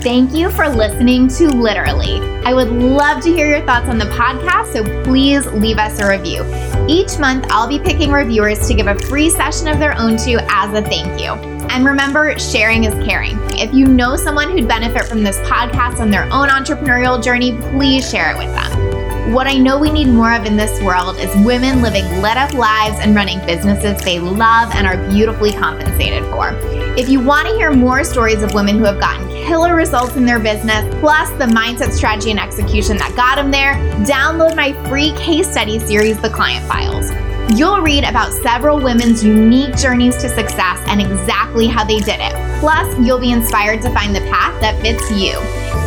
Thank 0.00 0.34
you 0.34 0.50
for 0.50 0.66
listening 0.66 1.28
to 1.28 1.48
Literally. 1.48 2.20
I 2.44 2.54
would 2.54 2.70
love 2.70 3.22
to 3.22 3.30
hear 3.30 3.46
your 3.46 3.64
thoughts 3.66 3.88
on 3.88 3.98
the 3.98 4.06
podcast, 4.06 4.72
so 4.72 5.04
please 5.04 5.46
leave 5.48 5.76
us 5.76 6.00
a 6.00 6.08
review. 6.08 6.42
Each 6.88 7.18
month, 7.18 7.46
I'll 7.50 7.68
be 7.68 7.78
picking 7.78 8.10
reviewers 8.10 8.66
to 8.66 8.74
give 8.74 8.86
a 8.86 8.98
free 8.98 9.28
session 9.28 9.68
of 9.68 9.78
their 9.78 9.96
own 9.96 10.16
to 10.16 10.44
as 10.50 10.72
a 10.72 10.82
thank 10.82 11.20
you. 11.20 11.61
And 11.70 11.86
remember, 11.86 12.38
sharing 12.38 12.84
is 12.84 12.94
caring. 13.06 13.38
If 13.52 13.72
you 13.72 13.86
know 13.86 14.16
someone 14.16 14.50
who'd 14.50 14.68
benefit 14.68 15.04
from 15.04 15.22
this 15.22 15.38
podcast 15.40 16.00
on 16.00 16.10
their 16.10 16.24
own 16.32 16.48
entrepreneurial 16.48 17.22
journey, 17.22 17.56
please 17.72 18.10
share 18.10 18.30
it 18.30 18.38
with 18.38 18.54
them. 18.54 18.92
What 19.32 19.46
I 19.46 19.56
know 19.56 19.78
we 19.78 19.90
need 19.90 20.08
more 20.08 20.34
of 20.34 20.44
in 20.44 20.56
this 20.56 20.82
world 20.82 21.16
is 21.18 21.34
women 21.46 21.80
living 21.80 22.04
lit 22.20 22.36
up 22.36 22.52
lives 22.54 22.98
and 23.00 23.14
running 23.14 23.38
businesses 23.46 24.02
they 24.02 24.18
love 24.18 24.74
and 24.74 24.86
are 24.86 24.96
beautifully 25.08 25.52
compensated 25.52 26.24
for. 26.24 26.50
If 26.98 27.08
you 27.08 27.20
want 27.20 27.48
to 27.48 27.54
hear 27.54 27.72
more 27.72 28.04
stories 28.04 28.42
of 28.42 28.52
women 28.52 28.76
who 28.76 28.84
have 28.84 29.00
gotten 29.00 29.28
killer 29.46 29.74
results 29.74 30.16
in 30.16 30.26
their 30.26 30.38
business, 30.38 30.84
plus 31.00 31.30
the 31.38 31.46
mindset, 31.46 31.92
strategy, 31.92 32.30
and 32.30 32.40
execution 32.40 32.96
that 32.98 33.14
got 33.16 33.36
them 33.36 33.50
there, 33.50 33.74
download 34.04 34.56
my 34.56 34.72
free 34.88 35.12
case 35.12 35.50
study 35.50 35.78
series, 35.78 36.20
The 36.20 36.28
Client 36.28 36.66
Files. 36.66 37.10
You'll 37.54 37.82
read 37.82 38.04
about 38.04 38.32
several 38.32 38.80
women's 38.80 39.22
unique 39.22 39.76
journeys 39.76 40.16
to 40.22 40.28
success 40.30 40.82
and 40.86 41.02
exactly 41.02 41.66
how 41.66 41.84
they 41.84 41.98
did 41.98 42.18
it. 42.18 42.32
Plus, 42.60 42.98
you'll 42.98 43.18
be 43.20 43.30
inspired 43.30 43.82
to 43.82 43.92
find 43.92 44.16
the 44.16 44.20
path 44.20 44.58
that 44.62 44.80
fits 44.80 45.10
you. 45.10 45.32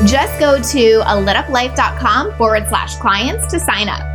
Just 0.07 0.39
go 0.39 0.61
to 0.61 1.01
a 1.11 1.15
lituplife.com 1.15 2.37
forward 2.37 2.67
slash 2.67 2.97
clients 2.97 3.47
to 3.47 3.59
sign 3.59 3.89
up. 3.89 4.14